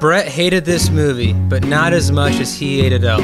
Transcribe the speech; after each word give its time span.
Brett 0.00 0.26
hated 0.26 0.64
this 0.64 0.90
movie, 0.90 1.32
but 1.32 1.64
not 1.64 1.92
as 1.92 2.10
much 2.10 2.40
as 2.40 2.56
he 2.58 2.80
hated 2.80 3.04
Elf. 3.04 3.22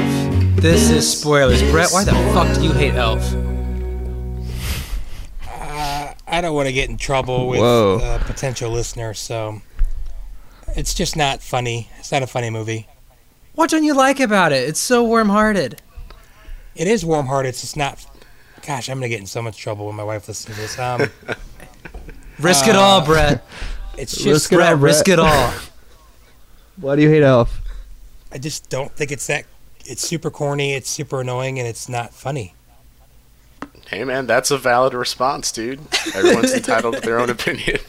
This 0.55 0.89
is 0.89 1.19
spoilers. 1.19 1.61
Brett, 1.71 1.89
why 1.91 2.03
the 2.05 2.11
fuck 2.33 2.53
do 2.55 2.63
you 2.63 2.71
hate 2.71 2.93
Elf? 2.93 3.21
I 6.31 6.41
don't 6.41 6.53
want 6.55 6.67
to 6.67 6.73
get 6.73 6.89
in 6.89 6.97
trouble 6.97 7.47
with 7.49 7.59
Whoa. 7.59 7.99
uh, 8.01 8.23
potential 8.23 8.71
listeners, 8.71 9.19
so 9.19 9.61
it's 10.75 10.93
just 10.93 11.17
not 11.17 11.41
funny. 11.41 11.89
It's 11.97 12.11
not 12.11 12.23
a 12.23 12.27
funny 12.27 12.49
movie. 12.49 12.87
What 13.55 13.69
don't 13.69 13.83
you 13.83 13.93
like 13.93 14.19
about 14.19 14.53
it? 14.53 14.69
It's 14.69 14.79
so 14.79 15.03
warm-hearted. 15.03 15.81
It 16.75 16.87
is 16.87 17.03
warm-hearted. 17.03 17.49
It's 17.49 17.61
just 17.61 17.75
not. 17.75 18.05
Gosh, 18.65 18.89
I'm 18.89 18.97
gonna 18.99 19.09
get 19.09 19.19
in 19.19 19.25
so 19.25 19.41
much 19.41 19.57
trouble 19.57 19.87
when 19.87 19.95
my 19.95 20.03
wife 20.03 20.27
listens 20.27 20.55
to 20.55 20.61
this. 20.61 20.79
Um, 20.79 21.09
Risk 22.39 22.67
it 22.67 22.75
all, 22.75 23.03
Brett. 23.03 23.43
It's 23.99 24.13
just 24.13 24.51
Risk 24.51 24.53
it 24.53 24.59
all, 24.61 24.75
risk 24.75 25.05
Brett. 25.05 25.19
it 25.19 25.23
all. 25.23 25.53
Why 26.77 26.95
do 26.95 27.01
you 27.01 27.09
hate 27.09 27.23
Elf? 27.23 27.61
I 28.31 28.37
just 28.37 28.69
don't 28.69 28.91
think 28.91 29.11
it's 29.11 29.27
that. 29.27 29.45
It's 29.85 30.07
super 30.07 30.29
corny. 30.29 30.73
It's 30.73 30.89
super 30.89 31.21
annoying, 31.21 31.59
and 31.59 31.67
it's 31.67 31.89
not 31.89 32.13
funny. 32.13 32.53
Hey 33.87 34.03
man, 34.03 34.27
that's 34.27 34.51
a 34.51 34.57
valid 34.57 34.93
response, 34.93 35.51
dude. 35.51 35.79
Everyone's 36.13 36.53
entitled 36.53 36.95
to 36.95 37.01
their 37.01 37.19
own 37.19 37.29
opinion. 37.37 37.79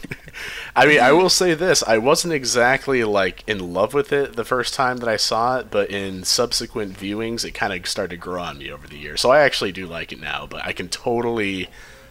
I 0.75 0.87
mean, 0.87 0.99
I 0.99 1.13
will 1.13 1.29
say 1.29 1.53
this: 1.53 1.83
I 1.83 1.99
wasn't 1.99 2.33
exactly 2.33 3.05
like 3.05 3.45
in 3.47 3.75
love 3.75 3.93
with 3.93 4.11
it 4.13 4.35
the 4.35 4.45
first 4.45 4.73
time 4.73 4.97
that 4.99 5.09
I 5.11 5.17
saw 5.17 5.59
it, 5.59 5.71
but 5.71 5.91
in 5.91 6.25
subsequent 6.25 6.97
viewings, 6.97 7.45
it 7.45 7.51
kind 7.53 7.73
of 7.75 7.87
started 7.87 8.17
to 8.17 8.17
grow 8.17 8.41
on 8.43 8.57
me 8.59 8.71
over 8.71 8.89
the 8.89 8.97
years. 8.97 9.21
So 9.21 9.31
I 9.31 9.41
actually 9.41 9.73
do 9.73 9.87
like 9.87 10.11
it 10.11 10.21
now, 10.21 10.47
but 10.49 10.65
I 10.65 10.73
can 10.73 10.89
totally, 10.89 11.69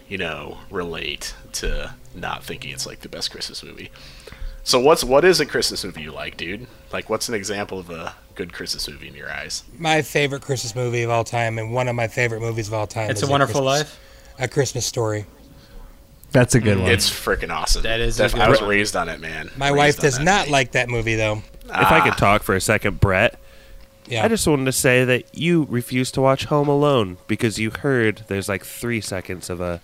you 0.10 0.18
know, 0.18 0.58
relate 0.70 1.34
to 1.54 1.94
not 2.14 2.44
thinking 2.44 2.72
it's 2.72 2.86
like 2.86 3.00
the 3.02 3.10
best 3.10 3.32
Christmas 3.32 3.64
movie. 3.64 3.90
So 4.64 4.80
what's 4.80 5.04
what 5.04 5.24
is 5.24 5.40
a 5.40 5.46
Christmas 5.46 5.84
movie 5.86 6.02
you 6.02 6.12
like, 6.12 6.36
dude? 6.36 6.68
Like, 6.92 7.10
what's 7.10 7.30
an 7.30 7.36
example 7.36 7.80
of 7.80 7.90
a 7.90 8.14
good 8.36 8.52
Christmas 8.54 8.88
movie 8.90 9.08
in 9.08 9.16
your 9.16 9.32
eyes? 9.32 9.64
My 9.78 10.02
favorite 10.02 10.42
Christmas 10.42 10.76
movie 10.76 11.04
of 11.04 11.10
all 11.10 11.24
time, 11.24 11.58
and 11.58 11.74
one 11.74 11.88
of 11.88 11.96
my 11.96 12.08
favorite 12.08 12.42
movies 12.42 12.68
of 12.68 12.74
all 12.74 12.88
time. 12.88 13.10
It's 13.10 13.24
is 13.24 13.30
a 13.30 13.32
Wonderful 13.32 13.62
Christmas- 13.62 13.90
Life. 13.90 14.00
A 14.42 14.48
Christmas 14.48 14.86
Story. 14.86 15.26
That's 16.32 16.54
a 16.56 16.60
good 16.60 16.78
one. 16.80 16.90
It's 16.92 17.10
freaking 17.10 17.50
awesome. 17.54 17.82
That 17.84 18.00
is 18.00 18.20
a 18.20 18.24
Def- 18.24 18.34
good 18.34 18.42
I 18.42 18.50
was 18.50 18.62
one. 18.62 18.70
raised 18.70 18.96
on 18.96 19.10
it, 19.10 19.20
man. 19.20 19.50
My 19.58 19.68
Raised 19.70 19.78
wife 19.78 20.00
does 20.00 20.20
not 20.20 20.42
movie. 20.42 20.52
like 20.52 20.72
that 20.74 20.88
movie, 20.88 21.16
though. 21.16 21.42
If 21.66 21.72
I 21.72 22.00
Ah. 22.00 22.04
could 22.04 22.18
talk 22.18 22.44
for 22.44 22.56
a 22.56 22.62
second, 22.62 23.00
Brett, 23.00 23.40
Yeah. 24.08 24.24
I 24.24 24.28
just 24.28 24.46
wanted 24.48 24.66
to 24.66 24.72
say 24.72 25.04
that 25.06 25.24
you 25.34 25.66
refused 25.70 26.14
to 26.16 26.22
watch 26.22 26.46
Home 26.46 26.68
Alone 26.68 27.18
because 27.28 27.58
you 27.60 27.72
heard 27.72 28.24
there's 28.28 28.48
like 28.48 28.64
three 28.66 29.02
seconds 29.02 29.50
of 29.50 29.60
a. 29.62 29.82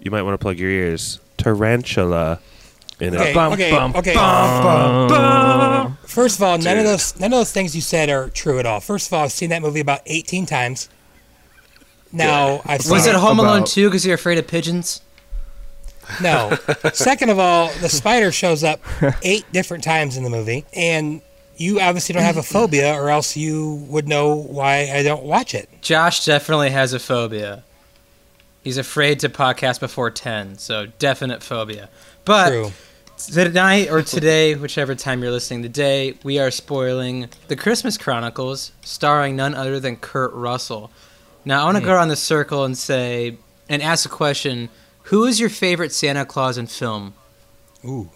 You 0.00 0.10
might 0.10 0.22
want 0.22 0.34
to 0.34 0.38
plug 0.38 0.58
your 0.58 0.70
ears. 0.70 1.20
Tarantula. 1.36 2.40
In 2.98 3.14
Okay, 3.14 3.30
it. 3.32 3.34
Bum, 3.34 3.52
okay, 3.52 3.70
bum, 3.70 3.92
okay. 3.94 4.14
First 6.06 6.38
of 6.38 6.42
all, 6.42 6.56
none 6.56 6.78
of 6.78 6.84
those 6.84 7.18
none 7.20 7.30
of 7.32 7.38
those 7.38 7.52
things 7.52 7.74
you 7.74 7.82
said 7.82 8.08
are 8.08 8.30
true 8.30 8.58
at 8.58 8.64
all. 8.64 8.80
First 8.80 9.08
of 9.08 9.12
all, 9.12 9.24
I've 9.24 9.32
seen 9.32 9.50
that 9.50 9.60
movie 9.60 9.80
about 9.80 10.00
18 10.06 10.46
times. 10.46 10.88
Now 12.12 12.62
I've 12.64 12.80
seen 12.82 12.92
Was 12.92 13.06
it 13.06 13.14
Home 13.14 13.38
Alone 13.38 13.58
About- 13.58 13.68
2 13.68 13.88
because 13.88 14.06
you're 14.06 14.14
afraid 14.14 14.38
of 14.38 14.46
pigeons? 14.46 15.02
No. 16.22 16.56
Second 16.94 17.30
of 17.30 17.38
all, 17.38 17.68
the 17.80 17.88
spider 17.90 18.32
shows 18.32 18.64
up 18.64 18.80
eight 19.22 19.44
different 19.52 19.84
times 19.84 20.16
in 20.16 20.22
the 20.24 20.30
movie, 20.30 20.64
and 20.72 21.20
you 21.56 21.80
obviously 21.80 22.12
don't 22.14 22.22
have 22.22 22.36
a 22.38 22.42
phobia, 22.42 22.94
or 22.94 23.10
else 23.10 23.36
you 23.36 23.84
would 23.88 24.06
know 24.08 24.36
why 24.36 24.88
I 24.90 25.02
don't 25.02 25.24
watch 25.24 25.54
it. 25.54 25.68
Josh 25.82 26.24
definitely 26.24 26.70
has 26.70 26.92
a 26.94 26.98
phobia. 26.98 27.64
He's 28.66 28.78
afraid 28.78 29.20
to 29.20 29.28
podcast 29.28 29.78
before 29.78 30.10
10, 30.10 30.58
so 30.58 30.86
definite 30.98 31.40
phobia. 31.40 31.88
But 32.24 32.48
True. 32.48 32.72
tonight 33.16 33.92
or 33.92 34.02
today, 34.02 34.56
whichever 34.56 34.96
time 34.96 35.22
you're 35.22 35.30
listening 35.30 35.62
today, 35.62 36.14
we 36.24 36.40
are 36.40 36.50
spoiling 36.50 37.28
The 37.46 37.54
Christmas 37.54 37.96
Chronicles, 37.96 38.72
starring 38.82 39.36
none 39.36 39.54
other 39.54 39.78
than 39.78 39.94
Kurt 39.94 40.32
Russell. 40.32 40.90
Now, 41.44 41.62
I 41.62 41.64
want 41.66 41.76
to 41.76 41.84
go 41.84 41.92
around 41.92 42.08
the 42.08 42.16
circle 42.16 42.64
and 42.64 42.76
say, 42.76 43.38
and 43.68 43.82
ask 43.82 44.04
a 44.04 44.08
question 44.08 44.68
Who 45.04 45.26
is 45.26 45.38
your 45.38 45.48
favorite 45.48 45.92
Santa 45.92 46.24
Claus 46.24 46.58
in 46.58 46.66
film? 46.66 47.14
Ooh. 47.84 48.10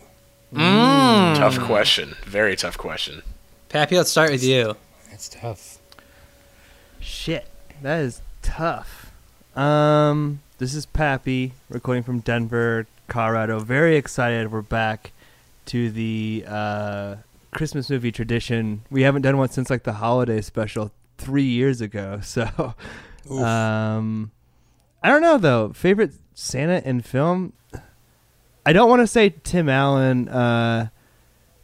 Mm. 0.53 1.37
Tough 1.37 1.60
question. 1.60 2.16
Very 2.27 2.56
tough 2.56 2.77
question. 2.77 3.22
Pappy, 3.69 3.97
let's 3.97 4.10
start 4.10 4.33
with 4.33 4.43
you. 4.43 4.75
That's 5.10 5.28
tough. 5.28 5.78
Shit, 6.99 7.47
that 7.83 8.00
is 8.00 8.21
tough. 8.43 9.00
Um, 9.56 10.41
this 10.59 10.75
is 10.75 10.87
Pappy 10.87 11.53
recording 11.69 12.03
from 12.03 12.21
Denver, 12.21 12.87
Colorado. 13.09 13.59
Very 13.61 13.97
excited. 13.97 14.53
We're 14.53 14.62
back 14.62 15.12
to 15.66 15.91
the 15.91 16.44
uh, 16.47 17.16
Christmas 17.53 17.91
movie 17.91 18.12
tradition. 18.12 18.83
We 18.91 19.03
haven't 19.03 19.22
done 19.22 19.39
one 19.39 19.49
since 19.50 19.71
like 19.71 19.83
the 19.83 19.94
holiday 19.94 20.41
special 20.41 20.93
three 21.19 21.44
years 21.44 21.81
ago. 21.81 22.21
So, 22.31 22.75
Oof. 23.31 23.43
um, 23.43 24.31
I 25.03 25.09
don't 25.09 25.22
know 25.22 25.37
though. 25.39 25.72
Favorite 25.72 26.12
Santa 26.34 26.81
in 26.89 27.03
film? 27.03 27.53
I 28.65 28.72
don't 28.72 28.89
want 28.89 29.00
to 29.00 29.06
say 29.06 29.31
Tim 29.43 29.69
Allen. 29.69 30.28
Uh, 30.28 30.89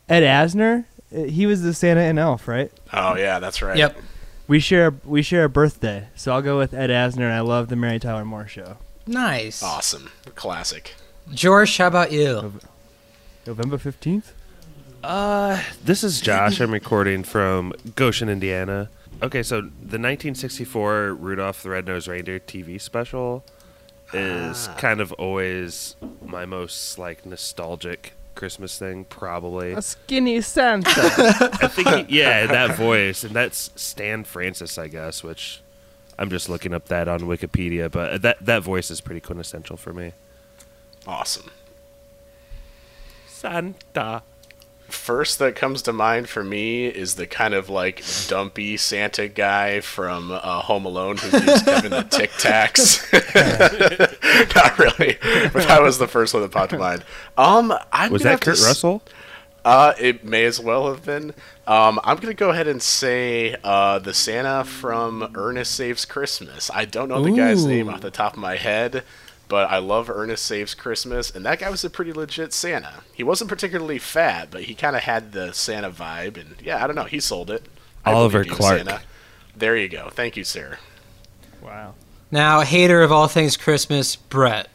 Ed 0.09 0.23
Asner. 0.23 0.85
He 1.11 1.47
was 1.47 1.63
the 1.63 1.73
Santa 1.73 2.03
in 2.03 2.19
Elf, 2.19 2.49
right? 2.49 2.71
Oh 2.93 3.17
yeah, 3.17 3.39
that's 3.39 3.63
right. 3.63 3.77
Yep. 3.77 3.97
We 4.49 4.61
share 4.61 4.95
we 5.05 5.23
share 5.23 5.45
a 5.45 5.49
birthday, 5.49 6.09
so 6.15 6.33
I'll 6.33 6.43
go 6.43 6.57
with 6.59 6.73
Ed 6.73 6.91
Asner. 6.91 7.25
and 7.25 7.33
I 7.33 7.41
love 7.41 7.69
the 7.69 7.77
Mary 7.77 7.99
Tyler 7.99 8.25
Moore 8.25 8.47
Show. 8.47 8.77
Nice. 9.07 9.63
Awesome. 9.63 10.11
Classic. 10.35 10.95
George, 11.33 11.77
how 11.77 11.89
about 11.89 12.13
you? 12.13 12.55
November 13.47 13.79
fifteenth. 13.79 14.33
Uh, 15.03 15.63
this 15.85 16.03
is 16.05 16.21
Josh. 16.21 16.61
I'm 16.61 16.73
recording 16.73 17.23
from 17.25 17.73
Goshen, 17.97 18.29
Indiana. 18.29 18.89
Okay, 19.23 19.43
so 19.43 19.61
the 19.61 19.99
1964 19.99 21.15
Rudolph 21.15 21.63
the 21.63 21.71
Red-Nosed 21.71 22.07
Reindeer 22.09 22.39
TV 22.41 22.81
special 22.81 23.45
is 24.13 24.69
kind 24.79 25.01
of 25.01 25.13
always 25.15 25.97
my 26.25 26.45
most 26.45 26.99
like 26.99 27.25
nostalgic 27.25 28.13
Christmas 28.37 28.79
thing, 28.79 29.05
probably. 29.07 29.73
A 29.73 29.83
skinny 29.83 30.41
Santa. 30.41 30.89
I 31.61 31.67
think, 31.69 32.09
he- 32.09 32.19
yeah, 32.21 32.47
that 32.47 32.77
voice, 32.77 33.25
and 33.25 33.35
that's 33.35 33.71
Stan 33.75 34.23
Francis, 34.23 34.79
I 34.79 34.87
guess, 34.87 35.25
which 35.25 35.61
I'm 36.19 36.31
just 36.31 36.49
looking 36.49 36.73
up 36.73 36.87
that 36.87 37.09
on 37.09 37.21
Wikipedia, 37.23 37.91
but 37.91 38.23
that 38.23 38.45
that 38.47 38.63
voice 38.63 38.91
is 38.91 39.01
pretty 39.01 39.21
quintessential 39.21 39.77
for 39.77 39.93
me. 39.93 40.13
Awesome. 41.07 41.51
Santa. 43.27 44.23
First 44.89 45.39
that 45.41 45.57
comes 45.57 45.83
to 45.83 45.93
mind 45.93 46.29
for 46.29 46.45
me 46.45 46.87
is 46.87 47.17
the 47.17 47.27
kind 47.27 47.55
of 47.55 47.69
like 47.69 48.05
dumpy 48.29 48.77
Santa 48.77 49.29
guy 49.29 49.81
from 49.81 50.31
uh, 50.31 50.39
Home 50.63 50.85
Alone 50.85 51.17
who 51.17 51.31
gives 51.31 51.63
Kevin 51.63 51.91
the 51.91 52.03
Tic 52.03 52.31
Tacs. 52.33 53.03
Not 54.55 54.79
really, 54.79 55.19
but 55.53 55.67
that 55.69 55.83
was 55.83 55.99
the 55.99 56.07
first 56.09 56.35
one 56.35 56.43
that 56.43 56.53
popped 56.53 56.71
to 56.71 56.79
mind. 56.79 57.05
Um, 57.37 57.73
I'm 57.93 58.13
Was 58.13 58.23
gonna 58.23 58.31
that 58.31 58.31
have 58.31 58.41
to 58.41 58.51
Kurt 58.51 58.59
s- 58.59 58.65
Russell? 58.67 59.03
Uh, 59.65 59.95
it 59.99 60.25
may 60.25 60.45
as 60.45 60.61
well 60.61 60.89
have 60.89 61.05
been. 61.05 61.35
Um, 61.67 61.99
I'm 62.05 62.19
gonna 62.19 62.35
go 62.35 62.51
ahead 62.51 62.69
and 62.69 62.81
say 62.81 63.57
uh, 63.65 63.99
the 63.99 64.15
Santa 64.15 64.65
from 64.65 65.33
Ernest 65.35 65.75
Saves 65.75 66.05
Christmas. 66.05 66.71
I 66.73 66.85
don't 66.85 67.09
know 67.09 67.23
the 67.23 67.33
guy's 67.33 67.65
name 67.67 67.89
off 67.89 68.01
the 68.01 68.13
top 68.13 68.35
of 68.35 68.39
my 68.39 68.55
head, 68.57 69.03
but 69.49 69.71
I 69.71 69.79
love 69.79 70.11
Ernest 70.11 70.45
Saves 70.45 70.75
Christmas, 70.75 71.31
and 71.31 71.45
that 71.47 71.59
guy 71.61 71.71
was 71.71 71.85
a 71.85 71.91
pretty 71.91 72.13
legit 72.13 72.53
Santa. 72.53 73.05
He 73.13 73.23
wasn't 73.23 73.49
particularly 73.51 73.99
fat, 73.99 74.49
but 74.51 74.65
he 74.65 74.75
kind 74.75 74.97
of 74.97 75.03
had 75.03 75.33
the 75.33 75.53
Santa 75.53 75.91
vibe, 75.91 76.37
and 76.37 76.57
yeah, 76.63 76.83
I 76.83 76.87
don't 76.87 76.97
know, 76.97 77.05
he 77.05 77.21
sold 77.21 77.51
it. 77.51 77.65
I 78.05 78.13
Oliver 78.13 78.43
you, 78.43 78.51
Clark. 78.51 78.79
Santa. 78.79 79.03
There 79.57 79.77
you 79.77 79.89
go. 79.89 80.11
Thank 80.11 80.37
you, 80.37 80.45
sir. 80.45 80.79
wow. 81.63 81.95
Now, 82.31 82.61
hater 82.61 83.03
of 83.03 83.13
all 83.13 83.29
things 83.29 83.57
Christmas, 83.57 84.17
Brett. 84.17 84.69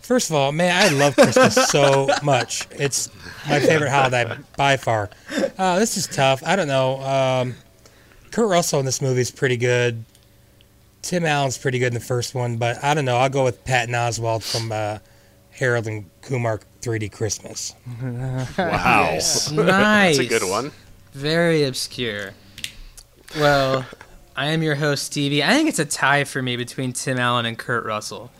First 0.00 0.30
of 0.30 0.36
all, 0.36 0.52
man, 0.52 0.72
I 0.72 0.88
love 0.96 1.16
Christmas 1.16 1.54
so 1.68 2.08
much. 2.22 2.68
It's 2.70 3.08
my 3.48 3.58
favorite 3.58 3.90
holiday 3.90 4.36
by 4.56 4.76
far. 4.76 5.10
Uh, 5.58 5.78
this 5.80 5.96
is 5.96 6.06
tough. 6.06 6.42
I 6.44 6.54
don't 6.54 6.68
know. 6.68 7.00
Um, 7.02 7.54
Kurt 8.30 8.48
Russell 8.48 8.78
in 8.78 8.86
this 8.86 9.02
movie 9.02 9.22
is 9.22 9.30
pretty 9.32 9.56
good. 9.56 10.04
Tim 11.06 11.24
Allen's 11.24 11.56
pretty 11.56 11.78
good 11.78 11.88
in 11.88 11.94
the 11.94 12.00
first 12.00 12.34
one, 12.34 12.56
but 12.56 12.82
I 12.82 12.92
don't 12.92 13.04
know. 13.04 13.16
I'll 13.16 13.28
go 13.28 13.44
with 13.44 13.64
Patton 13.64 13.94
Oswalt 13.94 14.42
from 14.42 14.72
uh, 14.72 14.98
Harold 15.50 15.86
and 15.86 16.10
Kumar 16.20 16.60
3D 16.82 17.12
Christmas. 17.12 17.74
Wow. 18.58 19.12
Nice. 19.12 19.48
That's 19.50 20.18
a 20.18 20.26
good 20.26 20.42
one. 20.42 20.72
Very 21.12 21.62
obscure. 21.62 22.32
Well, 23.36 23.86
I 24.34 24.46
am 24.46 24.64
your 24.64 24.74
host, 24.74 25.04
Stevie. 25.04 25.44
I 25.44 25.50
think 25.50 25.68
it's 25.68 25.78
a 25.78 25.84
tie 25.84 26.24
for 26.24 26.42
me 26.42 26.56
between 26.56 26.92
Tim 26.92 27.18
Allen 27.18 27.46
and 27.46 27.56
Kurt 27.56 27.84
Russell. 27.84 28.32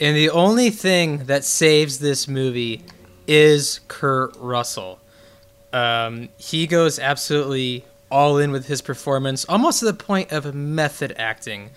And 0.00 0.16
the 0.16 0.30
only 0.30 0.70
thing 0.70 1.26
that 1.26 1.44
saves 1.44 2.00
this 2.00 2.26
movie 2.26 2.82
is 3.28 3.80
Kurt 3.86 4.34
Russell. 4.36 4.98
Um, 5.72 6.30
he 6.38 6.66
goes 6.66 6.98
absolutely 6.98 7.84
all 8.10 8.38
in 8.38 8.50
with 8.50 8.66
his 8.66 8.82
performance, 8.82 9.44
almost 9.44 9.78
to 9.78 9.84
the 9.84 9.94
point 9.94 10.32
of 10.32 10.52
method 10.54 11.14
acting. 11.16 11.70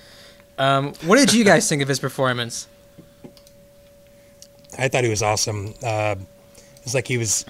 Um, 0.58 0.94
what 1.06 1.18
did 1.18 1.34
you 1.34 1.44
guys 1.44 1.68
think 1.68 1.82
of 1.82 1.88
his 1.88 2.00
performance? 2.00 2.68
I 4.78 4.88
thought 4.88 5.04
he 5.04 5.10
was 5.10 5.22
awesome. 5.22 5.74
Uh, 5.84 6.16
it 6.18 6.84
was 6.84 6.94
like 6.94 7.08
he 7.08 7.18
was 7.18 7.46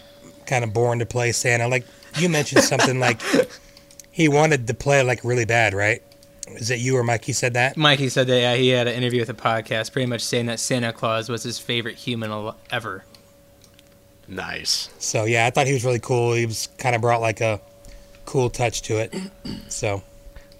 kind 0.45 0.53
kind 0.53 0.63
of 0.63 0.73
born 0.73 0.99
to 0.99 1.05
play 1.05 1.31
Santa. 1.31 1.67
Like 1.67 1.85
you 2.17 2.29
mentioned 2.29 2.63
something 2.63 2.99
like 2.99 3.21
he 4.11 4.27
wanted 4.27 4.67
to 4.67 4.73
play 4.73 5.01
like 5.03 5.23
really 5.23 5.45
bad, 5.45 5.73
right? 5.73 6.01
Is 6.47 6.69
it 6.69 6.79
you 6.79 6.97
or 6.97 7.03
Mike? 7.03 7.25
He 7.25 7.33
said 7.33 7.53
that. 7.53 7.77
Mikey 7.77 8.09
said 8.09 8.27
that 8.27 8.39
yeah, 8.39 8.55
he 8.55 8.69
had 8.69 8.87
an 8.87 8.93
interview 8.95 9.21
with 9.21 9.29
a 9.29 9.33
podcast, 9.33 9.91
pretty 9.91 10.05
much 10.05 10.21
saying 10.21 10.47
that 10.47 10.59
Santa 10.59 10.91
Claus 10.91 11.29
was 11.29 11.43
his 11.43 11.57
favorite 11.57 11.95
human 11.95 12.31
al- 12.31 12.57
ever. 12.69 13.05
Nice. 14.27 14.89
So 14.99 15.23
yeah, 15.23 15.45
I 15.45 15.49
thought 15.49 15.67
he 15.67 15.73
was 15.73 15.85
really 15.85 15.99
cool. 15.99 16.33
He 16.33 16.45
was 16.45 16.67
kind 16.77 16.95
of 16.95 17.01
brought 17.01 17.21
like 17.21 17.41
a 17.41 17.59
cool 18.25 18.49
touch 18.49 18.81
to 18.83 18.99
it. 18.99 19.13
So 19.69 20.03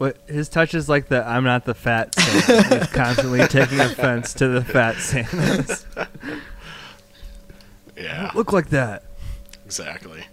What 0.04 0.18
his 0.28 0.50
touch 0.50 0.74
is 0.74 0.90
like 0.90 1.08
the 1.08 1.26
I'm 1.26 1.46
not 1.46 1.64
the 1.64 1.74
fat 1.74 2.14
Santa. 2.14 2.76
He's 2.80 2.88
constantly 2.88 3.48
taking 3.48 3.80
offense 3.80 4.34
to 4.34 4.50
the 4.50 4.62
fat 4.62 4.98
Santas. 4.98 5.86
Yeah, 7.96 8.32
Look 8.36 8.52
like 8.52 8.68
that. 8.72 9.04
exactly. 9.66 10.26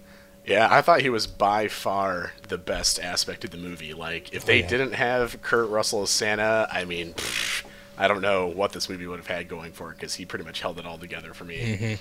Yeah, 0.45 0.67
I 0.69 0.83
thought 0.83 1.03
he 1.03 1.09
was 1.11 1.29
by 1.29 1.69
far 1.69 2.33
the 2.49 2.59
best 2.59 2.99
aspect 2.99 3.45
of 3.45 3.51
the 3.51 3.59
movie. 3.59 3.95
Like, 3.95 4.35
if 4.35 4.45
they 4.45 4.55
oh, 4.55 4.63
yeah. 4.63 4.67
didn't 4.69 4.93
have 4.95 5.41
Kurt 5.41 5.69
Russell 5.69 6.03
as 6.03 6.11
Santa, 6.11 6.67
I 6.73 6.85
mean, 6.85 7.13
pfft, 7.13 7.67
I 7.97 8.09
don't 8.09 8.23
know 8.23 8.49
what 8.49 8.73
this 8.73 8.89
movie 8.89 9.07
would 9.07 9.21
have 9.21 9.29
had 9.29 9.47
going 9.47 9.71
for 9.71 9.93
it 9.93 9.99
because 9.99 10.15
he 10.15 10.25
pretty 10.25 10.45
much 10.45 10.63
held 10.63 10.81
it 10.81 10.87
all 10.87 10.99
together 10.99 11.33
for 11.33 11.45
me. 11.45 11.59
Mm-hmm. 11.59 11.95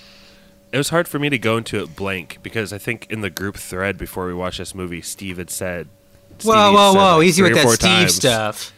It 0.71 0.77
was 0.77 0.89
hard 0.89 1.07
for 1.07 1.19
me 1.19 1.29
to 1.29 1.37
go 1.37 1.57
into 1.57 1.83
it 1.83 1.95
blank 1.95 2.39
because 2.41 2.73
I 2.73 2.79
think 2.79 3.05
in 3.11 3.21
the 3.21 3.29
group 3.29 3.57
thread 3.57 3.95
before 3.95 4.25
we 4.25 4.33
watched 4.33 4.57
this 4.57 4.73
movie, 4.73 5.01
Steve 5.01 5.37
had 5.37 5.51
said. 5.51 5.87
Whoa, 6.43 6.53
Stevie 6.53 6.75
whoa, 6.75 6.91
said, 6.93 6.99
whoa! 6.99 7.17
like, 7.17 7.27
Easy 7.27 7.41
with 7.43 7.53
that 7.55 7.63
four 7.63 7.75
Steve 7.75 7.89
times, 7.89 8.15
stuff. 8.15 8.73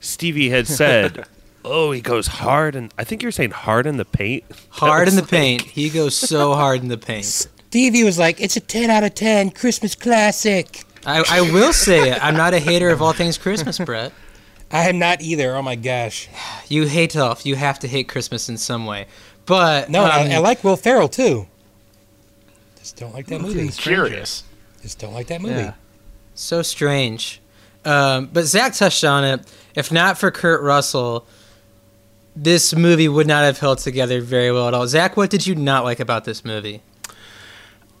Stevie 0.00 0.50
had 0.50 0.66
said, 0.66 1.26
"Oh, 1.64 1.92
he 1.92 2.00
goes 2.00 2.26
hard," 2.26 2.74
and 2.74 2.92
I 2.98 3.04
think 3.04 3.22
you 3.22 3.28
were 3.28 3.32
saying 3.32 3.50
hard 3.52 3.86
in 3.86 3.96
the 3.96 4.04
paint. 4.04 4.44
Hard 4.70 5.08
in 5.08 5.14
the 5.16 5.22
That 5.22 5.30
was 5.30 5.30
paint. 5.30 5.62
He 5.62 5.90
goes 5.90 6.14
so 6.14 6.54
hard 6.54 6.82
in 6.82 6.88
the 6.88 6.98
paint. 6.98 7.24
Stevie 7.24 8.04
was 8.04 8.18
like, 8.18 8.40
"It's 8.40 8.56
a 8.56 8.60
ten 8.60 8.90
out 8.90 9.04
of 9.04 9.14
ten 9.14 9.50
Christmas 9.50 9.94
classic." 9.94 10.84
I, 11.04 11.24
I 11.28 11.40
will 11.40 11.72
say 11.72 12.10
it. 12.10 12.24
I'm 12.24 12.36
not 12.36 12.54
a 12.54 12.60
hater 12.60 12.90
of 12.90 13.02
all 13.02 13.12
things 13.12 13.36
Christmas, 13.36 13.78
Brett. 13.78 14.12
I 14.70 14.88
am 14.88 14.98
not 14.98 15.20
either. 15.20 15.54
Oh 15.56 15.62
my 15.62 15.74
gosh. 15.74 16.28
You 16.68 16.86
hate 16.86 17.10
tough. 17.10 17.44
You 17.44 17.56
have 17.56 17.78
to 17.80 17.88
hate 17.88 18.08
Christmas 18.08 18.48
in 18.48 18.56
some 18.56 18.86
way. 18.86 19.06
But 19.44 19.90
No, 19.90 20.04
um, 20.04 20.10
I, 20.10 20.34
I 20.34 20.38
like 20.38 20.64
Will 20.64 20.76
Ferrell 20.76 21.08
too. 21.08 21.46
Just 22.78 22.96
don't 22.96 23.12
like 23.12 23.26
that 23.26 23.40
movie. 23.40 23.68
Curious. 23.68 24.44
Just 24.80 24.98
don't 24.98 25.12
like 25.12 25.26
that 25.26 25.42
movie. 25.42 25.54
Yeah. 25.54 25.74
So 26.34 26.62
strange. 26.62 27.40
Um, 27.84 28.30
but 28.32 28.44
Zach 28.44 28.74
touched 28.74 29.04
on 29.04 29.24
it. 29.24 29.52
If 29.74 29.90
not 29.90 30.18
for 30.18 30.30
Kurt 30.30 30.62
Russell, 30.62 31.26
this 32.34 32.74
movie 32.74 33.08
would 33.08 33.26
not 33.26 33.44
have 33.44 33.58
held 33.58 33.78
together 33.78 34.20
very 34.20 34.52
well 34.52 34.68
at 34.68 34.74
all. 34.74 34.86
Zach, 34.86 35.16
what 35.16 35.30
did 35.30 35.46
you 35.46 35.54
not 35.54 35.84
like 35.84 36.00
about 36.00 36.24
this 36.24 36.44
movie? 36.44 36.82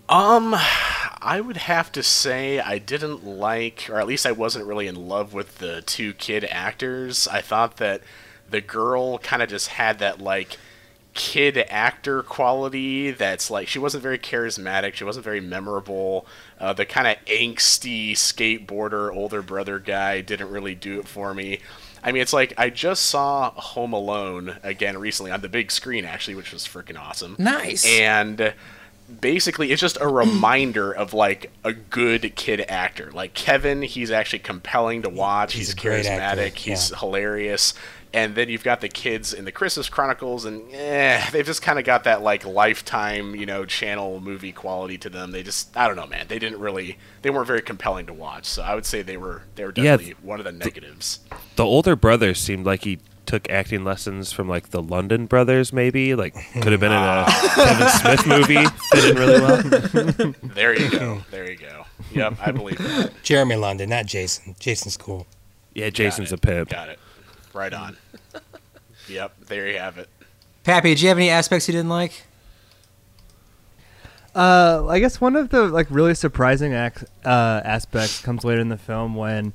Um, 0.08 0.54
I 0.54 1.40
would 1.40 1.56
have 1.56 1.92
to 1.92 2.02
say 2.02 2.60
I 2.60 2.78
didn't 2.78 3.24
like, 3.24 3.88
or 3.88 3.98
at 3.98 4.06
least 4.06 4.26
I 4.26 4.32
wasn't 4.32 4.66
really 4.66 4.86
in 4.86 5.08
love 5.08 5.32
with 5.32 5.58
the 5.58 5.82
two 5.82 6.12
kid 6.14 6.44
actors. 6.44 7.28
I 7.28 7.40
thought 7.40 7.76
that 7.78 8.02
the 8.50 8.60
girl 8.60 9.18
kind 9.18 9.42
of 9.42 9.48
just 9.48 9.68
had 9.68 9.98
that 10.00 10.20
like 10.20 10.58
kid 11.14 11.58
actor 11.68 12.22
quality 12.22 13.10
that's 13.10 13.50
like 13.50 13.68
she 13.68 13.78
wasn't 13.78 14.02
very 14.02 14.18
charismatic 14.18 14.94
she 14.94 15.04
wasn't 15.04 15.24
very 15.24 15.40
memorable. 15.40 16.26
Uh, 16.58 16.72
the 16.72 16.86
kind 16.86 17.06
of 17.06 17.22
angsty 17.26 18.12
skateboarder 18.12 19.14
older 19.14 19.42
brother 19.42 19.78
guy 19.78 20.20
didn't 20.20 20.50
really 20.50 20.74
do 20.74 20.98
it 21.00 21.06
for 21.08 21.34
me. 21.34 21.58
I 22.02 22.12
mean 22.12 22.22
it's 22.22 22.32
like 22.32 22.54
i 22.58 22.70
just 22.70 23.04
saw 23.04 23.50
home 23.50 23.92
alone 23.92 24.56
again 24.62 24.98
recently 24.98 25.30
on 25.30 25.40
the 25.40 25.48
big 25.48 25.70
screen 25.70 26.04
actually 26.04 26.34
which 26.34 26.52
was 26.52 26.66
freaking 26.66 26.98
awesome. 26.98 27.36
Nice. 27.38 27.84
and 27.86 28.54
basically 29.20 29.70
it's 29.70 29.80
just 29.80 29.98
a 30.00 30.08
reminder 30.08 30.92
of 30.92 31.12
like 31.12 31.50
a 31.62 31.74
good 31.74 32.34
kid 32.36 32.64
actor. 32.68 33.10
Like 33.12 33.34
kevin 33.34 33.82
he's 33.82 34.10
actually 34.10 34.38
compelling 34.38 35.02
to 35.02 35.10
watch. 35.10 35.52
He's 35.52 35.66
he's, 35.66 35.74
a 35.74 35.80
great 35.80 36.06
actor, 36.06 36.40
charismatic. 36.40 36.56
He's 36.56 36.90
yeah. 36.90 36.98
hilarious 36.98 37.74
and 38.14 38.34
then 38.34 38.48
you've 38.48 38.64
got 38.64 38.80
the 38.80 38.88
kids 38.88 39.32
in 39.32 39.44
the 39.44 39.52
christmas 39.52 39.88
chronicles 39.88 40.44
and 40.44 40.62
eh, 40.72 41.24
they've 41.30 41.46
just 41.46 41.62
kind 41.62 41.78
of 41.78 41.84
got 41.84 42.04
that 42.04 42.22
like 42.22 42.44
lifetime 42.44 43.34
you 43.34 43.46
know 43.46 43.64
channel 43.64 44.20
movie 44.20 44.52
quality 44.52 44.98
to 44.98 45.08
them 45.10 45.30
they 45.30 45.42
just 45.42 45.74
i 45.76 45.86
don't 45.86 45.96
know 45.96 46.06
man 46.06 46.26
they 46.28 46.38
didn't 46.38 46.58
really 46.60 46.98
they 47.22 47.30
weren't 47.30 47.46
very 47.46 47.62
compelling 47.62 48.06
to 48.06 48.12
watch 48.12 48.44
so 48.44 48.62
i 48.62 48.74
would 48.74 48.86
say 48.86 49.02
they 49.02 49.16
were 49.16 49.42
they 49.54 49.64
were 49.64 49.72
Yeah, 49.76 49.96
definitely 49.96 50.14
one 50.22 50.38
of 50.38 50.44
the 50.44 50.52
negatives 50.52 51.20
The 51.56 51.64
older 51.64 51.96
brother 51.96 52.34
seemed 52.34 52.66
like 52.66 52.84
he 52.84 52.98
took 53.24 53.48
acting 53.48 53.84
lessons 53.84 54.32
from 54.32 54.48
like 54.48 54.70
the 54.70 54.82
London 54.82 55.26
brothers, 55.26 55.72
maybe. 55.72 56.14
Like 56.14 56.34
could 56.54 56.72
have 56.72 56.80
been 56.80 56.90
in 56.92 56.98
a 56.98 57.24
Kevin 57.54 57.88
Smith 57.88 58.26
movie. 58.26 58.66
Fit 58.90 59.04
in 59.04 59.16
really 59.16 59.40
well. 59.40 60.34
there 60.42 60.78
you 60.78 60.90
go 60.90 61.22
there 61.30 61.48
you 61.50 61.56
go 61.56 61.84
yep 62.10 62.34
i 62.44 62.50
believe 62.50 62.76
that 62.78 63.12
Jeremy 63.22 63.54
London, 63.56 63.88
not 63.90 64.06
Jason. 64.06 64.56
Jason's 64.58 64.96
cool. 64.96 65.26
Yeah, 65.72 65.88
Jason's 65.90 66.32
a 66.32 66.36
pimp. 66.36 66.70
got 66.70 66.88
it 66.90 66.98
right 67.54 67.72
on 67.74 67.96
yep 69.08 69.34
there 69.46 69.68
you 69.68 69.78
have 69.78 69.98
it 69.98 70.08
Pappy, 70.64 70.94
do 70.94 71.02
you 71.02 71.08
have 71.08 71.18
any 71.18 71.28
aspects 71.28 71.66
you 71.66 71.72
didn't 71.72 71.88
like? 71.88 72.22
Uh, 74.34 74.86
I 74.88 74.98
guess 74.98 75.20
one 75.20 75.36
of 75.36 75.50
the 75.50 75.64
like 75.64 75.86
really 75.90 76.14
surprising 76.14 76.72
ac- 76.72 77.04
uh, 77.24 77.60
aspects 77.64 78.20
comes 78.22 78.44
later 78.44 78.60
in 78.60 78.68
the 78.70 78.78
film 78.78 79.14
when 79.14 79.52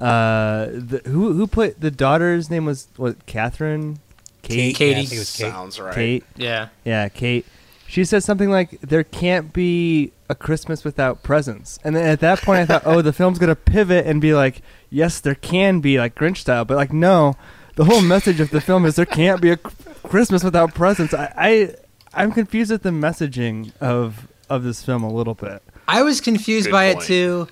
uh, 0.00 0.66
the, 0.72 1.02
who 1.06 1.32
who 1.34 1.46
played 1.46 1.74
the 1.78 1.90
daughter's 1.90 2.50
name 2.50 2.64
was 2.64 2.88
what 2.96 3.26
Catherine, 3.26 3.98
Kate, 4.42 4.74
Katie. 4.74 4.92
Yeah, 4.92 4.98
I 5.00 5.04
think 5.04 5.12
it 5.12 5.18
was 5.18 5.36
Kate. 5.36 5.50
sounds 5.50 5.78
right 5.80 5.94
Kate, 5.94 6.24
Yeah. 6.36 6.68
yeah, 6.84 7.08
Kate. 7.10 7.44
She 7.86 8.04
said 8.04 8.22
something 8.22 8.50
like, 8.50 8.80
"There 8.80 9.04
can't 9.04 9.52
be 9.52 10.12
a 10.28 10.34
Christmas 10.34 10.84
without 10.84 11.22
presents," 11.22 11.78
and 11.84 11.94
then 11.96 12.06
at 12.06 12.20
that 12.20 12.42
point, 12.42 12.60
I 12.60 12.66
thought, 12.66 12.82
"Oh, 12.84 13.02
the 13.02 13.12
film's 13.12 13.38
gonna 13.38 13.54
pivot 13.56 14.06
and 14.06 14.20
be 14.20 14.34
like, 14.34 14.62
yes, 14.90 15.20
there 15.20 15.34
can 15.34 15.80
be 15.80 15.98
like 15.98 16.14
Grinch 16.14 16.38
style," 16.38 16.64
but 16.64 16.76
like, 16.76 16.92
no, 16.92 17.34
the 17.76 17.84
whole 17.84 18.00
message 18.02 18.40
of 18.40 18.50
the 18.50 18.60
film 18.60 18.84
is 18.84 18.96
there 18.96 19.06
can't 19.06 19.40
be 19.40 19.50
a 19.50 19.56
Christmas 19.56 20.44
without 20.44 20.74
presents. 20.74 21.12
I, 21.14 21.32
I 21.36 21.74
I'm 22.14 22.32
confused 22.32 22.70
at 22.70 22.82
the 22.82 22.90
messaging 22.90 23.72
of 23.80 24.28
of 24.48 24.62
this 24.62 24.82
film 24.82 25.02
a 25.02 25.12
little 25.12 25.34
bit. 25.34 25.62
I 25.88 26.02
was 26.02 26.20
confused 26.20 26.66
Good 26.66 26.72
by 26.72 26.92
point. 26.92 27.04
it 27.04 27.06
too, 27.06 27.48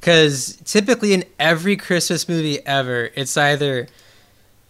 because 0.00 0.58
typically 0.64 1.12
in 1.12 1.24
every 1.38 1.76
Christmas 1.76 2.28
movie 2.28 2.64
ever, 2.66 3.10
it's 3.14 3.36
either 3.36 3.88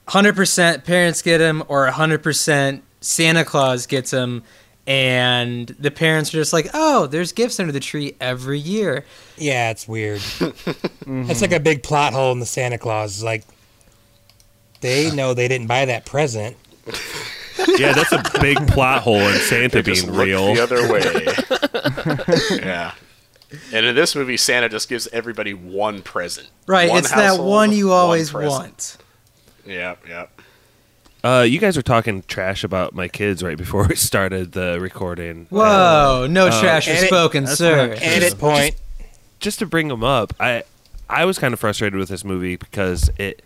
100% 0.08 0.84
parents 0.84 1.22
get 1.22 1.40
him 1.40 1.62
or 1.68 1.86
100% 1.88 2.82
Santa 3.00 3.44
Claus 3.44 3.86
gets 3.86 4.12
him, 4.12 4.42
and 4.88 5.68
the 5.78 5.90
parents 5.90 6.30
are 6.34 6.38
just 6.38 6.52
like, 6.52 6.68
"Oh, 6.74 7.06
there's 7.06 7.30
gifts 7.32 7.60
under 7.60 7.70
the 7.72 7.78
tree 7.80 8.16
every 8.20 8.58
year." 8.58 9.04
Yeah, 9.36 9.70
it's 9.70 9.86
weird. 9.86 10.22
It's 11.06 11.40
like 11.40 11.52
a 11.52 11.60
big 11.60 11.82
plot 11.82 12.12
hole 12.12 12.32
in 12.32 12.38
the 12.40 12.44
Santa 12.46 12.76
Clause. 12.78 13.22
Like 13.22 13.44
they 14.80 15.10
know 15.14 15.32
they 15.34 15.46
didn't 15.48 15.66
buy 15.68 15.84
that 15.86 16.04
present. 16.04 16.56
Yeah, 17.78 17.92
that's 17.92 18.12
a 18.12 18.22
big 18.40 18.66
plot 18.68 19.02
hole 19.02 19.18
in 19.20 19.34
Santa 19.40 19.80
They 19.82 19.92
being 19.92 20.06
look 20.10 20.26
real. 20.26 20.54
the 20.54 20.62
other 20.62 20.92
way. 22.52 22.58
yeah. 22.62 22.92
And 23.72 23.86
in 23.86 23.94
this 23.94 24.14
movie, 24.14 24.36
Santa 24.36 24.68
just 24.68 24.88
gives 24.88 25.08
everybody 25.08 25.54
one 25.54 26.02
present. 26.02 26.48
Right, 26.66 26.88
One 26.90 26.98
it's 26.98 27.10
that 27.10 27.40
one 27.40 27.72
you 27.72 27.90
always 27.92 28.30
present. 28.30 28.50
want. 28.50 28.96
Yep, 29.66 30.08
yep. 30.08 30.37
Uh, 31.24 31.44
you 31.48 31.58
guys 31.58 31.76
were 31.76 31.82
talking 31.82 32.22
trash 32.28 32.62
about 32.62 32.94
my 32.94 33.08
kids 33.08 33.42
right 33.42 33.56
before 33.58 33.86
we 33.88 33.96
started 33.96 34.52
the 34.52 34.78
recording. 34.80 35.46
Whoa, 35.50 36.26
no 36.30 36.46
Uh, 36.48 36.60
trash 36.60 36.88
was 36.88 36.98
spoken, 37.00 37.44
that's 37.44 37.58
sir. 37.58 37.94
fine. 37.96 38.02
Edit 38.02 38.38
point. 38.38 38.76
just 39.40 39.58
to 39.58 39.66
bring 39.66 39.88
them 39.88 40.04
up, 40.04 40.32
I 40.38 40.62
I 41.08 41.24
was 41.24 41.38
kind 41.38 41.52
of 41.54 41.60
frustrated 41.60 41.98
with 41.98 42.08
this 42.08 42.24
movie 42.24 42.56
because 42.56 43.10
it 43.18 43.42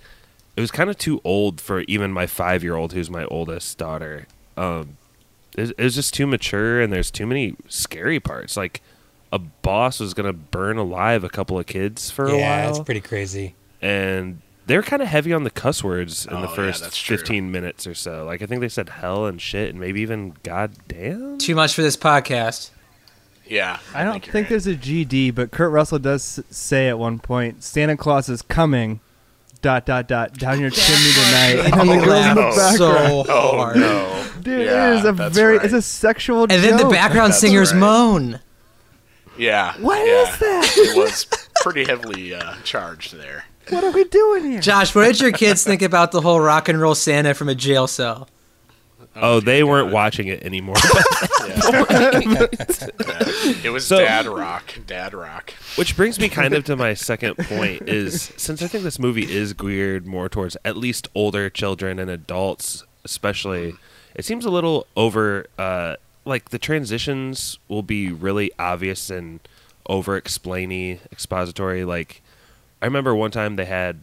it 0.57 0.61
was 0.61 0.71
kind 0.71 0.91
of 0.91 0.99
too 0.99 1.21
old 1.25 1.61
for 1.61 1.81
even 1.83 2.13
my 2.13 2.27
five 2.27 2.63
year 2.63 2.75
old, 2.77 2.93
who's 2.93 3.09
my 3.09 3.25
oldest 3.27 3.79
daughter. 3.79 4.27
Um, 4.57 4.99
it, 5.57 5.61
was- 5.63 5.71
it 5.71 5.83
was 5.83 5.95
just 5.95 6.13
too 6.13 6.27
mature, 6.27 6.81
and 6.83 6.93
there's 6.93 7.11
too 7.11 7.27
many 7.27 7.57
scary 7.69 8.21
parts. 8.21 8.55
Like 8.57 8.83
a 9.33 9.39
boss 9.39 9.99
was 9.99 10.13
gonna 10.13 10.35
burn 10.35 10.77
alive 10.77 11.25
a 11.25 11.31
couple 11.31 11.59
of 11.59 11.65
kids 11.67 12.11
for 12.11 12.27
a 12.27 12.33
while. 12.33 12.39
Yeah, 12.39 12.61
while, 12.65 12.71
it's 12.77 12.85
pretty 12.85 13.01
crazy. 13.01 13.55
and 13.81 14.43
they're 14.73 14.83
kind 14.83 15.03
of 15.03 15.09
heavy 15.09 15.33
on 15.33 15.45
the 15.45 15.51
cuss 15.51 15.85
words 15.85 16.25
in 16.27 16.33
Oh, 16.35 16.41
the 16.41 16.49
first 16.49 16.83
that's 16.83 16.97
true. 16.99 17.17
15 17.19 17.51
minutes 17.53 17.87
or 17.87 17.95
so. 17.95 18.25
Like 18.25 18.41
I 18.43 18.47
think 18.47 18.61
they 18.63 18.69
said 18.69 18.89
hell 18.89 19.27
and 19.27 19.41
shit, 19.41 19.69
and 19.71 19.79
maybe 19.79 20.01
even 20.01 20.35
goddamn. 20.43 21.37
Too 21.39 21.55
much 21.55 21.75
for 21.75 21.83
this 21.83 21.97
podcast. 21.97 22.71
Yeah. 23.47 23.79
I 23.95 24.03
don't 24.05 24.25
you're 24.25 24.33
think 24.33 24.45
right. 24.45 24.49
there's 24.49 24.67
a 24.67 24.75
GD, 24.75 25.35
but 25.35 25.51
Kurt 25.51 25.71
Russell 25.73 25.99
does 25.99 26.41
say 26.51 26.89
at 26.89 26.99
one 26.99 27.19
point, 27.19 27.63
"Santa 27.63 27.97
Claus 27.97 28.29
is 28.29 28.41
coming." 28.43 29.01
Dot 29.61 29.87
dot 29.87 30.09
dot 30.09 30.33
down 30.39 30.59
your 30.59 30.71
chimney 30.71 31.13
tonight, 31.13 31.71
and 31.73 31.73
the 31.89 31.93
I 31.93 32.05
girls 32.05 32.27
in 32.27 32.35
the 32.35 32.41
laughed 32.43 32.57
background. 32.57 32.79
so 32.79 33.25
Oh, 33.29 33.57
hard. 33.59 33.77
no. 33.77 34.27
Dude, 34.41 34.67
Yeah, 34.67 34.93
it 34.95 34.99
is 34.99 35.05
a 35.05 35.13
very 35.13 35.59
right. 35.59 35.65
it's 35.65 35.75
a 35.75 35.81
sexual 35.83 36.43
And 36.43 36.51
then 36.51 36.77
the 36.79 36.89
background 36.89 37.31
That's 37.33 37.39
singers 37.41 37.73
right. 37.73 37.79
moan. 37.79 38.41
Yeah. 39.39 39.75
What 39.79 39.99
yeah. 40.05 40.23
is 40.33 40.39
that? 40.41 40.73
It 40.77 40.97
was 40.97 41.27
pretty 41.63 41.85
heavily 41.85 42.35
uh, 42.35 42.55
charged 42.65 43.15
there. 43.17 43.45
What 43.69 43.85
are 43.85 43.91
we 43.91 44.05
doing 44.05 44.45
here? 44.53 44.61
Josh, 44.61 44.95
what 44.95 45.05
did 45.07 45.21
your 45.21 45.33
kids 45.33 45.65
think 45.65 45.83
about 45.83 46.13
the 46.13 46.21
whole 46.21 46.41
rock 46.41 46.69
and 46.69 46.81
roll 46.81 46.95
Santa 46.95 47.35
from 47.35 47.49
a 47.49 47.55
jail 47.55 47.87
cell? 47.87 48.29
Oh, 49.15 49.41
they 49.41 49.57
dear 49.59 49.67
weren't 49.67 49.89
God. 49.89 49.95
watching 49.95 50.29
it 50.29 50.43
anymore. 50.43 50.77
Yeah. 51.43 52.47
it 53.65 53.71
was 53.73 53.87
So- 53.87 53.99
Dad 53.99 54.27
Rock. 54.27 54.75
Dad 54.87 55.13
Rock. 55.13 55.53
Which 55.77 55.97
brings 55.97 56.19
me 56.21 56.29
kind 56.29 56.55
of 56.55 56.65
to 56.65 56.77
my 56.77 56.95
second 56.95 57.37
point 57.37 57.89
is 57.89 58.33
since 58.37 58.63
I 58.63 58.69
think 58.69 58.85
this 58.85 58.99
movie 58.99 59.31
is 59.31 59.53
geared 59.53 60.07
more 60.07 60.29
towards 60.29 60.57
at 60.65 60.77
least 60.77 61.09
older 61.15 61.51
children 61.51 61.99
and 61.99 62.09
adults, 62.11 62.85
especially, 63.05 63.75
it 64.15 64.25
seems 64.25 64.45
a 64.45 64.51
little 64.51 64.87
over. 64.97 65.47
Uh, 65.59 65.97
like 66.25 66.51
the 66.51 66.59
transitions 66.59 67.59
will 67.69 67.83
be 67.83 68.13
really 68.13 68.53
obvious 68.59 69.11
and 69.11 69.41
over 69.87 70.21
explainy, 70.21 71.01
expository. 71.11 71.85
Like 71.85 72.22
I 72.83 72.85
remember 72.85 73.15
one 73.15 73.31
time 73.31 73.57
they 73.57 73.65
had 73.65 74.03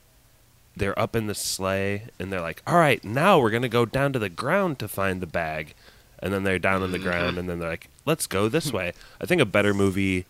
they're 0.76 0.98
up 0.98 1.16
in 1.16 1.28
the 1.28 1.36
sleigh 1.36 2.04
and 2.18 2.32
they're 2.32 2.42
like, 2.42 2.64
"All 2.66 2.78
right, 2.78 3.04
now 3.04 3.38
we're 3.40 3.50
gonna 3.52 3.68
go 3.70 3.86
down 3.86 4.14
to 4.14 4.20
the 4.20 4.30
ground 4.30 4.80
to 4.80 4.88
find 4.88 5.22
the 5.22 5.28
bag," 5.28 5.74
and 6.20 6.34
then 6.34 6.44
they're 6.44 6.58
down 6.60 6.82
on 6.82 6.92
the 6.92 7.00
ground 7.00 7.38
and 7.38 7.50
then 7.50 7.60
they're 7.60 7.70
like, 7.70 7.90
"Let's 8.06 8.26
go 8.26 8.48
this 8.50 8.72
way." 8.74 8.94
I 9.22 9.26
think 9.26 9.42
a 9.42 9.46
better 9.46 9.74
movie 9.74 10.26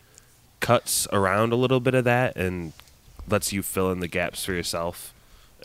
cuts 0.59 1.07
around 1.13 1.53
a 1.53 1.55
little 1.55 1.79
bit 1.79 1.93
of 1.93 2.03
that 2.05 2.35
and 2.35 2.73
lets 3.27 3.53
you 3.53 3.61
fill 3.61 3.91
in 3.91 3.99
the 3.99 4.07
gaps 4.07 4.43
for 4.43 4.53
yourself. 4.53 5.13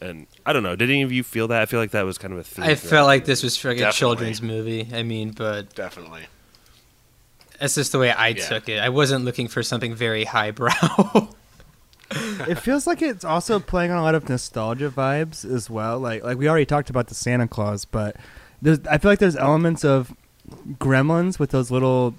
And 0.03 0.27
I 0.45 0.53
don't 0.53 0.63
know. 0.63 0.77
Did 0.77 0.91
any 0.91 1.03
of 1.03 1.11
you 1.13 1.23
feel 1.25 1.49
that? 1.49 1.63
I 1.63 1.67
feel 1.67 1.81
like 1.81 1.93
that 1.93 2.05
was 2.05 2.19
kind 2.19 2.35
of 2.35 2.41
a 2.41 2.45
theme. 2.45 2.65
I 2.65 2.75
felt 2.75 3.07
like 3.07 3.25
this 3.25 3.43
was 3.43 3.57
for 3.57 3.73
like 3.73 3.81
a 3.81 3.91
children's 3.93 4.43
movie. 4.43 4.89
I 4.93 5.03
mean, 5.03 5.31
but 5.31 5.75
Definitely. 5.75 6.27
that's 7.59 7.75
just 7.77 7.93
the 7.93 7.99
way 7.99 8.11
I 8.11 8.29
Yeah. 8.29 8.49
took 8.49 8.69
it. 8.69 8.79
I 8.81 8.89
wasn't 8.91 9.25
looking 9.25 9.49
for 9.49 9.63
something 9.63 9.95
very 9.95 10.25
highbrow. 10.37 11.29
It 12.11 12.57
feels 12.57 12.87
like 12.87 13.03
it's 13.03 13.25
also 13.25 13.59
playing 13.59 13.91
on 13.91 13.99
a 13.99 14.03
lot 14.03 14.15
of 14.15 14.29
nostalgia 14.29 14.91
vibes 14.91 15.45
as 15.45 15.69
well. 15.71 15.99
Like 15.99 16.23
like 16.23 16.39
we 16.39 16.49
already 16.49 16.67
talked 16.67 16.91
about 16.91 17.09
the 17.09 17.15
Santa 17.15 17.49
Clause, 17.49 17.85
but 17.85 18.17
there's 18.63 18.79
I 18.87 18.99
feel 18.99 19.11
like 19.11 19.19
there's 19.19 19.37
elements 19.37 19.85
of 19.85 20.15
Gremlins 20.79 21.39
with 21.39 21.51
those 21.51 21.71
little 21.71 22.15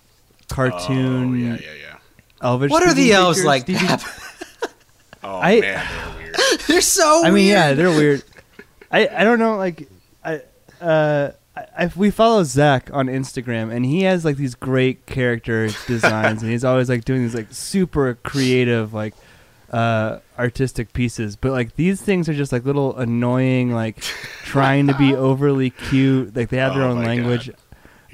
cartoon 0.49 1.31
Oh, 1.31 1.35
yeah, 1.35 1.55
yeah, 1.55 1.73
yeah. 1.81 1.95
elvish. 2.41 2.71
what 2.71 2.83
are 2.83 2.93
the 2.93 3.13
elves 3.13 3.37
creatures. 3.39 3.45
like? 3.45 3.65
Did 3.65 3.81
you- 3.81 3.87
Oh 5.23 5.39
I- 5.39 5.59
man, 5.59 5.87
they're 5.87 6.15
weird. 6.17 6.35
They're 6.67 6.81
so 6.81 7.21
I 7.23 7.25
mean, 7.25 7.33
weird. 7.33 7.47
yeah, 7.47 7.73
they're 7.73 7.89
weird. 7.89 8.23
I 8.91 9.07
I 9.07 9.23
don't 9.23 9.39
know, 9.39 9.55
like 9.57 9.87
I 10.23 10.41
uh. 10.81 11.31
I, 11.57 11.85
I, 11.85 11.91
we 11.95 12.11
follow 12.11 12.43
Zach 12.43 12.89
on 12.91 13.07
Instagram, 13.07 13.73
and 13.73 13.85
he 13.85 14.01
has 14.03 14.25
like 14.25 14.35
these 14.35 14.55
great 14.55 15.05
character 15.05 15.69
designs, 15.87 16.41
and 16.43 16.51
he's 16.51 16.65
always 16.65 16.89
like 16.89 17.05
doing 17.05 17.21
these 17.21 17.33
like 17.33 17.47
super 17.51 18.15
creative, 18.23 18.93
like 18.93 19.13
uh, 19.71 20.19
artistic 20.37 20.93
pieces. 20.93 21.35
But 21.35 21.51
like 21.51 21.75
these 21.75 22.01
things 22.01 22.27
are 22.29 22.33
just 22.33 22.51
like 22.51 22.65
little 22.65 22.95
annoying, 22.97 23.71
like 23.71 23.97
trying 24.43 24.87
to 24.87 24.93
be 24.97 25.13
overly 25.13 25.69
cute. 25.69 26.35
Like 26.35 26.49
they 26.49 26.57
have 26.57 26.73
their 26.73 26.83
Oh 26.83 26.91
own 26.91 27.03
language. 27.03 27.47
God. 27.47 27.55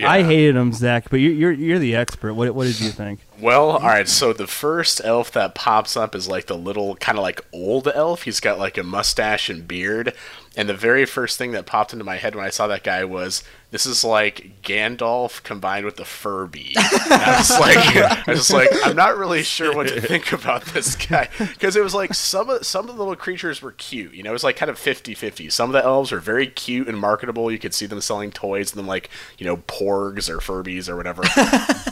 I 0.04 0.24
hated 0.24 0.56
them, 0.56 0.74
Zach, 0.74 1.10
but 1.12 1.18
you're 1.18 1.32
you're 1.34 1.52
you're 1.52 1.80
the 1.80 1.96
expert. 1.96 2.34
What 2.34 2.56
what 2.56 2.66
did 2.66 2.80
you 2.80 2.90
think? 2.90 3.20
Well, 3.40 3.72
all 3.72 3.80
right. 3.82 4.08
So 4.08 4.34
the 4.34 4.48
first 4.48 5.00
elf 5.04 5.32
that 5.34 5.54
pops 5.54 5.96
up 5.96 6.16
is 6.16 6.28
like 6.28 6.48
the 6.48 6.58
little 6.58 6.96
kind 6.96 7.20
of 7.20 7.22
like 7.22 7.42
old 7.54 7.88
elf. 7.88 8.24
He's 8.24 8.40
got 8.40 8.58
like 8.58 8.80
a 8.80 8.84
mustache 8.84 9.48
and 9.50 9.68
beard. 9.68 10.14
And 10.58 10.68
the 10.68 10.74
very 10.74 11.06
first 11.06 11.38
thing 11.38 11.52
that 11.52 11.66
popped 11.66 11.94
into 11.94 12.04
my 12.04 12.18
head 12.18 12.36
when 12.36 12.46
I 12.46 12.50
saw 12.50 12.68
that 12.68 12.84
guy 12.84 13.06
was 13.06 13.42
this 13.72 13.86
is 13.86 14.04
like 14.04 14.62
Gandalf 14.62 15.42
combined 15.44 15.86
with 15.86 15.96
the 15.96 16.04
Furby. 16.04 16.74
And 16.76 17.14
I 17.14 17.38
was 17.38 17.50
like, 17.60 18.28
I 18.28 18.32
was 18.32 18.52
like, 18.52 18.70
I'm 18.84 18.98
not 18.98 19.18
really 19.18 19.44
sure 19.44 19.74
what 19.74 19.88
to 19.88 20.02
think 20.08 20.34
about 20.34 20.66
this 20.66 20.98
guy 20.98 21.30
because 21.38 21.78
it 21.78 21.84
was 21.84 21.96
like 21.96 22.14
some 22.14 22.50
of 22.50 22.66
some 22.66 22.90
of 22.90 22.98
the 22.98 23.02
little 23.02 23.16
creatures 23.16 23.62
were 23.62 23.72
cute. 23.72 24.14
You 24.14 24.24
know, 24.24 24.32
it 24.32 24.34
was 24.34 24.44
like 24.44 24.58
kind 24.58 24.70
of 24.70 24.78
50-50. 24.78 25.50
Some 25.50 25.70
of 25.70 25.74
the 25.74 25.84
elves 25.84 26.12
were 26.12 26.20
very 26.20 26.48
cute 26.48 26.90
and 26.90 26.98
marketable. 27.00 27.50
You 27.50 27.60
could 27.60 27.74
see 27.74 27.86
them 27.86 28.02
selling 28.02 28.32
toys 28.32 28.74
and 28.74 28.80
then 28.80 28.88
like 28.88 29.10
you 29.38 29.46
know 29.46 29.56
porgs 29.56 30.30
or 30.30 30.40
Furbies 30.40 30.90
or 30.90 30.98
whatever. 30.98 31.24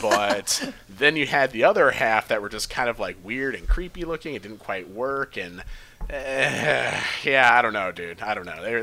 but 0.02 0.74
then 0.86 1.16
you 1.16 1.26
had 1.26 1.52
the 1.52 1.64
other 1.64 1.92
half 1.92 2.28
that 2.28 2.42
were 2.42 2.50
just 2.50 2.68
kind 2.68 2.90
of 2.90 3.00
like 3.00 3.16
weird 3.24 3.54
and 3.54 3.66
creepy 3.66 4.04
looking. 4.04 4.34
It 4.34 4.42
didn't 4.42 4.58
quite 4.58 4.90
work 4.90 5.38
and. 5.38 5.64
Uh, 6.12 7.00
yeah, 7.24 7.50
I 7.52 7.62
don't 7.62 7.72
know, 7.72 7.92
dude. 7.92 8.20
I 8.22 8.34
don't 8.34 8.46
know. 8.46 8.62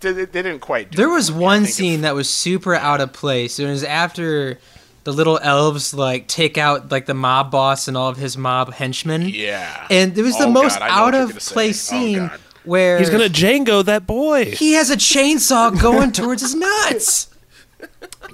they, 0.00 0.12
they 0.12 0.42
didn't 0.42 0.60
quite. 0.60 0.90
Do 0.90 0.96
There 0.96 1.08
was 1.08 1.30
for 1.30 1.36
one 1.38 1.66
scene 1.66 1.96
if- 1.96 2.00
that 2.02 2.14
was 2.14 2.28
super 2.28 2.74
out 2.74 3.00
of 3.00 3.12
place. 3.12 3.58
It 3.58 3.66
was 3.66 3.84
after 3.84 4.58
the 5.04 5.12
little 5.12 5.38
elves 5.42 5.94
like 5.94 6.28
take 6.28 6.58
out 6.58 6.90
like 6.90 7.06
the 7.06 7.14
mob 7.14 7.50
boss 7.50 7.88
and 7.88 7.96
all 7.96 8.08
of 8.08 8.16
his 8.18 8.36
mob 8.36 8.72
henchmen. 8.74 9.28
Yeah. 9.28 9.86
And 9.90 10.16
it 10.16 10.22
was 10.22 10.36
the 10.36 10.44
Oh, 10.44 10.50
most 10.50 10.78
God, 10.78 10.88
out 10.90 11.14
of 11.14 11.28
gonna 11.30 11.40
say. 11.40 11.52
place 11.54 11.90
Oh, 11.92 11.96
scene 11.96 12.30
where 12.64 12.98
He's 12.98 13.08
gonna 13.08 13.24
Django 13.30 13.82
that 13.86 14.06
boy. 14.06 14.44
he 14.44 14.74
has 14.74 14.90
a 14.90 14.96
chainsaw 14.96 15.80
going 15.80 16.12
towards 16.12 16.42
his 16.42 16.54
nuts. 16.54 17.28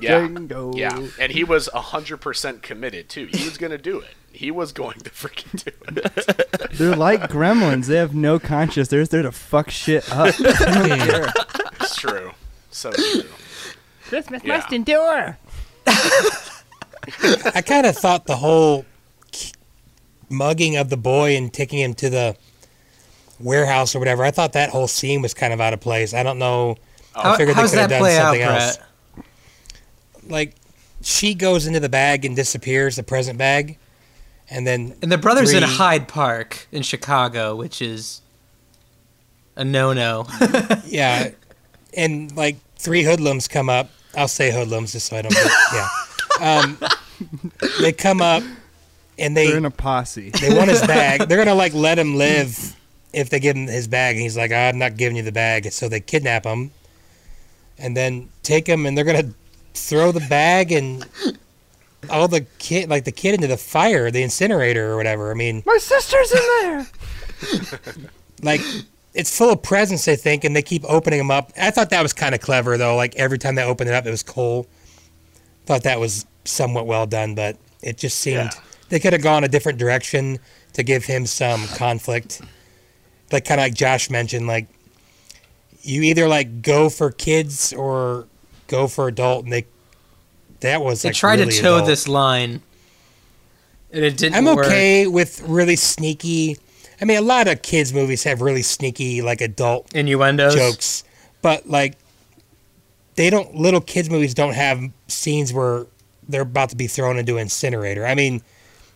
Yeah. 0.00 0.26
Django. 0.28 0.76
Yeah. 0.76 1.06
And 1.18 1.32
he 1.32 1.42
was 1.42 1.70
100% 1.72 2.60
committed, 2.60 3.08
too. 3.08 3.26
He 3.32 3.44
was 3.46 3.56
going 3.56 3.70
to 3.70 3.78
do 3.78 3.98
it. 4.00 4.14
He 4.36 4.50
was 4.50 4.72
going 4.72 4.98
to 5.00 5.08
freaking 5.10 5.64
do 5.64 5.70
it. 5.96 6.70
They're 6.78 6.94
like 6.94 7.22
gremlins. 7.30 7.86
They 7.86 7.96
have 7.96 8.14
no 8.14 8.38
conscience. 8.38 8.88
They're 8.88 9.00
just 9.00 9.10
there 9.10 9.22
to 9.22 9.32
fuck 9.32 9.70
shit 9.70 10.10
up. 10.12 10.34
It's 11.80 11.96
true. 11.96 12.32
So 12.70 12.90
true. 12.92 13.22
Christmas 14.08 14.42
Yeah. 14.44 14.56
must 14.58 14.72
endure. 14.72 15.38
I 15.86 17.62
kind 17.64 17.86
of 17.86 17.96
thought 17.96 18.26
the 18.26 18.36
whole 18.36 18.84
mugging 20.28 20.76
of 20.76 20.90
the 20.90 20.96
boy 20.96 21.36
and 21.36 21.52
taking 21.52 21.78
him 21.78 21.94
to 21.94 22.10
the 22.10 22.36
warehouse 23.38 23.94
or 23.94 23.98
whatever. 24.00 24.24
I 24.24 24.30
thought 24.32 24.52
that 24.54 24.70
whole 24.70 24.88
scene 24.88 25.22
was 25.22 25.32
kind 25.34 25.52
of 25.52 25.60
out 25.60 25.72
of 25.72 25.80
place. 25.80 26.12
I 26.14 26.22
don't 26.22 26.38
know. 26.38 26.76
How, 27.14 27.32
I 27.32 27.36
figured 27.36 27.56
they 27.56 27.62
could 27.62 27.78
have 27.78 27.90
done 27.90 28.00
play 28.00 28.16
out, 28.18 28.22
something 28.34 28.42
else. 28.42 28.78
Like 30.28 30.54
she 31.02 31.34
goes 31.34 31.66
into 31.66 31.80
the 31.80 31.88
bag 31.88 32.24
and 32.24 32.34
disappears, 32.34 32.96
the 32.96 33.02
present 33.02 33.38
bag, 33.38 33.78
and 34.50 34.66
then 34.66 34.94
And 35.02 35.10
the 35.10 35.18
brothers 35.18 35.52
in 35.52 35.62
Hyde 35.62 36.08
Park 36.08 36.68
in 36.72 36.82
Chicago, 36.82 37.56
which 37.56 37.82
is 37.82 38.20
a 39.56 39.64
no-no. 39.64 40.26
yeah, 40.86 41.30
and 41.94 42.34
like 42.36 42.56
three 42.76 43.02
hoodlums 43.02 43.48
come 43.48 43.68
up. 43.68 43.90
I'll 44.16 44.28
say 44.28 44.50
hoodlums 44.50 44.92
just 44.92 45.06
so 45.06 45.16
I 45.16 45.22
don't. 45.22 45.32
Get, 45.32 45.50
yeah, 45.74 45.88
um, 46.40 46.78
they 47.80 47.92
come 47.92 48.20
up 48.20 48.42
and 49.18 49.36
they 49.36 49.48
They're 49.48 49.58
in 49.58 49.64
a 49.64 49.70
posse. 49.70 50.30
They 50.30 50.54
want 50.54 50.70
his 50.70 50.80
bag. 50.82 51.28
They're 51.28 51.38
gonna 51.38 51.54
like 51.54 51.74
let 51.74 51.98
him 51.98 52.16
live 52.16 52.76
if 53.12 53.30
they 53.30 53.40
give 53.40 53.56
him 53.56 53.66
his 53.66 53.88
bag, 53.88 54.16
and 54.16 54.22
he's 54.22 54.36
like, 54.36 54.52
"I'm 54.52 54.78
not 54.78 54.96
giving 54.96 55.16
you 55.16 55.22
the 55.22 55.32
bag." 55.32 55.70
So 55.72 55.88
they 55.88 56.00
kidnap 56.00 56.44
him, 56.44 56.70
and 57.78 57.96
then 57.96 58.28
take 58.42 58.66
him, 58.66 58.86
and 58.86 58.96
they're 58.96 59.04
gonna 59.04 59.32
throw 59.74 60.12
the 60.12 60.26
bag 60.28 60.72
and 60.72 61.06
all 62.10 62.28
the 62.28 62.42
kid, 62.58 62.88
like 62.88 63.04
the 63.04 63.12
kid, 63.12 63.34
into 63.34 63.46
the 63.46 63.56
fire, 63.56 64.10
the 64.10 64.22
incinerator 64.22 64.92
or 64.92 64.96
whatever. 64.96 65.30
I 65.30 65.34
mean, 65.34 65.62
My 65.66 65.78
sister's 65.78 66.32
in 66.32 66.38
there. 66.60 66.86
like 68.42 68.60
it's 69.14 69.36
full 69.36 69.50
of 69.50 69.62
presents, 69.62 70.06
I 70.08 70.16
think, 70.16 70.44
and 70.44 70.54
they 70.54 70.62
keep 70.62 70.84
opening 70.84 71.18
them 71.18 71.30
up. 71.30 71.52
I 71.60 71.70
thought 71.70 71.90
that 71.90 72.02
was 72.02 72.12
kind 72.12 72.34
of 72.34 72.40
clever, 72.40 72.76
though. 72.76 72.96
Like 72.96 73.14
every 73.16 73.38
time 73.38 73.54
they 73.54 73.64
opened 73.64 73.88
it 73.90 73.94
up, 73.94 74.06
it 74.06 74.10
was 74.10 74.22
coal. 74.22 74.66
Thought 75.64 75.82
that 75.84 75.98
was 75.98 76.26
somewhat 76.44 76.86
well 76.86 77.06
done, 77.06 77.34
but 77.34 77.56
it 77.82 77.96
just 77.98 78.18
seemed 78.20 78.36
Yeah. 78.36 78.50
they 78.88 79.00
could 79.00 79.12
have 79.12 79.22
gone 79.22 79.42
a 79.42 79.48
different 79.48 79.78
direction 79.78 80.38
to 80.74 80.82
give 80.82 81.04
him 81.04 81.26
some 81.26 81.66
conflict. 81.68 82.40
Like 83.32 83.44
kind 83.44 83.60
of 83.60 83.64
like 83.64 83.74
Josh 83.74 84.10
mentioned, 84.10 84.46
like 84.46 84.68
you 85.82 86.02
either 86.02 86.28
like 86.28 86.62
go 86.62 86.88
for 86.88 87.10
kids 87.10 87.72
or 87.72 88.26
go 88.68 88.86
for 88.86 89.08
adult, 89.08 89.44
and 89.44 89.52
they 89.52 89.66
that 90.66 90.82
was 90.82 91.02
they 91.02 91.08
like 91.08 91.16
tried 91.16 91.38
really 91.40 91.52
to 91.52 91.60
toe 91.62 91.74
adult. 91.76 91.86
this 91.88 92.06
line, 92.08 92.62
and 93.90 94.04
it 94.04 94.16
didn't 94.16 94.36
I'm 94.36 94.44
work. 94.44 94.66
okay 94.66 95.06
with 95.06 95.40
really 95.42 95.76
sneaky. 95.76 96.58
I 97.00 97.04
mean, 97.04 97.18
a 97.18 97.22
lot 97.22 97.48
of 97.48 97.62
kids 97.62 97.92
movies 97.92 98.22
have 98.24 98.40
really 98.40 98.62
sneaky 98.62 99.22
like 99.22 99.40
adult 99.40 99.94
Innuendos. 99.94 100.54
jokes, 100.54 101.04
but 101.42 101.68
like 101.68 101.96
they 103.16 103.30
don't. 103.30 103.54
Little 103.54 103.80
kids 103.80 104.10
movies 104.10 104.34
don't 104.34 104.54
have 104.54 104.80
scenes 105.08 105.52
where 105.52 105.86
they're 106.28 106.42
about 106.42 106.70
to 106.70 106.76
be 106.76 106.86
thrown 106.86 107.18
into 107.18 107.36
an 107.36 107.42
incinerator. 107.42 108.04
I 108.06 108.14
mean, 108.14 108.42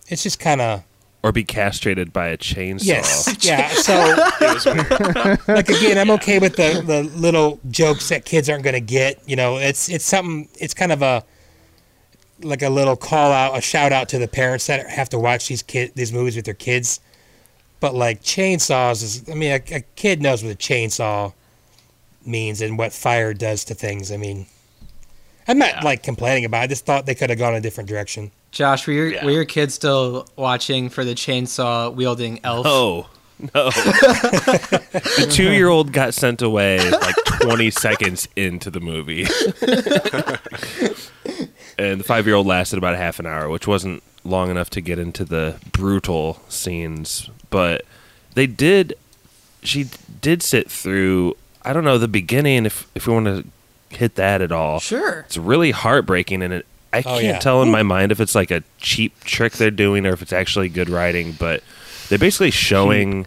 it's 0.08 0.22
just 0.22 0.40
kind 0.40 0.60
of 0.60 0.82
Or 1.22 1.30
be 1.32 1.44
castrated 1.44 2.12
by 2.12 2.28
a 2.28 2.36
chainsaw. 2.38 2.84
yes, 2.86 3.36
yeah. 3.44 3.68
So 3.68 3.92
It 4.40 4.54
was 4.54 4.66
weird. 4.66 5.48
like 5.48 5.68
again, 5.68 5.98
I'm 5.98 6.10
okay 6.12 6.38
with 6.38 6.56
the 6.56 6.82
the 6.84 7.02
little 7.18 7.60
jokes 7.70 8.08
that 8.08 8.24
kids 8.24 8.48
aren't 8.48 8.64
going 8.64 8.74
to 8.74 8.80
get. 8.80 9.20
You 9.28 9.36
know, 9.36 9.58
it's 9.58 9.88
it's 9.90 10.04
something. 10.04 10.48
It's 10.58 10.74
kind 10.74 10.90
of 10.92 11.02
a 11.02 11.22
like 12.42 12.62
a 12.62 12.68
little 12.70 12.96
call 12.96 13.32
out, 13.32 13.56
a 13.56 13.60
shout 13.60 13.92
out 13.92 14.08
to 14.10 14.18
the 14.18 14.28
parents 14.28 14.66
that 14.66 14.88
have 14.88 15.08
to 15.10 15.18
watch 15.18 15.48
these 15.48 15.62
kid 15.62 15.92
these 15.94 16.12
movies 16.12 16.36
with 16.36 16.44
their 16.44 16.54
kids. 16.54 17.00
But 17.80 17.94
like 17.94 18.22
chainsaws 18.22 19.02
is, 19.02 19.28
I 19.30 19.34
mean, 19.34 19.52
a, 19.52 19.76
a 19.76 19.80
kid 19.96 20.20
knows 20.22 20.42
what 20.44 20.52
a 20.52 20.56
chainsaw 20.56 21.32
means 22.26 22.60
and 22.60 22.76
what 22.76 22.92
fire 22.92 23.32
does 23.32 23.64
to 23.64 23.74
things. 23.74 24.12
I 24.12 24.16
mean, 24.18 24.46
I'm 25.48 25.56
not 25.58 25.70
Yeah. 25.76 25.84
like 25.84 26.02
complaining 26.02 26.44
about. 26.44 26.60
it. 26.60 26.64
I 26.64 26.66
just 26.66 26.84
thought 26.84 27.06
they 27.06 27.14
could 27.14 27.30
have 27.30 27.38
gone 27.38 27.54
a 27.54 27.60
different 27.60 27.88
direction. 27.88 28.30
Josh, 28.50 28.86
were 28.86 28.92
your 28.92 29.08
Yeah. 29.08 29.24
were 29.24 29.30
your 29.30 29.44
kids 29.46 29.74
still 29.74 30.26
watching 30.36 30.88
for 30.90 31.04
the 31.04 31.14
chainsaw 31.14 31.94
wielding 31.94 32.40
elf? 32.44 32.66
Oh 32.68 33.06
no! 33.54 33.70
the 33.70 35.26
two-year-old 35.30 35.92
got 35.92 36.12
sent 36.12 36.42
away 36.42 36.78
like 36.90 37.14
20 37.40 37.70
seconds 37.70 38.28
into 38.36 38.70
the 38.70 38.80
movie. 38.80 39.24
and 41.78 42.00
the 42.00 42.04
five 42.04 42.26
year 42.26 42.36
old 42.36 42.46
lasted 42.46 42.76
about 42.78 42.94
a 42.94 42.98
half 42.98 43.18
an 43.18 43.26
hour, 43.26 43.48
which 43.48 43.66
wasn't 43.66 44.02
long 44.24 44.50
enough 44.50 44.70
to 44.70 44.80
get 44.80 44.98
into 44.98 45.24
the 45.24 45.56
brutal 45.72 46.40
scenes. 46.48 47.30
But 47.50 47.84
they 48.34 48.46
did, 48.46 48.94
she 49.62 49.86
did 50.20 50.42
sit 50.42 50.70
through, 50.70 51.36
I 51.64 51.72
don't 51.72 51.84
know, 51.84 51.98
the 51.98 52.08
beginning, 52.08 52.66
if, 52.66 52.86
if 52.94 53.06
we 53.06 53.14
want 53.14 53.26
to 53.26 53.44
hit 53.96 54.14
that 54.16 54.40
at 54.42 54.52
all. 54.52 54.78
Sure. 54.80 55.20
It's 55.20 55.36
really 55.36 55.70
heartbreaking, 55.70 56.42
and 56.42 56.52
it, 56.54 56.66
I 56.92 56.98
Oh, 56.98 57.02
can't 57.02 57.22
yeah. 57.24 57.38
tell 57.38 57.62
in 57.62 57.70
my 57.70 57.82
mind 57.82 58.12
if 58.12 58.20
it's 58.20 58.34
like 58.34 58.50
a 58.50 58.62
cheap 58.78 59.18
trick 59.24 59.54
they're 59.54 59.70
doing 59.70 60.06
or 60.06 60.12
if 60.12 60.22
it's 60.22 60.32
actually 60.32 60.68
good 60.68 60.88
writing. 60.88 61.32
But 61.38 61.62
they're 62.08 62.18
basically 62.18 62.50
showing 62.50 63.26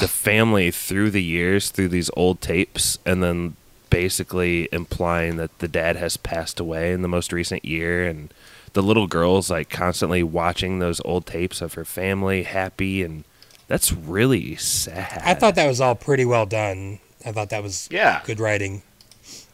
the 0.00 0.08
family 0.08 0.70
through 0.70 1.10
the 1.10 1.22
years 1.22 1.70
through 1.70 1.88
these 1.88 2.10
old 2.16 2.40
tapes, 2.40 2.98
and 3.06 3.22
then 3.22 3.56
basically 3.92 4.68
implying 4.72 5.36
that 5.36 5.56
the 5.60 5.68
dad 5.68 5.96
has 5.96 6.16
passed 6.16 6.58
away 6.58 6.92
in 6.92 7.02
the 7.02 7.08
most 7.08 7.32
recent 7.32 7.64
year, 7.64 8.04
and 8.04 8.32
the 8.72 8.82
little 8.82 9.06
girl's 9.06 9.50
like 9.50 9.68
constantly 9.70 10.22
watching 10.22 10.78
those 10.78 11.00
old 11.04 11.26
tapes 11.26 11.60
of 11.60 11.74
her 11.74 11.84
family 11.84 12.42
happy, 12.44 13.02
and 13.02 13.24
that's 13.68 13.92
really 13.92 14.56
sad. 14.56 15.20
I 15.24 15.34
thought 15.34 15.54
that 15.56 15.66
was 15.68 15.80
all 15.80 15.94
pretty 15.94 16.24
well 16.24 16.46
done. 16.46 16.98
I 17.24 17.32
thought 17.32 17.50
that 17.50 17.62
was 17.62 17.88
Yeah. 17.90 18.22
good 18.24 18.40
writing, 18.40 18.82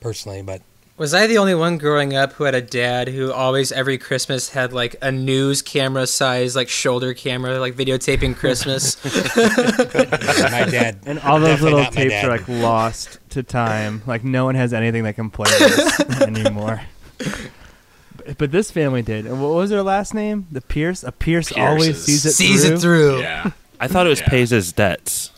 personally. 0.00 0.40
But 0.42 0.62
Was 0.98 1.14
I 1.14 1.28
the 1.28 1.38
only 1.38 1.54
one 1.54 1.78
growing 1.78 2.16
up 2.16 2.32
who 2.32 2.44
had 2.44 2.56
a 2.56 2.60
dad 2.60 3.06
who 3.08 3.32
always 3.32 3.70
every 3.70 3.98
Christmas 3.98 4.48
had 4.50 4.72
like 4.72 4.96
a 5.00 5.12
news 5.12 5.62
camera 5.62 6.08
size 6.08 6.56
like 6.56 6.68
shoulder 6.68 7.14
camera 7.14 7.60
like 7.60 7.74
videotaping 7.76 8.34
Christmas? 8.36 8.96
my 9.36 10.64
dad 10.68 10.98
And 11.06 11.20
all 11.20 11.38
those 11.38 11.60
Definitely 11.60 11.72
little 11.74 11.92
tapes 11.92 12.14
are 12.24 12.28
like 12.28 12.48
lost 12.48 13.20
to 13.30 13.44
time. 13.44 14.02
Like 14.08 14.24
no 14.24 14.44
one 14.44 14.56
has 14.56 14.72
anything 14.72 15.04
that 15.04 15.14
can 15.14 15.30
play 15.30 15.48
this 15.50 16.00
anymore. 16.22 16.80
But- 17.18 18.36
But 18.36 18.50
this 18.52 18.70
family 18.70 19.00
did. 19.02 19.24
And 19.24 19.40
what 19.40 19.54
was 19.54 19.70
their 19.70 19.82
last 19.84 20.12
name? 20.12 20.48
The 20.52 20.60
Pierce. 20.60 21.02
A 21.04 21.12
Pierce 21.12 21.50
always 21.52 22.04
sees 22.04 22.26
it 22.26 22.32
Sees 22.32 22.64
through. 22.66 22.74
it 22.74 22.80
through. 22.80 23.18
Yeah. 23.20 23.50
I 23.80 23.86
thought 23.86 24.04
it 24.04 24.10
was 24.10 24.20
Yeah. 24.20 24.28
pays 24.28 24.50
his 24.50 24.72
debts. 24.72 25.30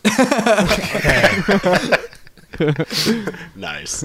Nice. 3.55 4.05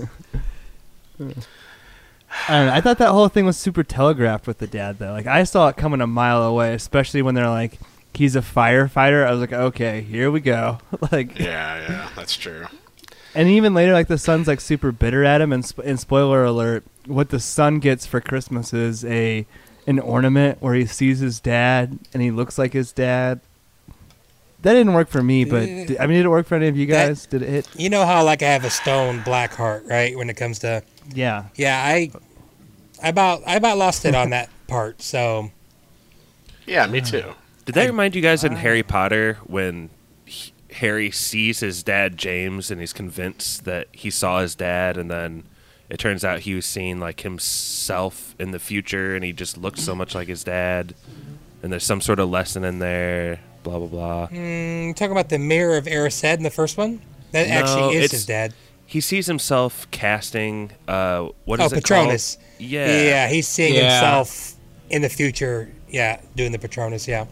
I, 1.19 2.57
don't 2.57 2.67
know, 2.67 2.73
I 2.73 2.81
thought 2.81 2.97
that 2.97 3.11
whole 3.11 3.27
thing 3.29 3.45
was 3.45 3.57
super 3.57 3.83
telegraphed 3.83 4.47
with 4.47 4.57
the 4.57 4.67
dad 4.67 4.99
though. 4.99 5.11
Like 5.11 5.27
I 5.27 5.43
saw 5.43 5.67
it 5.69 5.77
coming 5.77 6.01
a 6.01 6.07
mile 6.07 6.43
away, 6.43 6.73
especially 6.73 7.21
when 7.21 7.35
they're 7.35 7.49
like, 7.49 7.79
"He's 8.13 8.35
a 8.35 8.41
firefighter." 8.41 9.25
I 9.25 9.31
was 9.31 9.39
like, 9.39 9.53
"Okay, 9.53 10.01
here 10.01 10.29
we 10.31 10.39
go." 10.41 10.79
like, 11.11 11.37
Yeah, 11.39 11.79
yeah, 11.89 12.09
that's 12.15 12.35
true. 12.35 12.65
and 13.33 13.47
even 13.49 13.73
later, 13.73 13.93
like 13.93 14.07
the 14.07 14.17
son's 14.17 14.47
like 14.47 14.59
super 14.61 14.91
bitter 14.91 15.23
at 15.23 15.39
him. 15.41 15.53
And, 15.53 15.63
sp- 15.65 15.85
and 15.85 15.99
spoiler 15.99 16.43
alert: 16.43 16.83
what 17.05 17.29
the 17.29 17.39
son 17.39 17.79
gets 17.79 18.05
for 18.05 18.19
Christmas 18.19 18.73
is 18.73 19.05
a 19.05 19.45
an 19.87 19.99
ornament 19.99 20.57
where 20.61 20.73
he 20.73 20.85
sees 20.85 21.19
his 21.19 21.39
dad 21.39 21.99
and 22.11 22.21
he 22.21 22.31
looks 22.31 22.57
like 22.57 22.73
his 22.73 22.91
dad. 22.91 23.39
That 24.63 24.73
didn't 24.73 24.93
work 24.93 25.09
for 25.09 25.21
me, 25.21 25.45
but 25.45 25.65
did, 25.67 25.97
I 25.99 26.07
mean, 26.07 26.17
did 26.17 26.25
it 26.25 26.29
work 26.29 26.47
for 26.47 26.55
any 26.55 26.67
of 26.67 26.75
you 26.75 26.87
That- 26.87 27.07
guys? 27.09 27.27
did 27.27 27.43
it 27.43 27.49
hit? 27.49 27.69
you 27.75 27.87
know 27.89 28.03
how 28.05 28.23
like 28.25 28.41
I 28.41 28.47
have 28.47 28.65
a 28.65 28.69
stone 28.71 29.21
black 29.21 29.53
heart, 29.53 29.83
right? 29.87 30.17
When 30.17 30.27
it 30.29 30.33
comes 30.37 30.57
to 30.59 30.81
Yeah. 31.13 31.45
yeah, 31.55 31.81
I 31.83 32.11
I 33.03 33.09
about 33.09 33.43
I 33.45 33.55
about 33.55 33.77
lost 33.77 34.05
it 34.05 34.15
on 34.15 34.29
that 34.31 34.49
part. 34.67 35.01
So 35.01 35.51
Yeah, 36.65 36.87
me 36.87 37.01
too. 37.01 37.33
Did 37.65 37.75
that 37.75 37.87
remind 37.87 38.15
you 38.15 38.21
guys 38.21 38.43
in 38.43 38.53
Harry 38.53 38.83
Potter 38.83 39.39
when 39.45 39.89
he, 40.25 40.53
Harry 40.71 41.09
sees 41.11 41.59
his 41.61 41.81
dad 41.83 42.17
James 42.17 42.69
and 42.69 42.79
he's 42.79 42.93
convinced 42.93 43.65
that 43.65 43.87
he 43.91 44.09
saw 44.09 44.41
his 44.41 44.53
dad, 44.55 44.97
and 44.97 45.09
then 45.09 45.43
it 45.89 45.97
turns 45.99 46.23
out 46.23 46.41
he 46.41 46.53
was 46.53 46.65
seeing 46.65 46.99
like 46.99 47.21
himself 47.21 48.35
in 48.39 48.51
the 48.51 48.59
future, 48.59 49.15
and 49.15 49.23
he 49.23 49.33
just 49.33 49.57
looks 49.57 49.81
so 49.81 49.95
much 49.95 50.13
like 50.15 50.27
his 50.27 50.43
dad, 50.43 50.93
and 51.63 51.71
there's 51.71 51.83
some 51.85 52.01
sort 52.01 52.19
of 52.19 52.29
lesson 52.29 52.63
in 52.63 52.79
there. 52.79 53.39
Blah 53.63 53.79
blah 53.79 53.87
blah. 53.87 54.27
mm, 54.27 54.95
talking 54.95 55.11
about 55.11 55.29
the 55.29 55.39
mirror 55.39 55.75
of 55.77 55.85
Erised 55.85 56.37
in 56.37 56.43
the 56.43 56.51
first 56.51 56.77
one. 56.77 57.01
That 57.31 57.47
No, 57.47 57.53
actually 57.55 57.95
is 57.95 58.05
it's- 58.05 58.11
his 58.11 58.25
dad. 58.27 58.53
He 58.85 59.01
sees 59.01 59.25
himself 59.27 59.89
casting. 59.91 60.71
Uh, 60.87 61.29
what 61.45 61.59
Oh, 61.59 61.65
it 61.65 61.71
Patronus. 61.73 62.35
called? 62.35 62.45
Yeah. 62.59 63.01
Yeah, 63.03 63.27
he's 63.27 63.47
seeing 63.47 63.73
Yeah. 63.75 63.91
himself 63.91 64.53
in 64.89 65.01
the 65.01 65.09
future. 65.09 65.69
Yeah, 65.89 66.19
doing 66.35 66.51
the 66.51 66.59
Patronus. 66.59 67.07
Yeah, 67.07 67.25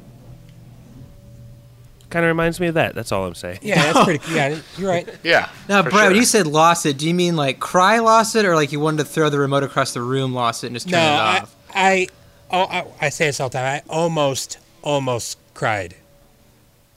Kind 2.10 2.26
of 2.26 2.28
reminds 2.28 2.60
me 2.60 2.68
of 2.68 2.76
that. 2.76 2.94
That's 2.94 3.12
all 3.12 3.26
I'm 3.26 3.34
saying. 3.34 3.60
yeah, 3.64 3.92
that's 3.92 4.04
pretty. 4.06 4.24
Yeah, 4.36 4.60
you're 4.78 4.90
right. 4.90 5.08
Yeah. 5.24 5.50
Now, 5.68 5.82
for 5.82 5.90
Brett, 5.90 6.04
when 6.06 6.12
sure. 6.12 6.20
you 6.20 6.26
said 6.26 6.46
lost 6.46 6.86
it, 6.86 6.98
do 7.00 7.08
you 7.08 7.14
mean 7.14 7.36
like 7.36 7.60
cry 7.60 7.98
lost 8.00 8.36
it, 8.36 8.46
or 8.46 8.54
like 8.56 8.72
you 8.72 8.80
wanted 8.80 8.98
to 9.00 9.06
throw 9.06 9.30
the 9.30 9.40
remote 9.40 9.64
across 9.64 9.94
the 9.94 10.02
room, 10.02 10.32
lost 10.34 10.64
it, 10.64 10.68
and 10.68 10.76
just 10.76 10.88
turn 10.90 11.00
No, 11.00 11.00
it 11.00 11.18
I, 11.18 11.40
off? 11.40 11.56
I, 11.74 12.08
oh, 12.52 12.64
I, 12.66 12.86
I 13.02 13.10
say 13.10 13.26
this 13.26 13.40
all 13.40 13.50
the 13.50 13.58
time. 13.58 13.66
I 13.66 13.82
almost, 13.92 14.60
almost 14.84 15.40
cried. 15.56 15.96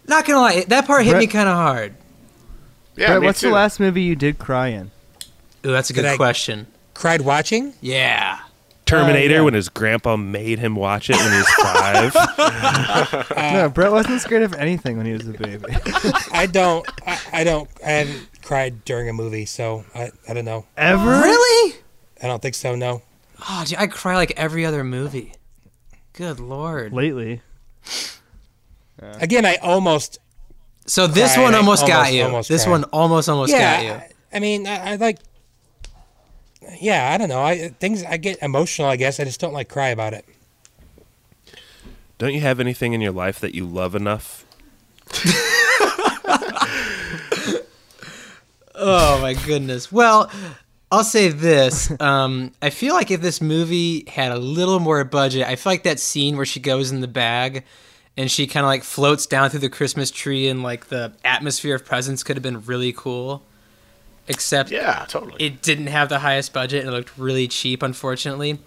Not 0.07 0.27
gonna 0.27 0.41
lie, 0.41 0.65
that 0.69 0.87
part 0.87 1.05
hit 1.05 1.13
Brett- 1.13 1.21
me 1.21 1.27
kind 1.29 1.49
of 1.49 1.57
hard. 1.57 1.95
Yeah, 2.97 3.07
Brett, 3.09 3.21
me 3.21 3.27
what's 3.27 3.41
too. 3.41 3.49
the 3.49 3.55
last 3.55 3.81
movie 3.81 4.03
you 4.03 4.17
did 4.17 4.39
cry 4.39 4.69
in? 4.69 4.91
Ooh, 5.65 5.73
that's 5.73 5.91
a 5.91 5.93
good 5.93 6.03
Did 6.03 6.13
I- 6.13 6.17
question. 6.17 6.67
Cried 6.95 7.21
watching. 7.23 7.75
Yeah. 7.81 8.41
Terminator 8.87 9.35
yeah. 9.35 9.41
when 9.41 9.55
his 9.55 9.69
grandpa 9.69 10.17
made 10.17 10.61
him 10.61 10.77
watch 10.77 11.11
it 11.11 11.17
when 11.17 11.33
he 11.33 11.39
was 11.39 11.49
five. 11.61 12.17
Uh, 12.17 13.53
no, 13.53 13.69
Brett 13.69 13.91
wasn't 13.91 14.21
scared 14.21 14.45
of 14.45 14.55
anything 14.55 14.97
when 14.97 15.05
he 15.07 15.13
was 15.13 15.27
a 15.27 15.33
baby. 15.33 15.65
I 16.33 16.47
don't. 16.47 16.87
I, 17.05 17.21
I 17.33 17.45
don't. 17.45 17.69
I 17.85 17.91
haven't 17.91 18.29
cried 18.43 18.85
during 18.85 19.09
a 19.09 19.13
movie, 19.13 19.45
so 19.45 19.85
I, 19.93 20.13
I 20.29 20.35
don't 20.35 20.45
know. 20.45 20.67
Ever? 20.77 21.21
Really? 21.21 21.75
I 22.23 22.29
don't 22.29 22.41
think 22.41 22.55
so. 22.55 22.77
No. 22.77 23.03
Oh, 23.49 23.65
dude, 23.67 23.77
I 23.77 23.89
cry 23.89 24.15
like 24.15 24.33
every 24.37 24.65
other 24.65 24.85
movie. 24.85 25.33
Good 26.13 26.39
lord. 26.39 26.93
Lately. 26.93 27.43
Again, 29.01 29.45
I 29.45 29.57
almost. 29.57 30.19
So 30.87 31.07
this 31.07 31.35
Cried, 31.35 31.43
one 31.43 31.55
I 31.55 31.59
almost, 31.59 31.87
got 31.87 32.13
you. 32.13 32.23
almost 32.25 32.49
this 32.49 32.65
cried. 32.65 32.71
one 32.73 32.85
almost 32.85 33.29
almost 33.29 33.53
got 33.53 33.83
you. 33.83 33.89
yeah. 33.89 34.09
I 34.33 34.39
mean, 34.41 34.67
I, 34.67 34.93
I 34.93 34.97
like. 34.97 35.19
Yeah, 36.81 37.11
I 37.13 37.19
don't 37.19 37.29
know. 37.29 37.43
I 37.43 37.69
things 37.81 38.03
I 38.05 38.17
get 38.17 38.39
emotional. 38.43 38.89
I 38.89 38.97
guess 38.97 39.19
I 39.21 39.25
just 39.25 39.41
don't 39.41 39.53
like 39.55 39.69
cry 39.69 39.89
about 39.89 40.13
it. 40.15 40.25
Don't 42.19 42.33
you 42.35 42.41
have 42.41 42.61
anything 42.61 42.93
in 42.93 43.01
your 43.01 43.13
life 43.13 43.39
that 43.41 43.55
you 43.55 43.67
love 43.67 43.95
enough? 43.95 44.45
Oh 48.79 49.19
my 49.23 49.33
goodness. 49.33 49.91
Well, 49.91 50.31
I'll 50.93 51.03
say 51.03 51.29
this. 51.31 51.91
Um, 51.99 52.53
I 52.61 52.69
feel 52.71 52.93
like 52.95 53.11
if 53.11 53.23
this 53.23 53.41
movie 53.41 54.05
had 54.07 54.33
a 54.33 54.39
little 54.39 54.81
more 54.81 55.03
budget, 55.05 55.47
I 55.47 55.57
feel 55.57 55.73
like 55.73 55.85
that 55.85 55.99
scene 55.99 56.37
where 56.37 56.45
she 56.45 56.61
goes 56.61 56.93
in 56.93 57.01
the 57.01 57.09
bag 57.09 57.65
and 58.17 58.31
she 58.31 58.47
kind 58.47 58.65
of 58.65 58.69
like 58.69 58.83
floats 58.83 59.27
down 59.27 59.51
through 59.51 59.61
the 59.61 59.69
Christmas 59.69 60.11
tree 60.11 60.49
and 60.49 60.63
like 60.63 60.87
the 60.89 61.13
atmosphere 61.25 61.75
of 61.75 61.85
presents 61.85 62.23
could 62.23 62.37
have 62.37 62.43
been 62.43 62.63
really 62.65 62.93
cool. 62.93 63.43
Except 64.29 64.71
Yeah, 64.73 65.05
totally. 65.09 65.37
it 65.39 65.63
didn't 65.63 65.87
have 65.87 66.09
the 66.09 66.19
highest 66.19 66.53
budget 66.53 66.81
and 66.85 66.89
it 66.93 66.97
looked 66.97 67.17
really 67.17 67.47
cheap, 67.47 67.83
unfortunately. 67.83 68.59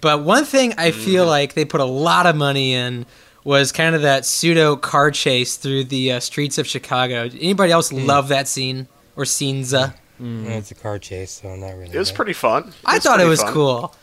But 0.00 0.22
one 0.22 0.44
thing 0.44 0.74
I 0.78 0.90
feel 0.92 1.26
like 1.26 1.54
they 1.54 1.64
put 1.64 1.80
a 1.80 1.84
lot 1.84 2.26
of 2.26 2.36
money 2.36 2.72
in 2.74 3.06
was 3.44 3.72
kind 3.72 3.96
of 3.96 4.02
that 4.02 4.24
pseudo 4.24 4.76
car 4.76 5.10
chase 5.10 5.56
through 5.56 5.84
the 5.84 6.12
uh, 6.12 6.20
streets 6.20 6.56
of 6.58 6.66
Chicago. 6.68 7.28
Did 7.28 7.40
anybody 7.42 7.72
else 7.72 7.92
love 7.92 8.28
that 8.28 8.46
scene 8.46 8.86
or 9.16 9.24
scenes? 9.24 9.74
Uh, 9.74 9.90
Well, 10.20 10.46
it's 10.50 10.70
a 10.70 10.76
car 10.76 11.00
chase, 11.00 11.32
so 11.42 11.56
not 11.56 11.70
really. 11.76 11.92
it 11.92 11.98
was 11.98 12.10
but- 12.10 12.16
pretty 12.16 12.32
fun. 12.34 12.68
It 12.68 12.74
I 12.84 12.98
thought 13.00 13.20
it 13.20 13.24
was 13.26 13.42
fun. 13.42 13.52
cool. 13.52 13.94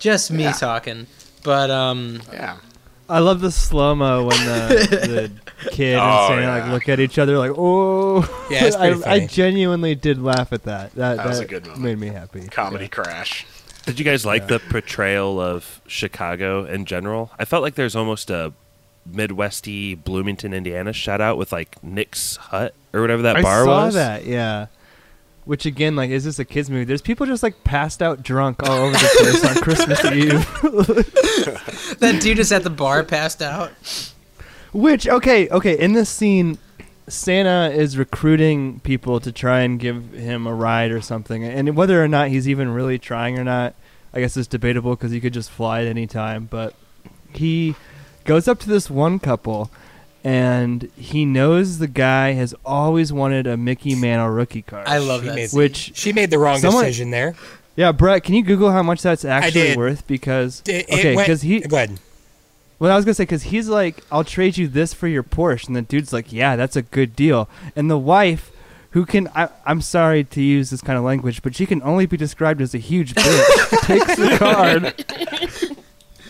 Just 0.00 0.32
me 0.32 0.42
Yeah. 0.44 0.52
talking. 0.52 1.06
But 1.44 1.70
um 1.70 2.22
Yeah. 2.32 2.56
I 3.08 3.18
love 3.18 3.40
the 3.40 3.50
slow 3.50 3.94
mo 3.94 4.24
when 4.24 4.38
the, 4.46 5.30
the 5.62 5.70
kid 5.70 5.94
and 5.94 6.00
Oh, 6.02 6.28
Santa 6.28 6.42
yeah. 6.42 6.62
like 6.64 6.72
look 6.72 6.88
at 6.88 6.98
each 7.00 7.18
other 7.18 7.36
like, 7.38 7.52
oh. 7.56 8.20
Yeah, 8.50 8.64
it's 8.66 8.76
pretty 8.78 8.94
I, 9.04 9.12
I 9.14 9.18
funny. 9.18 9.26
genuinely 9.26 9.94
did 9.94 10.20
laugh 10.22 10.52
at 10.52 10.62
that. 10.64 10.92
That, 10.94 11.16
That 11.18 11.26
was 11.26 11.40
a 11.40 11.44
good 11.44 11.66
moment. 11.66 11.82
made 11.82 11.98
me 11.98 12.08
happy. 12.08 12.46
Comedy 12.48 12.84
Yeah. 12.84 12.88
crash. 12.88 13.46
Did 13.84 13.98
you 13.98 14.04
guys 14.04 14.24
like 14.24 14.46
the 14.48 14.60
portrayal 14.60 15.40
of 15.40 15.80
Chicago 15.88 16.64
in 16.64 16.84
general? 16.86 17.32
I 17.38 17.44
felt 17.44 17.62
like 17.62 17.74
there's 17.74 17.96
almost 17.96 18.30
a 18.30 18.52
Midwesty 19.10 19.94
Bloomington, 20.02 20.54
Indiana 20.54 20.92
shout 20.92 21.20
out 21.20 21.36
with 21.36 21.52
like 21.52 21.82
Nick's 21.82 22.36
Hut 22.36 22.74
or 22.92 23.00
whatever 23.00 23.22
that 23.22 23.36
I 23.36 23.42
bar 23.42 23.64
saw 23.64 23.84
was. 23.86 23.94
that, 23.94 24.24
yeah. 24.24 24.66
Which 25.44 25.66
again, 25.66 25.96
like, 25.96 26.10
is 26.10 26.24
this 26.24 26.38
a 26.38 26.44
kids 26.44 26.70
movie? 26.70 26.84
There's 26.84 27.02
people 27.02 27.26
just 27.26 27.42
like 27.42 27.64
passed 27.64 28.00
out 28.00 28.22
drunk 28.22 28.62
all 28.62 28.76
over 28.76 28.92
the 28.92 29.10
place 29.18 29.44
on 29.44 29.54
Christmas 29.62 30.04
Eve. 30.04 30.30
that 31.98 32.18
dude 32.20 32.38
is 32.38 32.52
at 32.52 32.62
the 32.62 32.70
bar 32.70 33.02
passed 33.02 33.42
out. 33.42 33.72
Which 34.72 35.08
okay, 35.08 35.48
okay. 35.48 35.78
In 35.78 35.94
this 35.94 36.08
scene, 36.08 36.58
Santa 37.08 37.70
is 37.74 37.98
recruiting 37.98 38.80
people 38.80 39.18
to 39.20 39.32
try 39.32 39.60
and 39.60 39.80
give 39.80 40.12
him 40.12 40.46
a 40.46 40.54
ride 40.54 40.92
or 40.92 41.00
something, 41.00 41.44
and 41.44 41.76
whether 41.76 42.02
or 42.02 42.08
not 42.08 42.28
he's 42.28 42.48
even 42.48 42.70
really 42.70 42.98
trying 42.98 43.38
or 43.38 43.44
not, 43.44 43.74
I 44.14 44.20
guess 44.20 44.36
is 44.36 44.46
debatable 44.46 44.94
because 44.94 45.10
he 45.10 45.20
could 45.20 45.34
just 45.34 45.50
fly 45.50 45.82
at 45.82 45.88
any 45.88 46.06
time. 46.06 46.46
But 46.50 46.74
he 47.32 47.74
goes 48.24 48.46
up 48.46 48.60
to 48.60 48.68
this 48.68 48.88
one 48.88 49.18
couple, 49.18 49.70
and 50.24 50.88
he 50.96 51.24
knows 51.24 51.78
the 51.78 51.86
guy 51.88 52.32
has 52.32 52.54
always 52.64 53.12
wanted 53.12 53.46
a 53.46 53.56
Mickey 53.56 53.94
Mantle 53.94 54.28
rookie 54.28 54.62
card. 54.62 54.86
I 54.86 54.98
love 54.98 55.22
She 55.22 55.28
that. 55.28 55.34
made- 55.34 55.52
which 55.52 55.92
She 55.94 56.12
made 56.12 56.30
the 56.30 56.38
wrong 56.38 56.58
Someone- 56.58 56.84
decision 56.84 57.10
there. 57.10 57.34
yeah, 57.76 57.92
Brett, 57.92 58.22
can 58.24 58.34
you 58.34 58.42
Google 58.42 58.70
how 58.70 58.82
much 58.82 59.02
that's 59.02 59.24
actually 59.24 59.76
worth? 59.76 60.06
Because 60.06 60.62
It, 60.66 60.86
it 60.88 60.94
okay, 60.94 61.16
because 61.16 61.42
he 61.42 61.60
Go 61.60 61.76
ahead. 61.76 61.98
Well, 62.78 62.90
I 62.92 62.96
was 62.96 63.04
gonna 63.04 63.14
say 63.14 63.22
because 63.22 63.44
he's 63.44 63.68
like, 63.68 64.02
"I'll 64.10 64.24
trade 64.24 64.56
you 64.56 64.66
this 64.66 64.92
for 64.92 65.06
your 65.06 65.22
Porsche," 65.22 65.68
and 65.68 65.76
the 65.76 65.82
dude's 65.82 66.12
like, 66.12 66.32
"Yeah, 66.32 66.56
that's 66.56 66.74
a 66.74 66.82
good 66.82 67.14
deal." 67.14 67.48
And 67.76 67.88
the 67.88 67.96
wife, 67.96 68.50
who 68.90 69.06
can, 69.06 69.28
I, 69.36 69.50
I'm 69.64 69.80
sorry 69.80 70.24
to 70.24 70.42
use 70.42 70.70
this 70.70 70.80
kind 70.80 70.98
of 70.98 71.04
language, 71.04 71.42
but 71.42 71.54
she 71.54 71.64
can 71.64 71.80
only 71.84 72.06
be 72.06 72.16
described 72.16 72.60
as 72.60 72.74
a 72.74 72.78
huge 72.78 73.14
bitch, 73.14 73.80
takes 73.86 74.16
the 74.16 74.36
card 74.36 75.04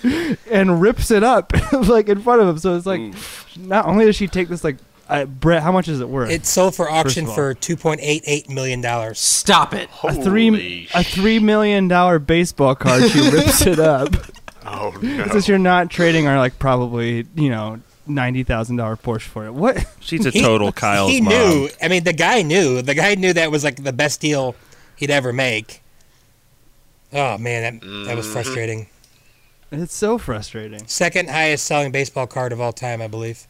and 0.50 0.80
rips 0.80 1.10
it 1.10 1.22
up 1.22 1.52
like 1.72 2.08
in 2.08 2.20
front 2.22 2.42
of 2.42 2.48
him. 2.48 2.58
So 2.58 2.76
it's 2.76 2.86
like, 2.86 3.00
not 3.58 3.86
only 3.86 4.04
does 4.06 4.16
she 4.16 4.26
take 4.28 4.48
this, 4.48 4.64
like, 4.64 4.76
uh, 5.08 5.24
Brett, 5.26 5.62
how 5.62 5.72
much 5.72 5.88
is 5.88 6.00
it 6.00 6.08
worth? 6.08 6.30
It 6.30 6.46
sold 6.46 6.74
for 6.74 6.90
auction 6.90 7.26
for 7.26 7.54
two 7.54 7.76
point 7.76 8.00
eight 8.02 8.22
eight 8.26 8.48
million 8.48 8.80
dollars. 8.80 9.18
Stop 9.18 9.74
it. 9.74 9.90
a 10.04 10.14
three 10.14 10.48
Holy 10.48 10.88
a 10.94 11.04
three 11.04 11.38
million 11.38 11.88
dollar 11.88 12.18
baseball 12.18 12.74
card. 12.74 13.10
She 13.10 13.20
rips 13.30 13.66
it 13.66 13.78
up. 13.78 14.08
Oh 14.64 14.96
no! 15.02 15.26
Since 15.28 15.48
you're 15.48 15.58
not 15.58 15.90
trading 15.90 16.26
our 16.28 16.38
like 16.38 16.58
probably 16.58 17.26
you 17.34 17.50
know 17.50 17.80
ninety 18.06 18.42
thousand 18.44 18.76
dollar 18.76 18.96
Porsche 18.96 19.22
for 19.22 19.44
it. 19.46 19.52
What? 19.52 19.84
She's 20.00 20.24
a 20.24 20.30
He- 20.30 20.40
total 20.40 20.72
Kyle's 20.72 21.10
he 21.10 21.20
mom. 21.20 21.32
knew. 21.34 21.68
I 21.82 21.88
mean, 21.88 22.04
the 22.04 22.12
guy 22.14 22.42
knew. 22.42 22.80
The 22.80 22.94
guy 22.94 23.14
knew 23.16 23.32
that 23.34 23.50
was 23.50 23.64
like 23.64 23.82
the 23.82 23.92
best 23.92 24.20
deal 24.20 24.54
he'd 24.96 25.10
ever 25.10 25.32
make. 25.32 25.82
Oh 27.12 27.36
man, 27.38 27.80
that 27.80 28.06
that 28.06 28.16
was 28.16 28.26
Mhm. 28.26 28.32
frustrating. 28.32 28.86
It's 29.72 29.94
so 29.94 30.18
frustrating. 30.18 30.86
Second 30.86 31.30
highest 31.30 31.64
selling 31.64 31.90
baseball 31.92 32.26
card 32.26 32.52
of 32.52 32.60
all 32.60 32.72
time, 32.72 33.00
I 33.00 33.06
believe. 33.08 33.46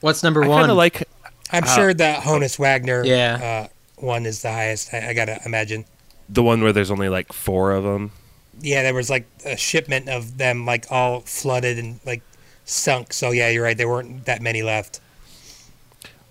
What's 0.00 0.22
number 0.22 0.44
I 0.44 0.48
one? 0.48 0.70
like. 0.76 1.08
I'm 1.50 1.64
Uh, 1.64 1.74
sure 1.74 1.94
the 1.94 2.14
Honus 2.20 2.58
Wagner 2.58 3.04
Yeah. 3.04 3.66
uh, 3.66 3.68
one 3.96 4.26
is 4.26 4.42
the 4.42 4.52
highest. 4.52 4.92
I, 4.92 5.10
I 5.10 5.12
gotta 5.14 5.40
imagine. 5.46 5.84
The 6.28 6.42
one 6.42 6.62
where 6.62 6.72
there's 6.72 6.90
only 6.90 7.08
like 7.08 7.32
four 7.32 7.72
of 7.72 7.84
them. 7.84 8.12
Yeah, 8.60 8.82
there 8.82 8.94
was 8.94 9.08
like 9.10 9.26
a 9.44 9.56
shipment 9.56 10.08
of 10.08 10.38
them, 10.38 10.66
like 10.66 10.86
all 10.90 11.20
flooded 11.20 11.78
and 11.78 12.00
like 12.04 12.22
sunk. 12.64 13.12
So 13.12 13.30
yeah, 13.30 13.48
you're 13.48 13.62
right. 13.62 13.76
There 13.76 13.88
weren't 13.88 14.24
that 14.26 14.42
many 14.42 14.62
left. 14.62 15.00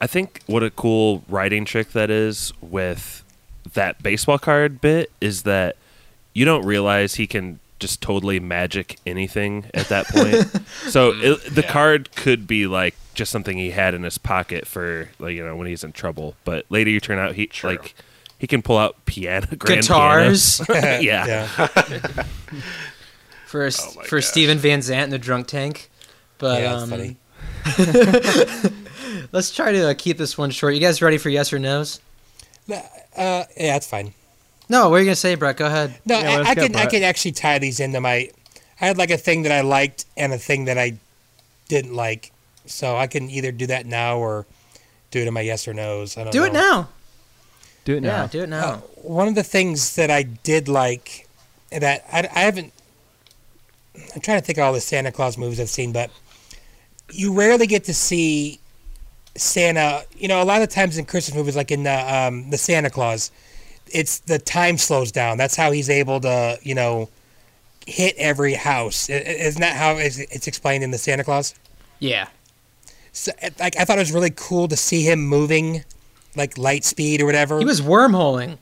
I 0.01 0.07
think 0.07 0.41
what 0.45 0.61
a 0.63 0.69
cool 0.69 1.23
writing 1.29 1.65
trick 1.65 1.93
that 1.93 2.09
is 2.11 2.51
with 2.61 3.23
that 3.73 4.03
baseball 4.03 4.37
card 4.37 4.81
bit 4.81 5.11
is 5.21 5.43
that 5.43 5.77
you 6.33 6.45
don't 6.45 6.65
realize 6.65 7.15
he 7.15 7.25
can 7.25 7.59
just 7.79 8.01
totally 8.01 8.39
magic 8.39 8.99
anything 9.05 9.65
at 9.73 9.87
that 9.89 10.07
point. 10.07 10.45
so 10.89 11.11
it, 11.11 11.43
the 11.53 11.61
yeah. 11.61 11.71
card 11.71 12.15
could 12.15 12.47
be 12.47 12.67
like 12.67 12.95
just 13.13 13.31
something 13.31 13.57
he 13.57 13.71
had 13.71 13.93
in 13.93 14.03
his 14.03 14.17
pocket 14.17 14.67
for 14.67 15.09
like 15.19 15.35
you 15.35 15.45
know 15.45 15.55
when 15.55 15.67
he's 15.67 15.83
in 15.83 15.91
trouble. 15.91 16.35
But 16.43 16.65
later 16.69 16.89
you 16.89 16.99
turn 16.99 17.19
out 17.19 17.35
he 17.35 17.47
True. 17.47 17.71
like 17.71 17.95
he 18.39 18.47
can 18.47 18.61
pull 18.61 18.77
out 18.77 19.05
piano 19.05 19.47
grand 19.55 19.81
Guitars 19.81 20.61
pianos. 20.67 21.03
yeah. 21.03 21.25
yeah. 21.25 21.47
for 23.45 23.65
Oh 23.65 23.69
for 23.69 24.17
gosh. 24.17 24.25
Steven 24.25 24.57
Van 24.57 24.81
Zandt 24.81 25.05
in 25.05 25.09
the 25.11 25.19
drunk 25.19 25.47
tank. 25.47 25.89
But 26.37 26.61
yeah, 26.61 26.75
um, 26.75 26.89
funny. 26.89 27.17
let's 29.31 29.51
try 29.55 29.71
to 29.71 29.89
uh, 29.89 29.93
keep 29.97 30.17
this 30.17 30.37
one 30.37 30.51
short. 30.51 30.73
You 30.73 30.81
guys 30.81 31.01
ready 31.01 31.17
for 31.17 31.29
yes 31.29 31.53
or 31.53 31.59
no's? 31.59 32.01
Uh, 32.69 32.81
yeah, 33.15 33.45
that's 33.57 33.87
fine. 33.87 34.13
No, 34.69 34.89
what 34.89 34.95
are 34.97 34.99
you 34.99 35.05
gonna 35.05 35.15
say, 35.15 35.35
Brett? 35.35 35.57
Go 35.57 35.67
ahead. 35.67 35.99
No, 36.05 36.19
Yeah, 36.19 36.29
I, 36.29 36.37
let's 36.37 36.49
I 36.49 36.55
get 36.55 36.71
can 36.71 36.75
I 36.75 36.85
can 36.87 37.03
actually 37.03 37.31
tie 37.33 37.59
these 37.59 37.79
into 37.79 37.99
my. 38.01 38.29
I 38.81 38.87
had 38.87 38.97
like 38.97 39.11
a 39.11 39.17
thing 39.17 39.43
that 39.43 39.51
I 39.51 39.61
liked 39.61 40.05
and 40.17 40.33
a 40.33 40.37
thing 40.37 40.65
that 40.65 40.77
I 40.77 40.97
didn't 41.69 41.93
like, 41.95 42.31
so 42.65 42.95
I 42.97 43.07
can 43.07 43.29
either 43.29 43.51
do 43.51 43.67
that 43.67 43.85
now 43.85 44.17
or 44.17 44.45
do 45.11 45.19
it 45.21 45.27
in 45.27 45.33
my 45.33 45.41
yes 45.41 45.67
or 45.67 45.73
nos. 45.73 46.17
I 46.17 46.23
don't 46.23 46.33
Do 46.33 46.39
know. 46.41 46.45
it 46.45 46.53
now. 46.53 46.89
Do 47.85 47.95
it 47.97 48.01
now. 48.03 48.21
Yeah, 48.23 48.27
do 48.27 48.43
it 48.43 48.49
now. 48.49 48.65
Uh, 48.65 48.77
one 49.03 49.27
of 49.27 49.35
the 49.35 49.43
things 49.43 49.95
that 49.95 50.09
I 50.09 50.23
did 50.23 50.67
like 50.67 51.27
that 51.71 52.03
I, 52.11 52.27
I 52.35 52.39
haven't. 52.41 52.73
I'm 54.13 54.21
trying 54.21 54.39
to 54.39 54.45
think 54.45 54.57
of 54.57 54.63
all 54.63 54.73
the 54.73 54.81
Santa 54.81 55.11
Clause 55.11 55.37
movies 55.37 55.59
I've 55.59 55.69
seen, 55.69 55.91
but 55.93 56.09
you 57.13 57.33
rarely 57.33 57.67
get 57.67 57.83
to 57.85 57.93
see 57.93 58.59
Santa. 59.35 60.03
You 60.17 60.27
know, 60.27 60.41
a 60.41 60.43
lot 60.43 60.61
of 60.61 60.69
times 60.69 60.97
in 60.97 61.05
Christmas 61.05 61.35
movies, 61.35 61.55
like 61.55 61.71
in 61.71 61.83
the 61.83 62.15
um, 62.15 62.49
the 62.49 62.57
Santa 62.57 62.89
Claus, 62.89 63.31
it's 63.91 64.19
the 64.19 64.39
time 64.39 64.77
slows 64.77 65.11
down. 65.11 65.37
That's 65.37 65.55
how 65.55 65.71
he's 65.71 65.89
able 65.89 66.19
to, 66.21 66.59
you 66.63 66.75
know, 66.75 67.09
hit 67.85 68.15
every 68.17 68.53
house. 68.53 69.09
Isn't 69.09 69.61
that 69.61 69.75
how 69.75 69.97
it's 69.97 70.17
it's 70.17 70.47
explained 70.47 70.83
in 70.83 70.91
the 70.91 70.97
Santa 70.97 71.23
Clause? 71.23 71.55
yeah. 71.99 72.27
So, 73.11 73.31
like, 73.59 73.77
I 73.77 73.85
thought 73.85 73.97
it 73.97 74.01
was 74.01 74.11
really 74.11 74.33
cool 74.35 74.67
to 74.67 74.75
see 74.75 75.01
him 75.03 75.25
moving, 75.25 75.85
like 76.35 76.57
light 76.57 76.83
speed 76.83 77.21
or 77.21 77.25
whatever. 77.25 77.59
He 77.59 77.65
was 77.65 77.79
wormholing. 77.79 78.57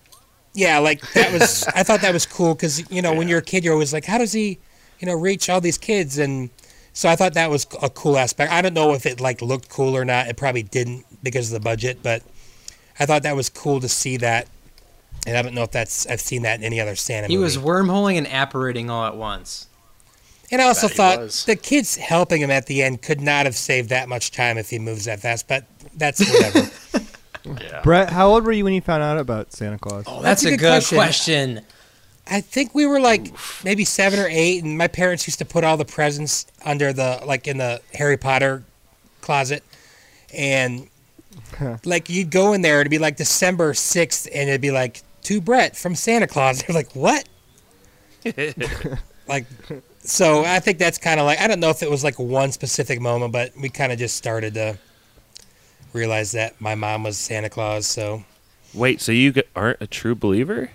Yeah, 0.54 0.78
like 0.78 1.02
that 1.14 1.34
was. 1.34 1.66
I 1.76 1.82
thought 1.82 2.02
that 2.02 2.14
was 2.14 2.28
cool 2.28 2.54
because 2.54 2.90
you 2.92 3.02
know 3.02 3.16
when 3.16 3.28
you're 3.28 3.40
a 3.40 3.44
kid, 3.44 3.64
you're 3.64 3.74
always 3.74 3.94
like, 3.94 4.06
how 4.06 4.20
does 4.20 4.32
he, 4.32 4.60
you 5.00 5.08
know, 5.08 5.16
reach 5.16 5.50
all 5.50 5.60
these 5.60 5.80
kids? 5.80 6.20
And 6.20 6.52
so 6.94 7.10
I 7.10 7.16
thought 7.16 7.34
that 7.34 7.50
was 7.50 7.66
a 7.82 7.90
cool 7.90 8.16
aspect. 8.18 8.52
I 8.52 8.62
don't 8.62 8.76
know 8.76 8.94
if 8.94 9.08
it 9.08 9.20
like 9.20 9.42
looked 9.42 9.70
cool 9.70 9.98
or 9.98 10.06
not. 10.06 10.28
It 10.28 10.38
probably 10.38 10.64
didn't 10.64 11.06
because 11.24 11.52
of 11.52 11.60
the 11.60 11.64
budget, 11.64 12.00
but 12.04 12.22
I 13.00 13.08
thought 13.08 13.24
that 13.24 13.36
was 13.36 13.50
cool 13.50 13.80
to 13.80 13.90
see 13.90 14.18
that. 14.18 14.48
And 15.26 15.38
I 15.38 15.42
don't 15.42 15.54
know 15.54 15.64
if 15.64 15.72
that's 15.72 16.06
I've 16.08 16.20
seen 16.22 16.42
that 16.42 16.60
in 16.60 16.66
any 16.66 16.80
other 16.82 16.96
Santa 16.96 17.28
He 17.28 17.36
movie. 17.38 17.44
was 17.44 17.58
wormholing 17.58 18.18
and 18.18 18.28
apparating 18.28 18.90
all 18.90 19.06
at 19.06 19.16
once. 19.16 19.68
and 20.52 20.62
I 20.62 20.66
also 20.66 20.88
thought 20.88 21.18
was. 21.20 21.46
the 21.46 21.56
kids 21.56 21.96
helping 21.96 22.42
him 22.42 22.52
at 22.52 22.66
the 22.66 22.84
end 22.84 23.02
could 23.02 23.22
not 23.22 23.46
have 23.46 23.56
saved 23.56 23.90
that 23.90 24.10
much 24.10 24.32
time 24.32 24.58
if 24.58 24.70
he 24.70 24.80
moves 24.80 25.06
that 25.06 25.20
fast. 25.22 25.48
But 25.48 25.66
that's 25.96 26.20
whatever. 26.20 26.70
Yeah. 27.46 27.82
Brett, 27.82 28.10
how 28.10 28.30
old 28.30 28.46
were 28.46 28.54
you 28.54 28.64
when 28.64 28.72
you 28.74 28.80
found 28.80 29.04
out 29.04 29.18
about 29.18 29.52
Santa 29.52 29.78
Claus? 29.78 30.06
Oh, 30.08 30.22
that's, 30.22 30.44
That's 30.44 30.46
a 30.46 30.48
a 30.48 30.52
good 30.52 30.60
good 30.60 30.68
question. 30.70 30.96
question. 31.56 31.62
I 32.26 32.40
think 32.40 32.74
we 32.74 32.86
were 32.86 33.02
like 33.02 33.34
maybe 33.66 33.84
seven 33.84 34.18
or 34.18 34.28
eight, 34.30 34.64
and 34.64 34.78
my 34.78 34.88
parents 34.88 35.28
used 35.28 35.40
to 35.40 35.46
put 35.46 35.66
all 35.66 35.76
the 35.76 35.84
presents 35.84 36.46
under 36.64 36.94
the 36.94 37.22
like 37.26 37.46
in 37.50 37.58
the 37.58 37.82
Harry 37.96 38.16
Potter 38.16 38.64
closet, 39.20 39.62
and 40.34 40.88
like 41.84 42.10
you'd 42.10 42.32
go 42.32 42.54
in 42.54 42.62
there, 42.62 42.80
it'd 42.80 42.90
be 42.90 42.98
like 42.98 43.18
December 43.18 43.74
sixth, 43.74 44.26
and 44.34 44.48
it'd 44.48 44.62
be 44.62 44.72
like 44.72 45.02
to 45.24 45.42
Brett 45.42 45.76
from 45.76 45.96
Santa 45.96 46.28
Claus. 46.28 46.62
They're 46.68 46.76
like, 46.76 46.94
what? 46.94 47.28
like, 49.28 49.46
so 50.00 50.44
I 50.46 50.60
think 50.60 50.78
that's 50.78 50.98
kind 50.98 51.20
of 51.20 51.26
like 51.26 51.40
I 51.40 51.48
don't 51.48 51.60
know 51.60 51.70
if 51.70 51.84
it 51.84 51.90
was 51.90 52.04
like 52.04 52.20
one 52.20 52.52
specific 52.52 53.02
moment, 53.02 53.34
but 53.34 53.52
we 53.60 53.70
kind 53.70 53.92
of 53.92 54.00
just 54.00 54.16
started 54.16 54.54
to 54.54 54.78
realize 55.92 56.32
that 56.32 56.60
my 56.62 56.76
mom 56.76 57.04
was 57.04 57.18
Santa 57.18 57.50
Claus. 57.50 57.86
So, 57.86 58.24
Wait, 58.74 59.02
so 59.02 59.12
you 59.12 59.34
aren't 59.56 59.82
a 59.82 59.88
true 59.88 60.16
believer? 60.16 60.72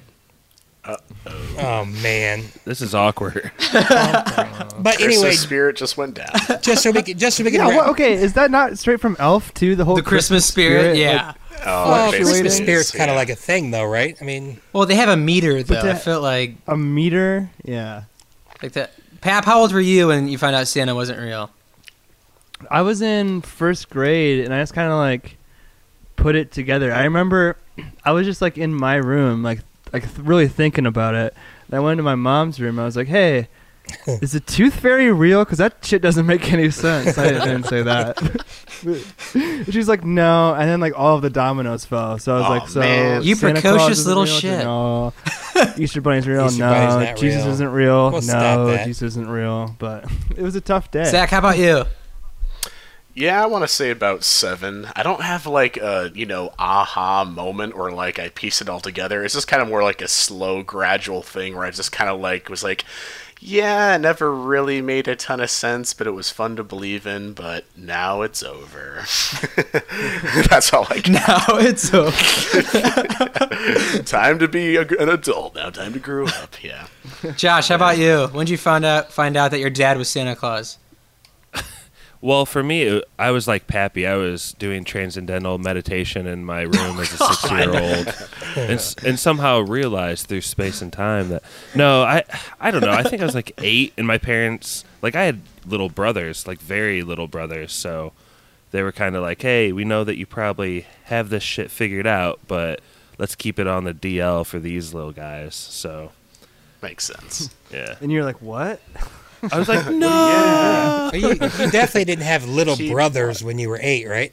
oh 1.59 1.85
man. 2.03 2.45
This 2.65 2.81
is 2.81 2.95
awkward. 2.95 3.51
Oh, 3.71 4.69
but 4.81 4.97
Christmas 4.97 5.17
anyway, 5.17 5.33
spirit 5.33 5.77
just 5.77 5.97
went 5.97 6.15
down. 6.15 6.31
just 6.63 6.83
so 6.83 6.91
we 6.91 7.03
can 7.03 7.19
just 7.19 7.37
so 7.37 7.45
we 7.45 7.51
can 7.51 7.61
Yeah, 7.61 7.69
wrap- 7.69 7.77
what, 7.77 7.89
okay, 7.89 8.15
is 8.15 8.35
that 8.35 8.51
not 8.51 8.79
straight 8.79 9.01
from 9.01 9.17
Elf 9.19 9.53
too? 9.55 9.75
The 9.75 9.85
whole 9.85 9.97
The 9.97 10.03
Christmas 10.03 10.47
spirit, 10.47 10.97
yeah. 10.97 11.35
Oh, 11.65 11.91
Well, 11.91 12.13
it 12.13 12.17
Christmas 12.17 12.53
is, 12.53 12.57
spirit's 12.57 12.91
kind 12.91 13.11
of 13.11 13.15
yeah. 13.15 13.19
like 13.19 13.31
a 13.31 13.35
thing, 13.37 13.71
though, 13.71 13.85
right? 13.85 14.17
I 14.21 14.25
mean, 14.25 14.61
Well, 14.73 14.87
they 14.87 14.95
have 14.97 15.09
a 15.09 15.17
meter 15.17 15.63
though. 15.63 15.79
I 15.79 15.83
that- 15.83 16.03
felt 16.03 16.23
like 16.23 16.55
a 16.67 16.77
meter? 16.77 17.51
Yeah. 17.65 18.03
like 18.63 18.73
that. 18.73 18.93
Pap, 19.21 19.45
how 19.45 19.61
old 19.61 19.73
were 19.73 19.81
you 19.81 20.09
when 20.09 20.29
you 20.29 20.39
found 20.39 20.55
out 20.55 20.69
Santa 20.69 20.95
wasn't 20.95 21.21
real? 21.21 21.51
I 22.71 22.83
was 22.83 23.03
in 23.03 23.41
first 23.43 23.89
grade 23.91 24.45
and 24.45 24.53
I 24.55 24.61
just 24.61 24.75
kind 24.75 24.91
of 24.91 24.99
like 24.99 25.37
put 26.17 26.35
it 26.37 26.51
together. 26.53 26.93
I 26.93 27.05
remember 27.05 27.57
I 28.05 28.13
was 28.13 28.27
just 28.27 28.41
like 28.43 28.59
in 28.59 28.75
my 28.75 28.95
room, 28.97 29.43
like 29.43 29.61
like 29.93 30.05
really 30.19 30.49
thinking 30.49 30.87
about 30.87 31.15
it. 31.15 31.35
And 31.67 31.75
I 31.75 31.81
went 31.81 31.99
to 31.99 32.03
my 32.03 32.15
mom's 32.15 32.61
room. 32.61 32.79
I 32.79 32.85
was 32.85 32.97
like, 32.97 33.09
"Hey, 33.09 33.49
is 34.07 34.33
the 34.33 34.41
tooth 34.41 34.79
fairy 34.81 35.13
real? 35.13 35.45
Because 35.45 35.59
that 35.59 35.77
shit 35.85 36.03
doesn't 36.03 36.27
make 36.27 36.53
any 36.53 36.71
sense." 36.71 37.17
I 37.19 37.31
didn't 37.31 37.65
say 37.65 37.83
that. 37.83 38.19
She's 39.71 39.89
like, 39.89 40.05
"No," 40.05 40.55
and 40.55 40.69
then 40.69 40.81
like 40.81 40.93
all 40.99 41.17
of 41.17 41.23
the 41.23 41.31
dominoes 41.31 41.85
fell. 41.85 42.19
So 42.19 42.35
I 42.35 42.39
was 42.39 42.47
Oh, 42.47 42.51
like, 42.51 42.69
"So 42.69 42.81
man. 42.81 43.23
You 43.23 43.35
Santa 43.35 43.61
precocious 43.61 44.03
Claus 44.03 44.07
little 44.07 44.25
real? 44.25 44.33
shit. 44.41 44.59
No. 44.65 45.13
Easter 45.77 46.01
bunny's 46.01 46.29
real. 46.29 46.47
Easter 46.47 46.61
no. 46.61 46.71
bunny's 46.71 47.21
Jesus 47.21 47.45
real. 47.45 47.53
isn't 47.55 47.69
real. 47.73 48.11
We'll 48.13 48.23
no. 48.23 48.77
Jesus 48.85 49.03
isn't 49.03 49.29
real. 49.29 49.75
But 49.79 50.05
it 50.37 50.43
was 50.43 50.55
a 50.55 50.61
tough 50.61 50.91
day. 50.91 51.05
Zach, 51.05 51.31
how 51.31 51.39
about 51.39 51.59
you? 51.59 51.85
Yeah, 53.15 53.43
I 53.43 53.47
want 53.47 53.65
to 53.65 53.69
say 53.69 53.91
about 53.91 54.23
seven. 54.23 54.87
I 54.95 55.03
don't 55.03 55.23
have 55.23 55.45
like 55.47 55.77
a 55.77 56.13
you 56.15 56.25
know 56.27 56.53
aha 56.59 57.25
moment 57.25 57.75
or 57.75 57.91
like 57.91 58.21
I 58.21 58.29
piece 58.29 58.61
it 58.61 58.69
all 58.69 58.79
together. 58.79 59.25
It's 59.25 59.35
just 59.35 59.49
kind 59.49 59.61
of 59.61 59.67
more 59.69 59.83
like 59.83 60.01
a 60.01 60.07
slow, 60.07 60.63
gradual 60.63 61.23
thing 61.23 61.57
where 61.57 61.65
I 61.65 61.71
just 61.73 61.91
kind 61.91 62.09
of 62.09 62.21
like 62.21 62.49
was 62.49 62.63
like, 62.63 62.85
yeah, 63.41 63.95
it 63.95 64.01
never 64.01 64.35
really 64.35 64.83
made 64.83 65.07
a 65.07 65.15
ton 65.15 65.41
of 65.41 65.51
sense, 65.51 65.95
but 65.95 66.07
it 66.07 66.11
was 66.11 66.31
fun 66.31 66.57
to 66.57 66.65
believe 66.65 67.07
in. 67.07 67.35
But 67.35 67.65
now 67.77 68.23
it's 68.23 68.43
over. 68.43 68.97
That's 70.49 70.73
all 70.73 70.87
I 70.91 71.01
got. 71.01 71.09
Now 71.09 71.45
it's 71.59 71.93
over. 71.95 72.11
time 74.05 74.39
to 74.41 74.49
be 74.49 74.77
a, 74.77 74.83
an 74.83 75.09
adult 75.09 75.55
now. 75.55 75.71
Time 75.71 75.93
to 75.93 75.99
grow 75.99 76.27
up. 76.27 76.63
Yeah. 76.63 76.89
Josh, 77.37 77.69
how 77.69 77.77
about 77.77 77.99
you? 77.99 78.27
When 78.33 78.47
did 78.47 78.51
you 78.53 78.59
find 78.59 78.85
out 78.85 79.13
find 79.13 79.37
out 79.37 79.53
that 79.53 79.61
your 79.61 79.71
dad 79.71 79.99
was 79.99 80.09
Santa 80.09 80.35
Claus? 80.35 80.79
Well, 82.21 82.45
for 82.47 82.63
me, 82.65 83.01
I 83.19 83.31
was 83.31 83.47
like 83.47 83.69
Pappy. 83.69 84.07
I 84.07 84.17
was 84.17 84.53
doing 84.55 84.83
transcendental 84.85 85.57
meditation 85.59 86.27
in 86.27 86.45
my 86.45 86.63
room 86.63 86.99
as 86.99 87.13
a 87.13 87.17
oh, 87.21 87.33
six-year-old, 87.33 88.29
and, 88.57 88.95
and 89.07 89.19
somehow 89.19 89.61
realized 89.61 90.27
through 90.27 90.41
space 90.41 90.83
and 90.83 90.93
time 90.93 91.29
that 91.29 91.43
no, 91.77 92.03
I, 92.03 92.25
I 92.61 92.71
don't 92.73 92.81
know. 92.81 92.91
I 92.91 93.05
think 93.05 93.23
I 93.23 93.25
was 93.25 93.37
like 93.37 93.53
eight, 93.59 93.93
and 93.97 94.07
my 94.07 94.19
parents, 94.19 94.85
like, 95.01 95.15
I 95.15 95.25
had 95.25 95.43
little 95.65 95.89
brothers, 95.89 96.47
like 96.47 96.59
very 96.59 97.03
little 97.03 97.29
brothers, 97.29 97.73
so 97.73 98.13
they 98.73 98.83
were 98.83 98.93
kind 98.93 99.15
of 99.15 99.23
like, 99.23 99.41
"Hey, 99.41 99.71
we 99.73 99.85
know 99.85 100.03
that 100.03 100.17
you 100.19 100.27
probably 100.27 100.87
have 101.05 101.29
this 101.31 101.45
shit 101.45 101.71
figured 101.71 102.07
out, 102.07 102.41
but 102.49 102.81
let's 103.19 103.37
keep 103.37 103.61
it 103.61 103.69
on 103.69 103.85
the 103.85 103.95
DL 103.95 104.45
for 104.45 104.59
these 104.59 104.93
little 104.93 105.13
guys." 105.13 105.55
So, 105.55 106.11
Makes 106.83 107.05
sense. 107.05 107.51
yeah, 107.73 107.95
And 108.01 108.11
you're 108.11 108.25
like, 108.25 108.43
what? 108.43 108.81
I 109.53 109.59
was 109.59 109.69
like, 109.69 109.89
"No." 109.95 111.09
But 111.13 111.21
you, 111.21 111.29
you 111.31 111.71
definitely 111.71 112.05
didn't 112.07 112.25
have 112.25 112.47
little 112.49 112.77
Keep- 112.77 112.93
brothers 112.93 113.43
when 113.45 113.59
you 113.59 113.69
were 113.69 113.79
eight, 113.81 114.07
right? 114.09 114.33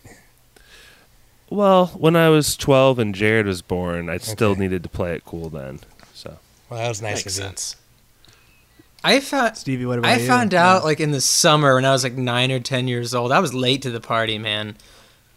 Well, 1.49 1.87
when 1.87 2.15
I 2.15 2.29
was 2.29 2.57
12 2.57 2.97
and 2.99 3.13
Jared 3.13 3.45
was 3.45 3.61
born, 3.61 4.09
I 4.09 4.17
still 4.17 4.51
Okay. 4.51 4.61
needed 4.61 4.83
to 4.83 4.89
play 4.89 5.13
it 5.13 5.23
cool 5.25 5.49
then. 5.49 5.79
So, 6.13 6.37
Well, 6.69 6.79
that 6.79 6.89
was 6.89 7.01
nice 7.01 7.23
Makes 7.25 7.37
of 7.37 7.43
you. 7.43 7.47
sense. 7.49 7.75
I 9.03 9.19
found 9.19 9.55
Stevie, 9.55 9.85
what 9.85 9.99
about 9.99 10.09
I 10.11 10.17
you? 10.17 10.27
found 10.27 10.55
out 10.55 10.83
like 10.83 10.99
in 10.99 11.11
the 11.11 11.21
summer 11.21 11.75
when 11.75 11.85
I 11.85 11.91
was 11.91 12.03
like 12.03 12.13
nine 12.13 12.51
or 12.51 12.59
ten 12.59 12.87
years 12.87 13.13
old. 13.13 13.31
I 13.31 13.39
was 13.39 13.53
late 13.53 13.83
to 13.83 13.91
the 13.91 14.01
party, 14.01 14.39
man. 14.39 14.75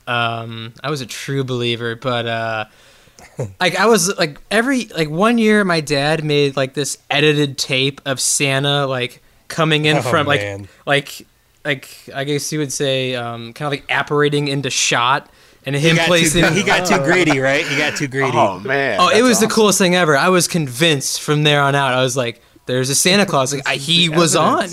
Um, 0.07 0.73
I 0.83 0.89
was 0.89 1.03
a 1.03 1.07
true 1.07 1.45
believer, 1.45 1.95
but 1.95 2.25
uh, 2.27 2.65
like 3.61 3.77
I 3.77 3.85
was 3.85 4.17
like 4.17 4.41
every 4.51 4.87
like 4.87 5.11
one 5.11 5.37
year, 5.37 5.63
my 5.65 5.83
dad 5.83 6.25
made 6.25 6.57
like 6.57 6.73
this 6.73 6.97
edited 7.11 7.59
tape 7.59 8.01
of 8.07 8.19
Santa 8.19 8.87
like 8.87 9.23
coming 9.49 9.85
in 9.87 9.99
Oh, 9.99 10.03
from 10.03 10.27
like 10.27 10.41
man. 10.41 10.69
like 10.87 11.27
like 11.65 11.89
I 12.15 12.25
guess 12.25 12.53
you 12.53 12.59
would 12.61 12.73
say 12.73 13.15
um, 13.15 13.53
kind 13.53 13.67
of 13.67 13.73
like 13.73 13.91
apparating 13.91 14.49
into 14.49 14.71
shot 14.71 15.29
and 15.67 15.75
him 15.75 15.97
got, 15.97 16.07
placing. 16.07 16.45
too, 16.45 16.51
he 16.55 16.63
got 16.63 16.87
too 16.87 16.99
greedy, 17.05 17.41
right? 17.41 17.67
He 17.67 17.77
got 17.77 17.97
too 17.97 18.09
greedy. 18.09 18.37
Oh 18.37 18.59
man. 18.61 18.99
Oh, 19.01 19.09
it 19.09 19.15
that's 19.15 19.23
was 19.25 19.41
the 19.41 19.49
coolest 19.49 19.79
thing 19.79 19.95
ever. 19.95 20.17
I 20.17 20.29
was 20.29 20.49
convinced 20.49 21.21
from 21.21 21.43
there 21.43 21.61
on 21.63 21.75
out. 21.75 21.93
I 21.95 22.03
was 22.03 22.17
like, 22.17 22.41
"There's 22.67 22.89
a 22.91 22.95
Santa 22.95 23.27
Claus." 23.31 23.53
Like 23.53 23.69
I, 23.69 23.75
he 23.77 24.09
was 24.09 24.37
on, 24.37 24.69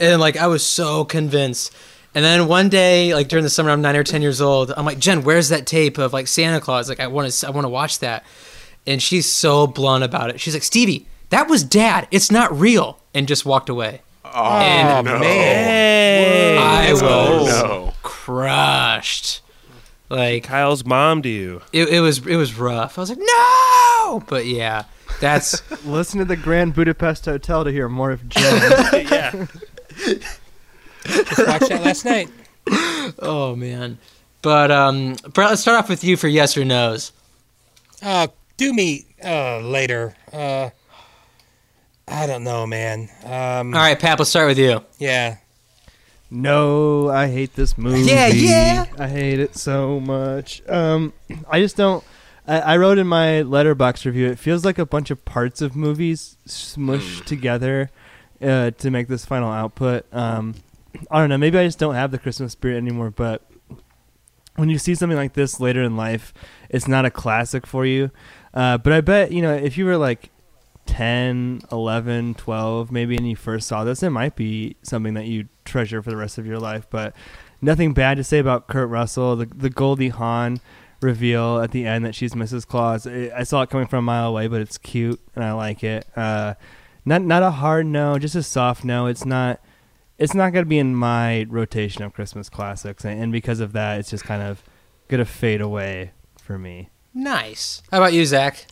and 0.00 0.20
like 0.20 0.36
I 0.36 0.46
was 0.48 0.64
so 0.66 1.04
convinced. 1.04 1.74
And 2.14 2.24
then 2.24 2.48
one 2.48 2.70
day, 2.70 3.12
like 3.14 3.28
during 3.28 3.42
the 3.42 3.50
summer, 3.50 3.70
I'm 3.70 3.82
nine 3.82 3.94
or 3.94 4.02
ten 4.02 4.22
years 4.22 4.40
old. 4.40 4.72
I'm 4.74 4.86
like, 4.86 4.98
Jen, 4.98 5.22
where's 5.22 5.50
that 5.50 5.66
tape 5.66 5.98
of 5.98 6.14
like 6.14 6.26
Santa 6.28 6.60
Claus? 6.62 6.88
Like 6.88 6.98
I 7.00 7.08
want 7.08 7.30
to, 7.30 7.46
I 7.46 7.50
want 7.50 7.66
to 7.66 7.68
watch 7.68 7.98
that. 7.98 8.24
And 8.86 9.02
she's 9.02 9.30
so 9.30 9.66
blunt 9.66 10.02
about 10.02 10.30
it. 10.30 10.40
She's 10.40 10.54
like, 10.54 10.62
Stevie, 10.62 11.06
that 11.28 11.48
was 11.50 11.62
Dad. 11.62 12.08
It's 12.10 12.30
not 12.30 12.58
real, 12.58 12.98
and 13.16 13.26
just 13.26 13.44
walked 13.46 13.68
away. 13.68 14.02
Oh, 14.24 14.58
And 14.58 15.06
no. 15.06 15.18
hey, 15.18 16.58
I 16.58 16.92
was 16.92 17.02
Oh, 17.02 17.46
no. 17.46 17.94
crushed. 18.02 19.40
Like 20.08 20.44
Kyle's 20.44 20.84
mom 20.84 21.22
to 21.22 21.28
you. 21.28 21.62
it, 21.72 21.88
it 21.88 22.00
was, 22.00 22.24
it 22.26 22.36
was 22.36 22.54
rough. 22.58 22.98
I 22.98 23.00
was 23.02 23.10
like, 23.10 23.18
no, 23.20 24.22
but 24.28 24.46
yeah, 24.46 24.84
that's 25.20 25.62
Listen 25.86 26.18
to 26.20 26.24
the 26.24 26.36
Grand 26.36 26.74
Budapest 26.74 27.24
Hotel 27.24 27.64
to 27.64 27.72
hear 27.72 27.88
more 27.88 28.10
of 28.12 28.28
Jen. 28.28 28.44
yeah. 28.92 29.46
Just 31.04 31.38
watched 31.46 31.68
that 31.68 31.82
last 31.84 32.04
night. 32.04 32.28
Oh 33.20 33.54
man. 33.54 33.98
But 34.42 34.72
um 34.72 35.14
Brett, 35.32 35.50
let's 35.50 35.62
start 35.62 35.78
off 35.78 35.88
with 35.88 36.02
you 36.02 36.16
for 36.16 36.26
yes 36.26 36.56
or 36.56 36.64
no's. 36.64 37.12
Uh, 38.02 38.26
do 38.56 38.72
me 38.72 39.06
uh, 39.24 39.60
later. 39.60 40.16
Uh, 40.32 40.70
I 42.08 42.26
don't 42.26 42.44
know, 42.44 42.66
man. 42.66 43.08
Um, 43.24 43.74
All 43.74 43.80
right, 43.80 43.98
Pap, 43.98 44.18
let's 44.18 44.30
start 44.30 44.48
with 44.48 44.58
you. 44.58 44.84
Yeah. 44.98 45.36
no, 46.30 47.08
I 47.08 47.28
hate 47.28 47.54
this 47.54 47.76
movie. 47.76 48.02
Yeah, 48.02 48.28
yeah. 48.28 48.86
I 48.98 49.08
hate 49.08 49.40
it 49.40 49.56
so 49.56 49.98
much. 50.00 50.62
Um, 50.68 51.12
I 51.48 51.60
just 51.60 51.76
don't. 51.76 52.04
I, 52.46 52.60
I 52.60 52.76
wrote 52.76 52.98
in 52.98 53.06
my 53.08 53.42
Letterboxd 53.42 54.04
review. 54.04 54.28
It 54.28 54.38
feels 54.38 54.64
like 54.64 54.78
a 54.78 54.86
bunch 54.86 55.10
of 55.10 55.24
parts 55.24 55.60
of 55.60 55.74
movies 55.74 56.36
smushed 56.46 57.24
together 57.24 57.90
uh, 58.40 58.70
to 58.70 58.90
make 58.90 59.08
this 59.08 59.24
final 59.24 59.50
output. 59.50 60.06
Um, 60.14 60.54
I 61.10 61.18
don't 61.20 61.28
know. 61.28 61.38
Maybe 61.38 61.58
I 61.58 61.64
just 61.66 61.78
don't 61.80 61.96
have 61.96 62.12
the 62.12 62.18
Christmas 62.18 62.52
spirit 62.52 62.76
anymore. 62.76 63.10
But 63.10 63.42
when 64.54 64.68
you 64.68 64.78
see 64.78 64.94
something 64.94 65.16
like 65.18 65.32
this 65.32 65.58
later 65.58 65.82
in 65.82 65.96
life, 65.96 66.32
it's 66.70 66.86
not 66.86 67.04
a 67.04 67.10
classic 67.10 67.66
for 67.66 67.84
you. 67.84 68.12
Uh, 68.54 68.78
but 68.78 68.92
I 68.92 69.00
bet 69.00 69.32
you 69.32 69.42
know 69.42 69.52
if 69.52 69.76
you 69.76 69.84
were 69.84 69.96
like 69.98 70.30
10, 70.86 71.62
11, 71.70 72.34
12 72.34 72.92
maybe 72.92 73.16
and 73.16 73.28
you 73.28 73.36
first 73.36 73.68
saw 73.68 73.84
this, 73.84 74.02
it 74.02 74.10
might 74.10 74.36
be 74.36 74.76
something 74.82 75.14
that 75.14 75.26
you 75.26 75.48
treasure 75.64 76.02
for 76.02 76.10
the 76.10 76.16
rest 76.16 76.38
of 76.38 76.46
your 76.46 76.58
life. 76.58 76.86
But 76.88 77.14
nothing 77.60 77.92
bad 77.92 78.16
to 78.16 78.24
say 78.24 78.38
about 78.38 78.68
Kurt 78.68 78.88
Russell. 78.88 79.36
The 79.36 79.46
the 79.46 79.70
Goldie 79.70 80.08
Hawn 80.08 80.60
reveal 81.00 81.60
at 81.60 81.72
the 81.72 81.86
end 81.86 82.04
that 82.04 82.14
she's 82.14 82.34
Mrs. 82.34 82.66
Claus. 82.66 83.06
I 83.06 83.30
I 83.34 83.42
saw 83.42 83.62
it 83.62 83.70
coming 83.70 83.86
from 83.86 84.00
a 84.00 84.02
mile 84.02 84.28
away, 84.28 84.46
but 84.46 84.60
it's 84.60 84.78
cute 84.78 85.20
and 85.34 85.44
I 85.44 85.52
like 85.52 85.84
it. 85.84 86.06
Uh, 86.16 86.54
not 87.04 87.22
not 87.22 87.42
a 87.42 87.50
hard 87.50 87.86
no, 87.86 88.18
just 88.18 88.34
a 88.34 88.42
soft 88.42 88.84
no. 88.84 89.06
It's 89.06 89.24
not 89.24 89.60
it's 90.18 90.34
not 90.34 90.52
gonna 90.52 90.66
be 90.66 90.78
in 90.78 90.94
my 90.94 91.46
rotation 91.48 92.02
of 92.02 92.12
Christmas 92.12 92.48
classics, 92.48 93.04
and, 93.04 93.20
and 93.20 93.32
because 93.32 93.60
of 93.60 93.72
that, 93.72 94.00
it's 94.00 94.10
just 94.10 94.24
kind 94.24 94.42
of 94.42 94.62
gonna 95.08 95.24
fade 95.24 95.60
away 95.60 96.12
for 96.40 96.58
me. 96.58 96.90
Nice. 97.14 97.82
How 97.90 97.98
about 97.98 98.12
you, 98.12 98.24
Zach? 98.26 98.66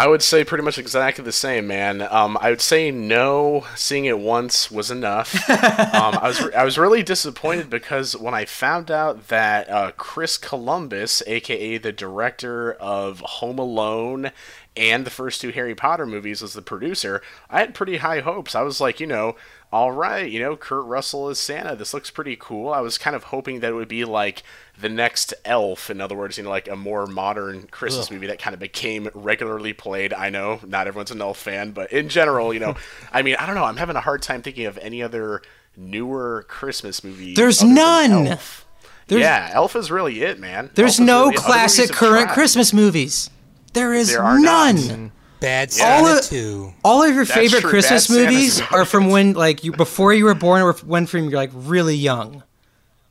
I 0.00 0.06
would 0.06 0.22
say 0.22 0.44
pretty 0.44 0.64
much 0.64 0.78
exactly 0.78 1.22
the 1.22 1.30
same, 1.30 1.66
man. 1.66 2.00
Um, 2.00 2.38
I 2.40 2.48
would 2.48 2.62
say 2.62 2.90
no. 2.90 3.66
Seeing 3.76 4.06
it 4.06 4.18
once 4.18 4.70
was 4.70 4.90
enough. 4.90 5.34
um, 5.50 6.16
I 6.16 6.26
was 6.26 6.42
re- 6.42 6.54
I 6.54 6.64
was 6.64 6.78
really 6.78 7.02
disappointed 7.02 7.68
because 7.68 8.16
when 8.16 8.32
I 8.32 8.46
found 8.46 8.90
out 8.90 9.28
that 9.28 9.68
uh, 9.68 9.92
Chris 9.98 10.38
Columbus, 10.38 11.22
aka 11.26 11.76
the 11.76 11.92
director 11.92 12.72
of 12.72 13.20
Home 13.20 13.58
Alone 13.58 14.30
and 14.74 15.04
the 15.04 15.10
first 15.10 15.42
two 15.42 15.50
Harry 15.50 15.74
Potter 15.74 16.06
movies, 16.06 16.40
was 16.40 16.54
the 16.54 16.62
producer, 16.62 17.20
I 17.50 17.60
had 17.60 17.74
pretty 17.74 17.98
high 17.98 18.20
hopes. 18.20 18.54
I 18.54 18.62
was 18.62 18.80
like, 18.80 19.00
you 19.00 19.06
know, 19.06 19.36
all 19.72 19.92
right, 19.92 20.28
you 20.30 20.40
know, 20.40 20.56
Kurt 20.56 20.84
Russell 20.86 21.28
is 21.28 21.38
Santa. 21.38 21.76
This 21.76 21.94
looks 21.94 22.10
pretty 22.10 22.36
cool. 22.36 22.72
I 22.72 22.80
was 22.80 22.98
kind 22.98 23.14
of 23.14 23.24
hoping 23.24 23.60
that 23.60 23.70
it 23.70 23.74
would 23.74 23.86
be 23.88 24.04
like 24.04 24.42
the 24.78 24.88
next 24.88 25.32
Elf. 25.44 25.90
In 25.90 26.00
other 26.00 26.16
words, 26.16 26.36
you 26.38 26.42
know, 26.44 26.50
like 26.50 26.66
a 26.68 26.74
more 26.74 27.06
modern 27.06 27.68
Christmas 27.68 28.10
movie 28.10 28.26
that 28.26 28.40
kind 28.40 28.54
of 28.54 28.58
became 28.60 29.08
regularly 29.14 29.72
played. 29.72 30.12
I 30.12 30.28
know 30.30 30.58
not 30.66 30.88
everyone's 30.88 31.12
an 31.12 31.20
Elf 31.22 31.38
fan, 31.38 31.70
but 31.70 31.92
in 31.92 32.08
general, 32.08 32.52
you 32.52 32.58
know, 32.60 32.74
I 33.12 33.22
mean, 33.22 33.36
I 33.36 33.46
don't 33.46 33.54
know. 33.54 33.64
I'm 33.64 33.76
having 33.76 33.94
a 33.96 34.00
hard 34.00 34.22
time 34.22 34.42
thinking 34.42 34.66
of 34.66 34.76
any 34.78 35.02
other 35.02 35.40
newer 35.76 36.44
Christmas 36.48 37.04
movie. 37.04 37.34
There's 37.34 37.62
none. 37.62 38.26
Elf. 38.26 38.66
There's- 39.06 39.22
yeah, 39.22 39.50
Elf 39.52 39.76
is 39.76 39.90
really 39.90 40.22
it, 40.22 40.38
man. 40.40 40.70
There's 40.74 40.98
Elf 40.98 41.06
no 41.06 41.24
really- 41.26 41.36
classic 41.36 41.90
current 41.90 42.24
tried. 42.26 42.34
Christmas 42.34 42.72
movies. 42.72 43.30
There 43.72 43.94
is 43.94 44.08
There 44.08 44.22
are 44.22 44.38
not. 44.40 44.74
Mm. 44.74 45.10
None. 45.40 45.48
Bad 45.48 45.68
Yeah. 45.70 45.76
Santa 45.76 46.08
All 46.08 46.16
of- 46.18 46.24
2. 46.24 46.72
All 46.84 47.02
of 47.02 47.14
your 47.14 47.24
That's 47.24 47.38
favorite 47.38 47.60
true. 47.60 47.70
Christmas 47.70 48.06
Bad 48.08 48.14
movies 48.16 48.60
not 48.60 48.72
are 48.72 48.84
from 48.84 49.10
when 49.10 49.32
like 49.34 49.64
you 49.64 49.72
before 49.72 50.12
you 50.12 50.24
were 50.24 50.34
born 50.34 50.62
or 50.62 50.72
when 50.84 51.06
from 51.06 51.24
you're 51.30 51.38
like 51.38 51.50
really 51.54 51.96
young. 51.96 52.42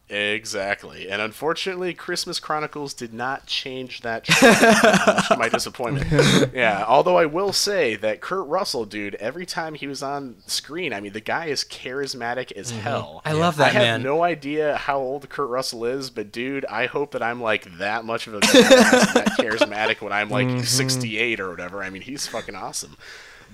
Exactly. 0.09 1.07
And 1.07 1.21
unfortunately, 1.21 1.93
Christmas 1.93 2.39
Chronicles 2.39 2.95
did 2.95 3.13
not 3.13 3.45
change 3.45 4.01
that 4.01 4.27
much 4.27 5.27
to 5.27 5.35
my 5.37 5.49
disappointment. 5.53 6.51
yeah, 6.53 6.83
although 6.87 7.17
I 7.17 7.27
will 7.27 7.53
say 7.53 7.95
that 7.97 8.19
Kurt 8.19 8.47
Russell, 8.47 8.85
dude, 8.85 9.13
every 9.15 9.45
time 9.45 9.75
he 9.75 9.85
was 9.85 10.01
on 10.01 10.37
screen, 10.47 10.93
I 10.93 10.99
mean, 10.99 11.13
the 11.13 11.19
guy 11.21 11.45
is 11.45 11.63
charismatic 11.63 12.51
as 12.53 12.71
hell. 12.71 13.21
I 13.23 13.33
love 13.33 13.59
I 13.59 13.65
that 13.65 13.73
have 13.73 13.81
man. 13.83 14.03
no 14.03 14.23
idea 14.23 14.77
how 14.77 14.97
old 14.97 15.29
Kurt 15.29 15.49
Russell 15.49 15.85
is, 15.85 16.09
but 16.09 16.31
dude, 16.31 16.65
I 16.65 16.87
hope 16.87 17.11
that 17.11 17.21
I'm 17.21 17.39
like 17.39 17.77
that 17.77 18.03
much 18.03 18.25
of 18.25 18.33
a 18.33 18.39
that 18.39 19.35
charismatic 19.39 20.01
when 20.01 20.11
I'm 20.11 20.29
like 20.29 20.65
68 20.65 21.39
or 21.39 21.51
whatever. 21.51 21.83
I 21.83 21.91
mean, 21.91 22.01
he's 22.01 22.25
fucking 22.25 22.55
awesome. 22.55 22.97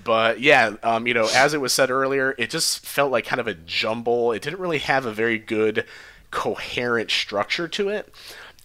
But 0.05 0.39
yeah, 0.39 0.75
um, 0.83 1.07
you 1.07 1.13
know, 1.13 1.27
as 1.33 1.53
it 1.53 1.59
was 1.59 1.73
said 1.73 1.89
earlier, 1.89 2.35
it 2.37 2.49
just 2.49 2.85
felt 2.85 3.11
like 3.11 3.25
kind 3.25 3.39
of 3.39 3.47
a 3.47 3.55
jumble. 3.55 4.31
It 4.31 4.41
didn't 4.41 4.59
really 4.59 4.79
have 4.79 5.05
a 5.05 5.11
very 5.11 5.39
good, 5.39 5.85
coherent 6.35 7.09
structure 7.09 7.67
to 7.69 7.87
it. 7.87 8.13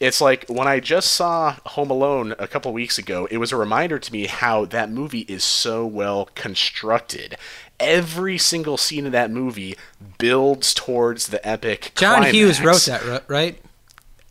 It's 0.01 0.21
like 0.21 0.47
when 0.49 0.67
I 0.67 0.81
just 0.81 1.13
saw 1.13 1.57
Home 1.67 1.91
Alone 1.91 2.35
a 2.39 2.49
couple 2.49 2.73
weeks 2.73 2.99
ago, 2.99 3.29
it 3.31 3.37
was 3.37 3.53
a 3.53 3.57
reminder 3.57 3.99
to 3.99 4.13
me 4.13 4.27
how 4.27 4.65
that 4.67 4.91
movie 4.91 5.21
is 5.21 5.45
so 5.45 5.87
well 5.87 6.29
constructed. 6.35 7.37
Every 7.79 8.39
single 8.39 8.77
scene 8.77 9.07
in 9.07 9.13
that 9.13 9.31
movie 9.31 9.77
builds 10.19 10.75
towards 10.75 11.29
the 11.29 11.47
epic. 11.47 11.93
John 11.95 12.25
Hughes 12.25 12.61
wrote 12.61 12.83
that, 12.87 13.25
right? 13.29 13.63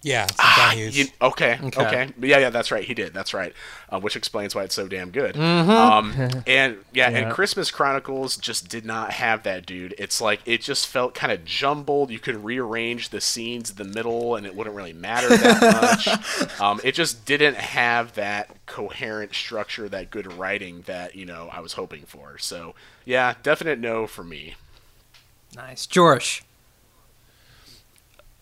Yeah, 0.01 0.23
it's 0.23 0.35
Ah, 0.39 0.67
John 0.69 0.77
Hughes. 0.77 0.97
you- 0.97 1.07
okay, 1.21 1.59
Okay. 1.61 1.81
okay, 1.85 2.13
Yeah, 2.21 2.37
yeah, 2.37 2.49
that's 2.49 2.71
right. 2.71 2.85
He 2.85 2.93
did. 2.93 3.13
That's 3.13 3.33
right. 3.33 3.53
Uh, 3.89 3.99
which 3.99 4.15
explains 4.15 4.55
why 4.55 4.63
it's 4.63 4.73
so 4.73 4.87
damn 4.87 5.09
good. 5.11 5.37
Um, 5.37 6.11
and 6.47 6.77
yeah, 6.93 7.09
Yeah. 7.09 7.17
and 7.17 7.33
Christmas 7.33 7.69
Chronicles 7.69 8.37
just 8.37 8.69
did 8.69 8.85
not 8.85 9.11
have 9.11 9.43
that, 9.43 9.65
dude. 9.65 9.93
It's 9.97 10.21
like 10.21 10.39
it 10.45 10.61
just 10.61 10.87
felt 10.87 11.13
kind 11.15 11.33
of 11.33 11.43
jumbled. 11.43 12.11
You 12.11 12.19
could 12.19 12.45
rearrange 12.45 13.09
the 13.09 13.19
scenes 13.19 13.71
in 13.71 13.75
the 13.75 13.83
middle, 13.83 14.35
and 14.37 14.45
it 14.45 14.55
wouldn't 14.55 14.73
really 14.73 14.93
matter 14.93 15.27
that 15.35 15.61
much. 16.47 16.61
um, 16.61 16.79
it 16.85 16.93
just 16.93 17.25
didn't 17.25 17.55
have 17.57 18.13
that 18.15 18.55
coherent 18.67 19.35
structure, 19.35 19.89
that 19.89 20.11
good 20.11 20.31
writing 20.31 20.83
that 20.85 21.15
you 21.15 21.25
know 21.25 21.49
I 21.51 21.59
was 21.59 21.73
hoping 21.73 22.03
for. 22.03 22.37
So 22.37 22.73
yeah, 23.03 23.33
definite 23.43 23.79
no 23.79 24.07
for 24.07 24.23
me. 24.23 24.55
Nice. 25.57 25.85
George. 25.85 26.43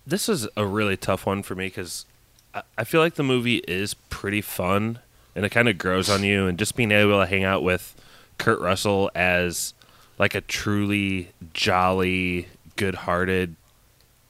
This 0.08 0.30
is 0.30 0.48
a 0.56 0.65
really 0.65 0.98
tough 0.98 1.26
one 1.26 1.43
for 1.43 1.54
me 1.54 1.67
because 1.67 2.06
I, 2.54 2.63
I 2.78 2.84
feel 2.86 3.02
like 3.02 3.15
the 3.15 3.24
movie 3.24 3.58
is 3.67 3.93
pretty 3.93 4.41
fun 4.41 5.00
and 5.36 5.46
it 5.46 5.50
kind 5.50 5.70
of 5.70 5.78
grows 5.78 6.10
on 6.10 6.24
you, 6.24 6.48
and 6.48 6.58
just 6.58 6.76
being 6.76 6.91
able 6.91 7.20
to 7.20 7.28
hang 7.28 7.43
out 7.43 7.62
with 7.62 7.93
Kurt 8.39 8.60
Russell 8.60 9.12
as 9.13 9.76
like 10.17 10.34
a 10.34 10.41
truly 10.41 11.30
jolly, 11.54 12.48
good-hearted 12.76 13.56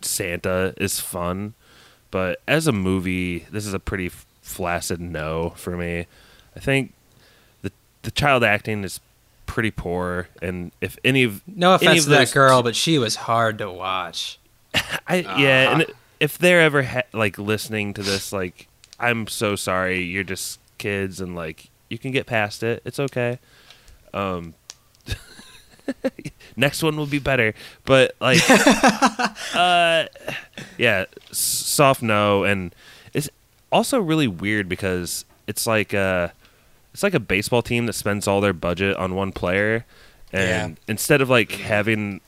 Santa 0.02 0.74
is 0.76 1.00
fun. 1.00 1.54
But 2.12 2.42
as 2.46 2.68
a 2.68 2.74
movie, 2.74 3.46
this 3.52 3.66
is 3.66 3.74
a 3.74 3.80
pretty 3.80 4.08
f- 4.08 4.26
flaccid 4.42 5.00
no 5.00 5.52
for 5.56 5.78
me. 5.78 6.08
I 6.56 6.60
think 6.60 6.94
the 7.62 7.72
the 8.02 8.12
child 8.12 8.44
acting 8.44 8.84
is 8.84 9.00
pretty 9.46 9.72
poor, 9.72 10.28
and 10.42 10.74
if 10.82 10.98
any 11.06 11.24
of 11.24 11.42
No 11.48 11.76
any 11.76 11.86
offense 11.86 12.00
of 12.00 12.04
to 12.06 12.10
that 12.18 12.34
girl, 12.34 12.64
but 12.64 12.76
she 12.76 12.98
was 12.98 13.16
hard 13.16 13.58
to 13.60 13.72
watch. 13.72 14.40
I 15.08 15.16
yeah, 15.18 15.74
and 15.74 15.86
if 16.20 16.38
they're 16.38 16.62
ever 16.62 16.84
ha- 16.84 17.04
like 17.14 17.38
listening 17.38 17.94
to 17.96 18.04
this, 18.04 18.32
like 18.32 18.68
I'm 19.00 19.28
so 19.28 19.56
sorry. 19.56 20.02
You're 20.02 20.24
just 20.24 20.60
kids, 20.78 21.22
and 21.22 21.36
like 21.36 21.70
you 21.90 21.98
can 21.98 22.12
get 22.12 22.26
past 22.26 22.64
it. 22.64 22.82
It's 22.86 23.00
okay. 23.00 23.40
Um, 24.14 24.54
next 26.56 26.84
one 26.84 26.98
will 26.98 27.06
be 27.06 27.20
better, 27.20 27.54
but 27.86 28.16
like, 28.20 28.40
uh, 29.54 30.06
yeah, 30.78 31.06
soft 31.32 32.02
no, 32.02 32.44
and 32.44 32.74
it's 33.14 33.30
also 33.72 34.00
really 34.00 34.28
weird 34.28 34.70
because 34.70 35.26
it's 35.46 35.68
like 35.68 35.94
uh 35.94 36.30
it's 36.94 37.04
like 37.04 37.14
a 37.14 37.20
baseball 37.20 37.62
team 37.62 37.86
that 37.86 37.94
spends 37.94 38.28
all 38.28 38.42
their 38.42 38.54
budget 38.54 38.98
on 38.98 39.14
one 39.16 39.32
player, 39.32 39.86
and 40.32 40.80
instead 40.88 41.22
of 41.22 41.30
like 41.30 41.52
having 41.52 42.22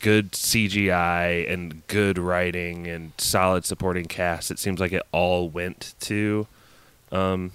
good 0.00 0.32
CGI 0.32 1.50
and 1.52 1.86
good 1.86 2.18
writing 2.18 2.86
and 2.86 3.12
solid 3.18 3.64
supporting 3.64 4.06
cast, 4.06 4.50
it 4.50 4.58
seems 4.58 4.80
like 4.80 4.92
it 4.92 5.02
all 5.12 5.48
went 5.48 5.94
to 6.00 6.46
um, 7.12 7.52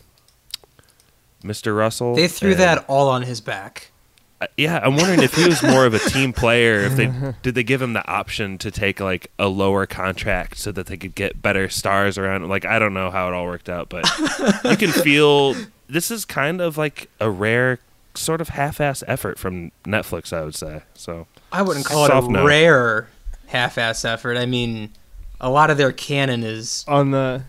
Mr. 1.43 1.75
Russell. 1.75 2.15
They 2.15 2.27
threw 2.27 2.51
and- 2.51 2.59
that 2.59 2.85
all 2.87 3.09
on 3.09 3.23
his 3.23 3.41
back. 3.41 3.91
uh, 4.39 4.47
Yeah, 4.57 4.79
I'm 4.83 4.95
wondering 4.95 5.21
if 5.23 5.33
he 5.35 5.45
was 5.47 5.61
more 5.63 5.85
of 5.85 5.93
a 5.93 5.99
team 5.99 6.33
player. 6.43 6.79
If 6.81 6.95
they 6.95 7.11
did 7.41 7.55
they 7.55 7.63
give 7.63 7.81
him 7.81 7.93
the 7.93 8.07
option 8.07 8.57
to 8.59 8.71
take 8.71 8.99
like 8.99 9.31
a 9.39 9.47
lower 9.47 9.85
contract 9.85 10.57
so 10.57 10.71
that 10.71 10.85
they 10.87 10.97
could 10.97 11.15
get 11.15 11.41
better 11.41 11.69
stars 11.69 12.17
around. 12.17 12.47
Like 12.47 12.65
I 12.65 12.79
don't 12.79 12.93
know 12.93 13.09
how 13.11 13.27
it 13.27 13.33
all 13.33 13.45
worked 13.45 13.69
out, 13.69 13.89
but 13.89 14.05
you 14.63 14.77
can 14.77 14.91
feel 14.91 15.55
this 15.89 16.11
is 16.11 16.23
kind 16.25 16.61
of 16.61 16.77
like 16.77 17.09
a 17.19 17.29
rare 17.29 17.79
sort 18.13 18.41
of 18.41 18.49
half-ass 18.49 19.03
effort 19.07 19.39
from 19.39 19.71
Netflix. 19.85 20.31
I 20.33 20.43
would 20.43 20.55
say 20.55 20.83
so. 20.93 21.27
I 21.51 21.61
wouldn't 21.61 21.85
call 21.85 22.05
it 22.05 22.11
a 22.11 22.21
no. 22.29 22.45
rare 22.45 23.07
half-ass 23.47 24.05
effort. 24.05 24.37
I 24.37 24.45
mean, 24.45 24.91
a 25.39 25.49
lot 25.49 25.69
of 25.69 25.77
their 25.77 25.91
canon 25.91 26.43
is 26.43 26.85
on 26.87 27.11
the 27.11 27.43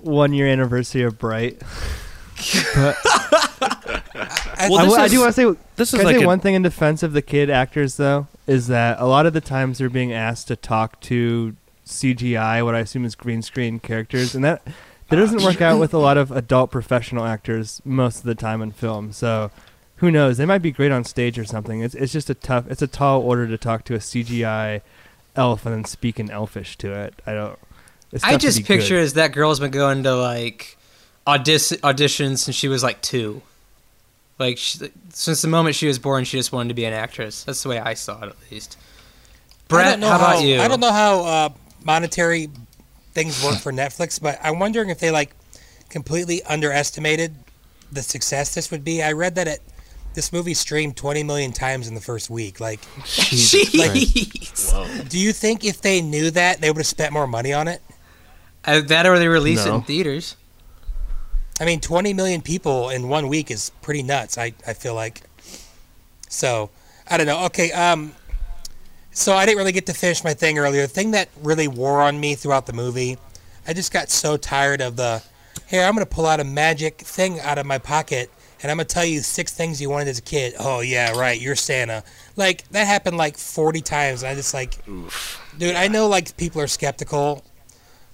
one 0.00 0.32
year 0.32 0.46
anniversary 0.46 1.02
of 1.02 1.18
Bright. 1.18 1.58
but 2.74 2.96
I, 4.60 4.68
Well, 4.70 4.78
I, 4.78 4.84
this 4.84 4.92
w- 4.92 5.02
I 5.02 5.08
do 5.08 5.20
want 5.20 5.34
to 5.34 5.54
say 5.54 5.60
This 5.76 5.92
is 5.92 5.98
Can 5.98 6.00
I 6.00 6.10
like 6.10 6.18
say 6.18 6.24
a, 6.24 6.26
one 6.26 6.40
thing 6.40 6.54
in 6.54 6.62
defense 6.62 7.02
of 7.02 7.12
the 7.12 7.22
kid 7.22 7.50
actors, 7.50 7.96
though, 7.96 8.26
is 8.46 8.66
that 8.66 9.00
a 9.00 9.06
lot 9.06 9.26
of 9.26 9.32
the 9.32 9.40
times 9.40 9.78
they're 9.78 9.88
being 9.88 10.12
asked 10.12 10.48
to 10.48 10.56
talk 10.56 11.00
to 11.02 11.54
CGI, 11.86 12.64
what 12.64 12.74
I 12.74 12.80
assume 12.80 13.04
is 13.04 13.14
green 13.14 13.42
screen 13.42 13.78
characters, 13.80 14.34
and 14.34 14.44
that 14.44 14.62
that 15.08 15.16
doesn't 15.16 15.42
work 15.42 15.60
out 15.60 15.80
with 15.80 15.92
a 15.92 15.98
lot 15.98 16.16
of 16.16 16.30
adult 16.30 16.70
professional 16.70 17.24
actors 17.24 17.82
most 17.84 18.18
of 18.18 18.24
the 18.24 18.34
time 18.36 18.62
in 18.62 18.70
film. 18.70 19.12
So, 19.12 19.50
who 20.00 20.10
knows? 20.10 20.38
They 20.38 20.46
might 20.46 20.62
be 20.62 20.70
great 20.70 20.92
on 20.92 21.04
stage 21.04 21.38
or 21.38 21.44
something. 21.44 21.80
It's 21.80 21.94
it's 21.94 22.12
just 22.12 22.30
a 22.30 22.34
tough, 22.34 22.70
it's 22.70 22.80
a 22.80 22.86
tall 22.86 23.20
order 23.20 23.46
to 23.46 23.58
talk 23.58 23.84
to 23.84 23.94
a 23.94 23.98
CGI 23.98 24.80
elf 25.36 25.66
and 25.66 25.74
then 25.74 25.84
speak 25.84 26.18
in 26.18 26.30
Elfish 26.30 26.76
to 26.78 26.92
it. 26.92 27.14
I 27.26 27.34
don't. 27.34 27.58
It's 28.10 28.24
I 28.24 28.38
just 28.38 28.64
picture 28.64 28.96
good. 28.96 29.02
as 29.02 29.12
that 29.14 29.32
girl's 29.32 29.60
been 29.60 29.70
going 29.70 30.02
to 30.04 30.16
like 30.16 30.78
audis- 31.26 31.78
auditions 31.80 32.38
since 32.38 32.56
she 32.56 32.66
was 32.66 32.82
like 32.82 33.02
two. 33.02 33.42
Like 34.38 34.56
she, 34.56 34.90
since 35.10 35.42
the 35.42 35.48
moment 35.48 35.76
she 35.76 35.86
was 35.86 35.98
born, 35.98 36.24
she 36.24 36.38
just 36.38 36.50
wanted 36.50 36.68
to 36.68 36.74
be 36.74 36.86
an 36.86 36.94
actress. 36.94 37.44
That's 37.44 37.62
the 37.62 37.68
way 37.68 37.78
I 37.78 37.92
saw 37.92 38.24
it, 38.24 38.30
at 38.30 38.36
least. 38.50 38.78
I 38.80 39.54
Brett, 39.68 39.90
don't 39.90 40.00
know 40.00 40.08
how 40.08 40.16
about 40.16 40.42
you? 40.42 40.60
I 40.60 40.66
don't 40.66 40.80
know 40.80 40.92
how 40.92 41.24
uh, 41.24 41.48
monetary 41.84 42.48
things 43.12 43.44
work 43.44 43.58
for 43.58 43.70
Netflix, 43.70 44.20
but 44.20 44.38
I'm 44.42 44.58
wondering 44.58 44.88
if 44.88 44.98
they 44.98 45.10
like 45.10 45.32
completely 45.90 46.42
underestimated 46.44 47.34
the 47.92 48.02
success 48.02 48.54
this 48.54 48.70
would 48.70 48.82
be. 48.82 49.02
I 49.02 49.12
read 49.12 49.34
that 49.34 49.46
it 49.46 49.60
this 50.14 50.32
movie 50.32 50.54
streamed 50.54 50.96
20 50.96 51.22
million 51.22 51.52
times 51.52 51.86
in 51.88 51.94
the 51.94 52.00
first 52.00 52.30
week. 52.30 52.60
Like, 52.60 52.80
Jeez. 53.04 53.50
do 55.08 55.18
you 55.18 55.32
think 55.32 55.64
if 55.64 55.80
they 55.80 56.00
knew 56.02 56.30
that 56.32 56.60
they 56.60 56.70
would 56.70 56.78
have 56.78 56.86
spent 56.86 57.12
more 57.12 57.26
money 57.26 57.52
on 57.52 57.68
it? 57.68 57.80
Uh, 58.64 58.80
that 58.80 59.06
or 59.06 59.18
they 59.18 59.28
release 59.28 59.64
it 59.64 59.72
in 59.72 59.82
theaters. 59.82 60.36
I 61.60 61.64
mean, 61.64 61.80
20 61.80 62.14
million 62.14 62.40
people 62.40 62.88
in 62.88 63.08
one 63.08 63.28
week 63.28 63.50
is 63.50 63.70
pretty 63.82 64.02
nuts. 64.02 64.38
I, 64.38 64.54
I 64.66 64.72
feel 64.72 64.94
like. 64.94 65.22
So 66.28 66.70
I 67.08 67.16
don't 67.16 67.26
know. 67.26 67.44
Okay. 67.46 67.70
Um. 67.72 68.12
So 69.12 69.34
I 69.34 69.44
didn't 69.44 69.58
really 69.58 69.72
get 69.72 69.86
to 69.86 69.92
finish 69.92 70.22
my 70.22 70.34
thing 70.34 70.58
earlier. 70.58 70.82
The 70.82 70.88
thing 70.88 71.10
that 71.10 71.28
really 71.42 71.68
wore 71.68 72.00
on 72.00 72.20
me 72.20 72.34
throughout 72.34 72.66
the 72.66 72.72
movie, 72.72 73.18
I 73.66 73.72
just 73.72 73.92
got 73.92 74.10
so 74.10 74.36
tired 74.36 74.80
of 74.80 74.96
the. 74.96 75.22
Here, 75.66 75.84
I'm 75.84 75.94
gonna 75.94 76.06
pull 76.06 76.26
out 76.26 76.40
a 76.40 76.44
magic 76.44 76.98
thing 76.98 77.40
out 77.40 77.58
of 77.58 77.66
my 77.66 77.78
pocket, 77.78 78.30
and 78.62 78.70
I'm 78.70 78.76
gonna 78.76 78.84
tell 78.84 79.04
you 79.04 79.20
six 79.20 79.52
things 79.52 79.80
you 79.80 79.88
wanted 79.90 80.08
as 80.08 80.18
a 80.18 80.22
kid. 80.22 80.54
Oh 80.58 80.80
yeah, 80.80 81.12
right. 81.18 81.40
You're 81.40 81.56
Santa. 81.56 82.02
Like 82.36 82.68
that 82.70 82.86
happened 82.86 83.16
like 83.16 83.36
40 83.36 83.80
times. 83.80 84.22
And 84.22 84.30
I 84.30 84.34
just 84.34 84.54
like, 84.54 84.76
dude. 85.58 85.74
I 85.76 85.88
know 85.88 86.08
like 86.08 86.36
people 86.36 86.60
are 86.60 86.66
skeptical, 86.66 87.44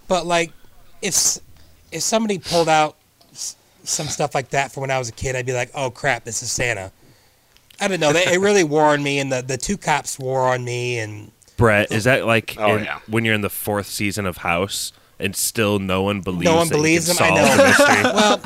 but 0.08 0.26
like, 0.26 0.52
if 1.02 1.38
if 1.92 2.02
somebody 2.02 2.38
pulled 2.38 2.68
out 2.68 2.96
some 3.84 4.06
stuff 4.06 4.34
like 4.34 4.50
that 4.50 4.72
from 4.72 4.80
when 4.82 4.90
I 4.90 4.98
was 4.98 5.08
a 5.08 5.12
kid, 5.12 5.36
I'd 5.36 5.46
be 5.46 5.52
like, 5.52 5.70
oh 5.74 5.90
crap, 5.90 6.24
this 6.24 6.42
is 6.42 6.50
Santa. 6.50 6.90
I 7.80 7.88
don't 7.88 8.00
know. 8.00 8.12
They, 8.12 8.24
it 8.34 8.40
really 8.40 8.64
wore 8.74 8.86
on 8.86 9.02
me, 9.02 9.18
and 9.18 9.30
the, 9.30 9.42
the 9.42 9.56
two 9.56 9.76
cops 9.76 10.18
wore 10.18 10.48
on 10.48 10.64
me, 10.64 10.98
and 10.98 11.30
Brett, 11.56 11.92
is 11.92 12.04
that 12.04 12.26
like 12.26 12.56
Oh, 12.58 12.76
in- 12.76 12.84
yeah. 12.84 13.00
when 13.06 13.24
you're 13.24 13.34
in 13.34 13.42
the 13.42 13.50
fourth 13.50 13.86
season 13.86 14.26
of 14.26 14.38
House 14.38 14.92
and 15.18 15.34
still 15.34 15.78
no 15.78 16.02
one 16.02 16.20
believes 16.20 16.44
No 16.44 16.56
one 16.56 16.68
that 16.68 16.74
you 16.74 16.80
believes 16.80 17.06
can 17.06 17.34
them, 17.34 17.34
I 17.34 18.02
know. 18.02 18.12
well, 18.14 18.40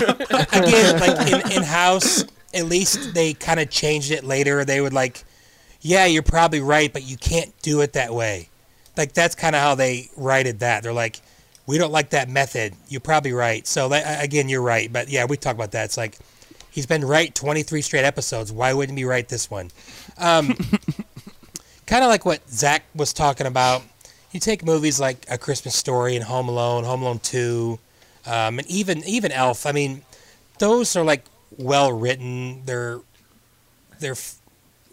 again, 0.53 1.01
like 1.01 1.47
in, 1.47 1.53
in 1.59 1.63
house, 1.63 2.25
at 2.55 2.67
least 2.67 3.15
they 3.15 3.35
kind 3.35 3.61
of 3.61 3.71
changed 3.71 4.11
it 4.11 4.25
later. 4.25 4.65
They 4.65 4.81
would 4.81 4.93
like, 4.93 5.25
yeah, 5.81 6.07
you're 6.07 6.23
probably 6.23 6.61
right, 6.61 6.93
but 6.93 7.03
you 7.03 7.17
can't 7.17 7.53
do 7.63 7.81
it 7.81 7.95
that 7.95 8.15
way. 8.15 8.49
Like 8.97 9.13
that's 9.13 9.35
kind 9.35 9.57
of 9.57 9.63
how 9.63 9.75
they 9.75 10.11
righted 10.17 10.61
that. 10.61 10.83
They're 10.83 10.93
like, 10.93 11.21
we 11.67 11.79
don't 11.79 11.93
like 11.93 12.11
that 12.11 12.29
method. 12.29 12.75
You're 12.89 13.01
probably 13.01 13.33
right. 13.33 13.67
So 13.67 13.89
that, 13.89 14.25
again, 14.25 14.49
you're 14.49 14.63
right. 14.63 14.93
But 14.93 15.09
yeah, 15.09 15.25
we 15.25 15.37
talk 15.37 15.55
about 15.55 15.73
that. 15.73 15.85
It's 15.85 15.97
like 15.97 16.19
he's 16.71 16.87
been 16.87 17.05
right 17.05 17.35
23 17.35 17.83
straight 17.83 18.05
episodes. 18.05 18.53
Why 18.53 18.75
wouldn't 18.75 18.99
he 18.99 19.05
be 19.05 19.09
right 19.09 19.29
this 19.29 19.51
one? 19.51 19.71
Um, 20.19 20.49
kind 21.87 22.05
of 22.05 22.09
like 22.09 22.25
what 22.25 22.49
Zach 22.49 22.85
was 22.95 23.13
talking 23.13 23.47
about. 23.47 23.83
You 24.33 24.41
take 24.41 24.65
movies 24.65 25.01
like 25.01 25.27
A 25.31 25.37
Christmas 25.39 25.75
Story 25.75 26.15
and 26.17 26.25
Home 26.25 26.49
Alone, 26.49 26.85
Home 26.85 27.03
Alone 27.03 27.19
Two, 27.19 27.79
um, 28.27 28.59
and 28.59 28.67
even 28.71 29.03
even 29.05 29.33
Elf. 29.33 29.67
I 29.67 29.73
mean, 29.73 30.03
those 30.59 30.95
are 30.97 31.03
like 31.05 31.25
well 31.59 31.93
written. 31.93 32.65
They're 32.65 33.01
they're 33.99 34.13
f- 34.13 34.37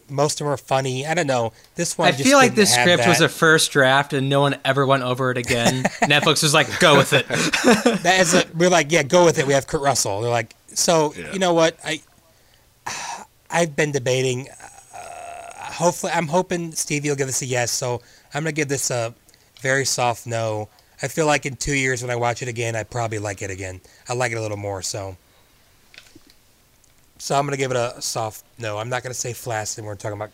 most 0.10 0.40
of 0.42 0.46
them 0.46 0.54
are 0.54 0.58
funny. 0.58 1.06
I 1.06 1.14
don't 1.14 1.28
know. 1.28 1.52
This 1.76 1.98
one 1.98 2.08
I 2.08 2.12
just 2.12 2.24
feel 2.24 2.38
like 2.38 2.56
this 2.56 2.74
have 2.74 2.84
script 2.88 3.08
was 3.08 3.22
a 3.22 3.30
first 3.30 3.72
draft 3.72 4.14
and 4.14 4.30
no 4.30 4.40
one 4.42 4.56
ever 4.66 4.86
went 4.86 5.04
over 5.04 5.30
it 5.32 5.38
again. 5.38 5.84
Netflix 6.02 6.42
was 6.44 6.54
like, 6.54 6.80
go 6.80 6.96
with 6.98 7.12
it. 7.14 7.28
that 8.04 8.18
is 8.22 8.34
a, 8.34 8.46
we're 8.56 8.70
like 8.70 8.92
yeah 8.92 9.04
go 9.04 9.24
with 9.26 9.38
it. 9.38 9.46
We 9.46 9.54
have 9.54 9.68
Kurt 9.68 9.82
Russell. 9.82 10.22
They're 10.22 10.32
like 10.32 10.56
so 10.70 11.14
Yeah. 11.16 11.32
you 11.34 11.40
know 11.40 11.54
what 11.54 11.78
I 11.86 12.02
I've 13.50 13.76
been 13.76 13.92
debating. 13.92 14.48
Uh, 14.50 14.98
hopefully, 15.72 16.12
I'm 16.14 16.28
hoping 16.28 16.72
Stevie 16.72 17.10
will 17.10 17.16
give 17.16 17.28
us 17.30 17.42
a 17.42 17.46
yes. 17.46 17.72
So 17.72 18.02
I'm 18.34 18.44
gonna 18.44 18.52
give 18.52 18.68
this 18.68 18.90
a 18.90 19.14
very 19.62 19.86
soft 19.86 20.28
no. 20.28 20.70
I 21.02 21.08
feel 21.08 21.28
like 21.28 21.46
in 21.46 21.56
two 21.56 21.76
years 21.76 22.02
when 22.02 22.10
I 22.10 22.16
watch 22.16 22.42
it 22.42 22.48
again, 22.48 22.76
I 22.76 22.84
probably 22.84 23.20
like 23.20 23.42
it 23.42 23.52
again. 23.52 23.82
I 24.10 24.14
like 24.14 24.32
it 24.32 24.36
a 24.36 24.42
little 24.42 24.58
more. 24.58 24.82
So, 24.82 25.16
so 27.20 27.38
I'm 27.38 27.46
gonna 27.46 27.58
give 27.58 27.72
it 27.72 27.78
a 27.78 28.02
soft 28.02 28.44
no. 28.58 28.78
I'm 28.78 28.90
not 28.90 29.04
gonna 29.04 29.14
say 29.14 29.34
flaccid. 29.34 29.84
when 29.84 29.90
We're 29.90 29.96
talking 29.96 30.18
about 30.18 30.32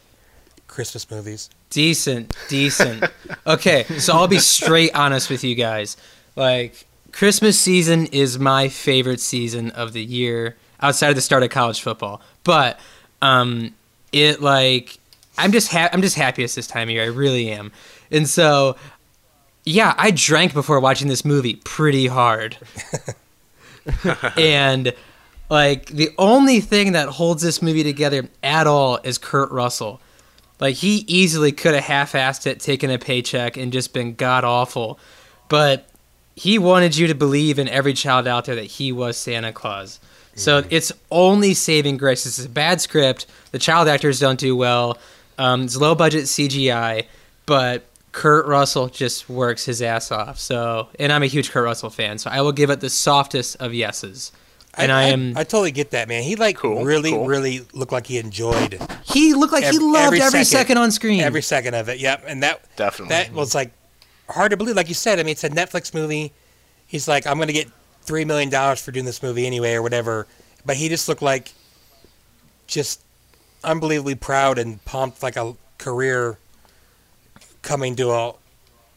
Christmas 0.67 1.09
movies. 1.09 1.49
Decent, 1.69 2.35
decent. 2.49 3.03
Okay, 3.45 3.83
so 3.97 4.13
I'll 4.13 4.27
be 4.27 4.39
straight 4.39 4.95
honest 4.95 5.29
with 5.29 5.43
you 5.43 5.53
guys. 5.53 5.97
Like, 6.35 6.85
Christmas 7.11 7.59
season 7.59 8.05
is 8.07 8.39
my 8.39 8.69
favorite 8.69 9.19
season 9.19 9.71
of 9.71 9.91
the 9.93 10.03
year 10.03 10.55
outside 10.81 11.09
of 11.09 11.15
the 11.15 11.21
start 11.21 11.43
of 11.43 11.49
college 11.49 11.81
football. 11.81 12.21
But 12.43 12.79
um 13.21 13.73
it 14.11 14.41
like 14.41 14.97
I'm 15.37 15.51
just 15.51 15.71
ha- 15.71 15.89
I'm 15.91 16.01
just 16.01 16.15
happiest 16.15 16.55
this 16.55 16.67
time 16.67 16.87
of 16.89 16.91
year. 16.91 17.03
I 17.03 17.07
really 17.07 17.49
am. 17.51 17.71
And 18.11 18.27
so 18.29 18.75
yeah, 19.65 19.93
I 19.97 20.11
drank 20.11 20.53
before 20.53 20.79
watching 20.79 21.07
this 21.07 21.23
movie 21.23 21.55
pretty 21.55 22.07
hard. 22.07 22.57
and 24.37 24.93
like 25.49 25.87
the 25.87 26.09
only 26.17 26.59
thing 26.59 26.93
that 26.93 27.09
holds 27.09 27.41
this 27.41 27.61
movie 27.61 27.83
together 27.83 28.27
at 28.41 28.67
all 28.67 28.99
is 29.03 29.17
Kurt 29.17 29.51
Russell. 29.51 30.01
Like 30.59 30.75
he 30.75 31.05
easily 31.07 31.51
could 31.51 31.73
have 31.73 31.83
half-assed 31.83 32.47
it, 32.47 32.59
taken 32.59 32.89
a 32.89 32.97
paycheck, 32.97 33.57
and 33.57 33.71
just 33.71 33.93
been 33.93 34.15
god 34.15 34.43
awful, 34.43 34.99
but 35.49 35.87
he 36.35 36.57
wanted 36.57 36.95
you 36.97 37.07
to 37.07 37.15
believe 37.15 37.59
in 37.59 37.67
every 37.67 37.93
child 37.93 38.27
out 38.27 38.45
there 38.45 38.55
that 38.55 38.63
he 38.63 38.91
was 38.91 39.17
Santa 39.17 39.51
Claus. 39.51 39.99
So 40.35 40.63
it's 40.71 40.91
only 41.11 41.53
saving 41.53 41.97
grace. 41.97 42.23
This 42.23 42.39
is 42.39 42.45
a 42.45 42.49
bad 42.49 42.81
script. 42.81 43.27
The 43.51 43.59
child 43.59 43.87
actors 43.87 44.19
don't 44.19 44.39
do 44.39 44.55
well. 44.55 44.97
Um, 45.37 45.63
it's 45.63 45.77
low 45.77 45.93
budget 45.93 46.23
CGI, 46.23 47.05
but 47.45 47.85
Kurt 48.13 48.45
Russell 48.45 48.87
just 48.87 49.27
works 49.27 49.65
his 49.65 49.81
ass 49.81 50.11
off. 50.11 50.39
So, 50.39 50.87
and 50.99 51.11
I'm 51.11 51.23
a 51.23 51.27
huge 51.27 51.51
Kurt 51.51 51.65
Russell 51.65 51.89
fan, 51.89 52.17
so 52.19 52.29
I 52.29 52.41
will 52.41 52.51
give 52.53 52.69
it 52.69 52.79
the 52.79 52.89
softest 52.89 53.57
of 53.57 53.73
yeses. 53.73 54.31
And 54.75 54.91
I, 54.91 55.09
am. 55.09 55.37
I, 55.37 55.43
totally 55.43 55.71
get 55.71 55.91
that, 55.91 56.07
man. 56.07 56.23
He 56.23 56.35
like 56.35 56.57
Cool, 56.57 56.83
really, 56.83 57.11
cool. 57.11 57.27
really 57.27 57.61
looked 57.73 57.91
like 57.91 58.07
he 58.07 58.17
enjoyed 58.17 58.81
he 59.03 59.33
looked 59.33 59.53
like 59.53 59.65
he 59.65 59.77
loved 59.77 60.17
every, 60.17 60.43
second, 60.43 60.77
on 60.77 60.91
screen. 60.91 61.21
every 61.21 61.43
second 61.43 61.75
of 61.75 61.89
it. 61.89 61.99
Yep, 61.99 62.23
and 62.27 62.41
that 62.41 62.63
Definitely. 62.75 63.09
that 63.15 63.33
was 63.33 63.53
like 63.53 63.71
hard 64.29 64.51
to 64.51 64.57
believe. 64.57 64.75
Like 64.75 64.87
you 64.87 64.95
said, 64.95 65.19
I 65.19 65.23
mean, 65.23 65.33
it's 65.33 65.43
a 65.43 65.49
Netflix 65.49 65.93
movie. 65.93 66.33
He's 66.87 67.07
like, 67.07 67.27
I'm 67.27 67.37
gonna 67.37 67.53
get 67.53 67.69
three 68.01 68.25
million 68.25 68.49
dollars 68.49 68.81
for 68.81 68.91
doing 68.91 69.05
this 69.05 69.21
movie 69.21 69.45
anyway, 69.45 69.73
or 69.73 69.81
whatever. 69.81 70.27
But 70.65 70.77
he 70.77 70.89
just 70.89 71.07
looked 71.07 71.21
like 71.21 71.53
just 72.65 73.01
unbelievably 73.63 74.15
proud 74.15 74.57
and 74.57 74.83
pumped, 74.85 75.21
like 75.21 75.35
a 75.35 75.55
career 75.77 76.37
coming 77.63 77.95
to 77.95 78.11
a 78.11 78.33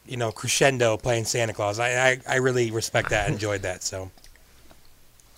you 0.07 0.19
know 0.19 0.31
crescendo 0.31 0.99
playing 0.99 1.25
Santa 1.25 1.55
Claus. 1.55 1.79
I 1.79 2.11
I, 2.11 2.21
I 2.29 2.37
really 2.37 2.71
respect 2.71 3.09
that. 3.11 3.31
Enjoyed 3.31 3.63
that. 3.63 3.83
So 3.83 4.11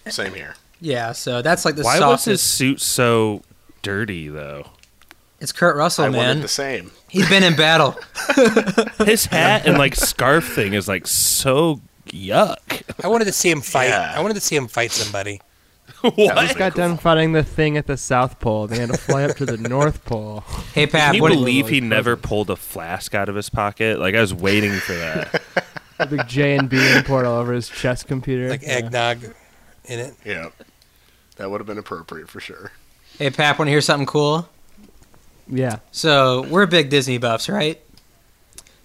Same 0.09 0.35
here. 0.35 0.55
yeah, 0.81 1.13
so 1.13 1.41
that's 1.43 1.65
like 1.65 1.77
the 1.77 1.83
Why 1.85 2.01
was 2.01 2.25
his 2.25 2.43
suit 2.43 2.81
so 2.81 3.43
dirty 3.83 4.29
though? 4.29 4.67
It's 5.41 5.53
Kurt 5.53 5.77
Russell, 5.77 6.07
I 6.07 6.09
man. 6.09 6.41
the 6.41 6.49
same. 6.49 6.91
He's 7.09 7.29
been 7.29 7.45
in 7.45 7.55
battle. 7.55 7.95
His 9.07 9.27
hat 9.27 9.67
and 9.67 9.79
like 9.79 9.95
scarf 9.95 10.53
thing 10.53 10.75
is 10.75 10.89
like 10.89 11.07
so 11.07 11.81
yuck. 12.09 12.83
I 13.05 13.07
wanted 13.07 13.27
to 13.27 13.33
see 13.33 13.49
him 13.49 13.61
fight. 13.61 13.91
Yeah. 13.91 14.13
I 14.17 14.21
wanted 14.21 14.35
to 14.35 14.41
see 14.41 14.57
him 14.57 14.67
fight 14.67 14.91
somebody. 14.91 15.41
what? 16.15 16.17
Just 16.17 16.57
got 16.59 16.75
done 16.75 16.97
fighting 16.97 17.33
the 17.33 17.43
thing 17.43 17.77
at 17.77 17.87
the 17.87 17.97
South 17.97 18.39
Pole. 18.41 18.67
They 18.67 18.79
had 18.79 18.91
to 18.91 18.97
fly 18.99 19.25
up 19.25 19.37
to 19.39 19.47
the 19.47 19.57
North 19.57 20.05
Pole. 20.05 20.45
Hey, 20.75 20.87
Pat, 20.87 21.07
Can 21.07 21.15
you 21.17 21.23
what, 21.23 21.31
believe 21.33 21.69
he 21.69 21.81
Like 21.81 21.89
never 21.91 22.17
pulled 22.17 22.51
a 22.51 22.57
flask 22.57 23.15
out 23.15 23.29
of 23.29 23.35
his 23.35 23.51
pocket? 23.51 23.99
Like 23.99 24.15
I 24.15 24.21
was 24.21 24.33
waiting 24.33 24.73
for 24.75 24.93
that. 24.95 25.43
A 25.99 26.07
big 26.07 26.29
J 26.29 26.57
and 26.57 26.69
B 26.69 26.79
import 26.95 27.27
all 27.27 27.41
over 27.41 27.53
his 27.53 27.69
chess 27.69 28.05
computer. 28.05 28.49
Like 28.49 28.63
Yeah. 28.63 28.69
eggnog 28.77 29.25
in 29.87 29.99
it. 29.99 30.15
Yeah. 30.25 30.51
That 31.37 31.51
would 31.51 31.61
have 31.61 31.67
been 31.67 31.79
appropriate 31.79 32.29
for 32.29 32.39
sure. 32.39 32.71
hey, 33.19 33.31
Pat, 33.31 33.59
want 33.59 33.67
to 33.67 33.73
hear 33.73 33.81
something 33.81 34.07
cool? 34.07 34.49
Yeah. 35.49 35.79
So 35.91 36.43
we're 36.49 36.67
big 36.67 36.91
Disney 36.91 37.19
buffs, 37.19 37.49
right? 37.49 37.81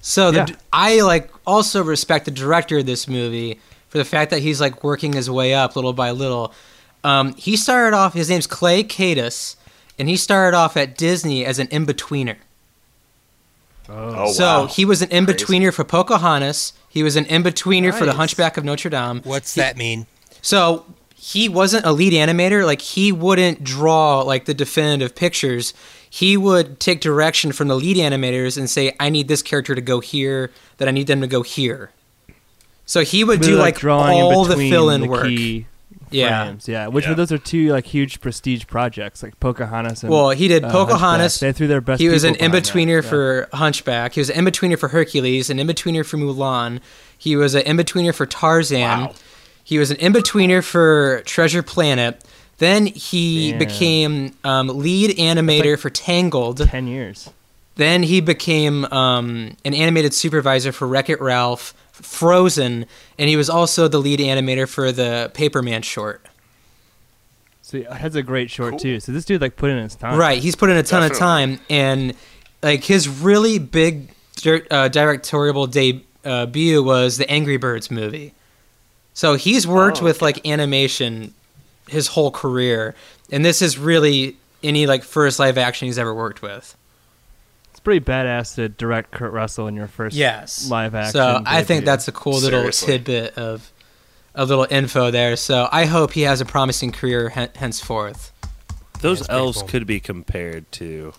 So 0.01 0.31
the, 0.31 0.45
Yeah. 0.49 0.55
I 0.71 1.01
like 1.01 1.29
also 1.45 1.83
respect 1.83 2.25
the 2.25 2.31
director 2.31 2.79
of 2.79 2.85
this 2.87 3.07
movie 3.07 3.59
for 3.89 3.99
the 3.99 4.05
fact 4.05 4.31
that 4.31 4.39
he's 4.41 4.59
like 4.59 4.83
working 4.83 5.13
his 5.13 5.29
way 5.29 5.53
up 5.53 5.75
little 5.75 5.93
by 5.93 6.09
little. 6.11 6.53
Um, 7.03 7.33
he 7.35 7.57
started 7.57 7.95
off. 7.95 8.13
His 8.13 8.29
name's 8.29 8.47
Clay 8.47 8.83
Kaytis, 8.83 9.55
and 9.99 10.07
he 10.07 10.15
started 10.15 10.55
off 10.55 10.77
at 10.77 10.97
Disney 10.97 11.45
as 11.45 11.59
an 11.59 11.67
in 11.67 11.85
betweener. 11.85 12.37
Oh, 13.89 14.31
so 14.31 14.43
wow. 14.43 14.67
he 14.67 14.85
was 14.85 15.01
an 15.01 15.09
in 15.09 15.25
betweener 15.25 15.73
for 15.73 15.83
Pocahontas. 15.83 16.73
He 16.89 17.03
was 17.03 17.15
an 17.15 17.25
in 17.25 17.43
betweener 17.43 17.93
for 17.93 18.05
the 18.05 18.13
Hunchback 18.13 18.55
of 18.55 18.63
Notre 18.63 18.89
Dame. 18.89 19.21
What's 19.23 19.55
that 19.55 19.77
mean? 19.77 20.07
So 20.41 20.85
he 21.15 21.49
wasn't 21.49 21.85
a 21.85 21.91
lead 21.91 22.13
animator. 22.13 22.65
Like 22.65 22.81
he 22.81 23.11
wouldn't 23.11 23.63
draw 23.63 24.21
like 24.21 24.45
the 24.45 24.53
definitive 24.53 25.15
pictures. 25.15 25.73
He 26.09 26.37
would 26.37 26.79
take 26.79 27.01
direction 27.01 27.51
from 27.51 27.67
the 27.67 27.75
lead 27.75 27.97
animators 27.97 28.57
and 28.57 28.69
say, 28.69 28.95
"I 28.99 29.09
need 29.09 29.27
this 29.27 29.41
character 29.41 29.75
to 29.75 29.81
go 29.81 29.99
here. 29.99 30.51
That 30.77 30.87
I 30.87 30.91
need 30.91 31.07
them 31.07 31.21
to 31.21 31.27
go 31.27 31.41
here." 31.41 31.91
So 32.85 33.01
he 33.01 33.23
would 33.23 33.41
do 33.41 33.49
Really, 33.49 33.61
like 33.61 33.79
drawing 33.79 34.21
all 34.21 34.43
in 34.43 34.57
the 34.57 34.69
fill-in 34.69 35.01
the 35.01 35.07
work. 35.07 35.25
key 35.25 35.65
Yeah. 36.13 36.45
frames. 36.45 36.67
Yeah. 36.67 36.87
Which 36.87 37.05
Yeah. 37.05 37.13
those 37.15 37.31
are 37.31 37.37
two 37.37 37.69
like 37.71 37.85
huge 37.85 38.21
prestige 38.21 38.65
projects, 38.67 39.23
like 39.23 39.39
Pocahontas 39.39 40.03
and 40.03 40.11
Well, 40.11 40.29
he 40.31 40.47
did 40.47 40.63
uh, 40.63 40.71
Pocahontas. 40.71 41.39
Hunchback. 41.39 41.39
They 41.39 41.57
threw 41.57 41.67
their 41.67 41.81
best. 41.81 42.01
He 42.01 42.09
was 42.09 42.23
an 42.23 42.33
people 42.33 42.45
in 42.45 42.51
behind 42.51 42.65
that. 42.65 42.71
betweener 42.73 43.03
Yeah. 43.03 43.09
for 43.09 43.49
Hunchback. 43.53 44.13
He 44.13 44.19
was 44.21 44.29
an 44.29 44.37
in 44.37 44.45
betweener 44.45 44.77
for 44.79 44.89
Hercules. 44.89 45.49
An 45.49 45.59
in 45.59 45.67
betweener 45.67 46.05
for 46.05 46.17
Mulan. 46.17 46.79
He 47.17 47.35
was 47.35 47.55
an 47.55 47.61
in 47.63 47.77
betweener 47.77 48.13
for 48.13 48.25
Tarzan. 48.25 48.81
Wow. 48.81 49.13
He 49.63 49.77
was 49.77 49.91
an 49.91 49.97
in 49.97 50.11
betweener 50.13 50.63
for 50.63 51.21
Treasure 51.25 51.63
Planet. 51.63 52.21
Then 52.57 52.85
he 52.85 53.49
Damn. 53.51 53.59
became 53.59 54.33
um, 54.43 54.67
lead 54.67 55.17
animator 55.17 55.77
for 55.79 55.89
Tangled. 55.89 56.57
ten 56.67 56.87
years. 56.87 57.29
Then 57.75 58.03
he 58.03 58.21
became 58.21 58.85
um, 58.85 59.57
an 59.65 59.73
animated 59.73 60.13
supervisor 60.13 60.71
for 60.71 60.87
Wreck 60.87 61.09
It 61.09 61.19
Ralph, 61.19 61.73
Frozen, 62.03 62.85
and 63.17 63.29
he 63.29 63.35
was 63.35 63.49
also 63.49 63.87
the 63.87 63.99
lead 63.99 64.19
animator 64.19 64.67
for 64.67 64.91
the 64.91 65.31
Paperman 65.33 65.83
short. 65.83 66.25
So 67.61 67.77
he 67.79 67.83
has 67.85 68.15
a 68.15 68.21
great 68.23 68.51
short 68.51 68.71
Cool. 68.71 68.79
too. 68.79 68.99
So 68.99 69.11
this 69.11 69.25
dude 69.25 69.41
like 69.41 69.55
put 69.55 69.69
in 69.71 69.77
his 69.77 69.95
time. 69.95 70.17
Right, 70.19 70.41
he's 70.41 70.55
put 70.55 70.69
in 70.69 70.77
a 70.77 70.83
ton 70.83 71.03
of 71.09 71.17
time, 71.17 71.59
and 71.69 72.13
like 72.61 72.83
his 72.83 73.07
really 73.09 73.57
big 73.59 74.09
uh, 74.69 74.89
directorial 74.89 75.67
debut 75.67 76.83
was 76.83 77.17
the 77.17 77.29
Angry 77.29 77.57
Birds 77.57 77.89
movie. 77.89 78.33
So 79.13 79.35
he's 79.35 79.65
worked 79.67 80.01
Oh, 80.01 80.05
with 80.05 80.21
like 80.21 80.45
animation 80.47 81.33
his 81.87 82.07
whole 82.07 82.31
career, 82.31 82.95
and 83.31 83.43
this 83.43 83.61
is 83.61 83.77
really 83.77 84.37
any 84.63 84.85
like 84.87 85.03
first 85.03 85.39
live 85.39 85.57
action 85.57 85.87
he's 85.87 85.99
ever 85.99 86.13
worked 86.13 86.41
with. 86.41 86.75
It's 87.83 87.85
pretty 87.85 88.05
badass 88.05 88.55
to 88.55 88.69
direct 88.69 89.11
Kurt 89.11 89.33
Russell 89.33 89.67
in 89.67 89.75
your 89.75 89.87
first 89.89 90.15
Yes. 90.15 90.69
live 90.69 90.95
action. 90.95 91.11
So 91.11 91.41
I 91.45 91.63
think 91.63 91.83
that's 91.83 92.07
a 92.07 92.13
cool 92.13 92.35
little 92.39 92.61
Seriously. 92.61 92.87
tidbit 92.87 93.37
of 93.37 93.69
a 94.35 94.45
little 94.45 94.65
info 94.69 95.11
there. 95.11 95.35
So 95.35 95.67
I 95.69 95.83
hope 95.85 96.13
he 96.13 96.21
has 96.21 96.39
a 96.39 96.45
promising 96.45 96.93
career 96.93 97.27
hen- 97.29 97.49
henceforth. 97.55 98.31
Those 99.01 99.19
That's 99.19 99.27
pretty 99.27 99.41
elves 99.41 99.57
cool. 99.59 99.67
could 99.67 99.85
be 99.85 99.99
compared 99.99 100.71
to 100.73 101.13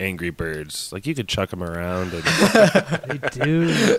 Angry 0.00 0.30
Birds. 0.30 0.90
Like 0.94 1.06
you 1.06 1.14
could 1.14 1.28
chuck 1.28 1.50
them 1.50 1.62
around 1.62 2.14
and 2.14 2.22
they 3.20 3.28
do. 3.28 3.98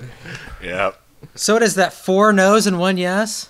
Yep. 0.63 0.99
So 1.35 1.59
does 1.59 1.75
that 1.75 1.93
four 1.93 2.33
no's 2.33 2.65
and 2.65 2.79
one 2.79 2.97
yes? 2.97 3.49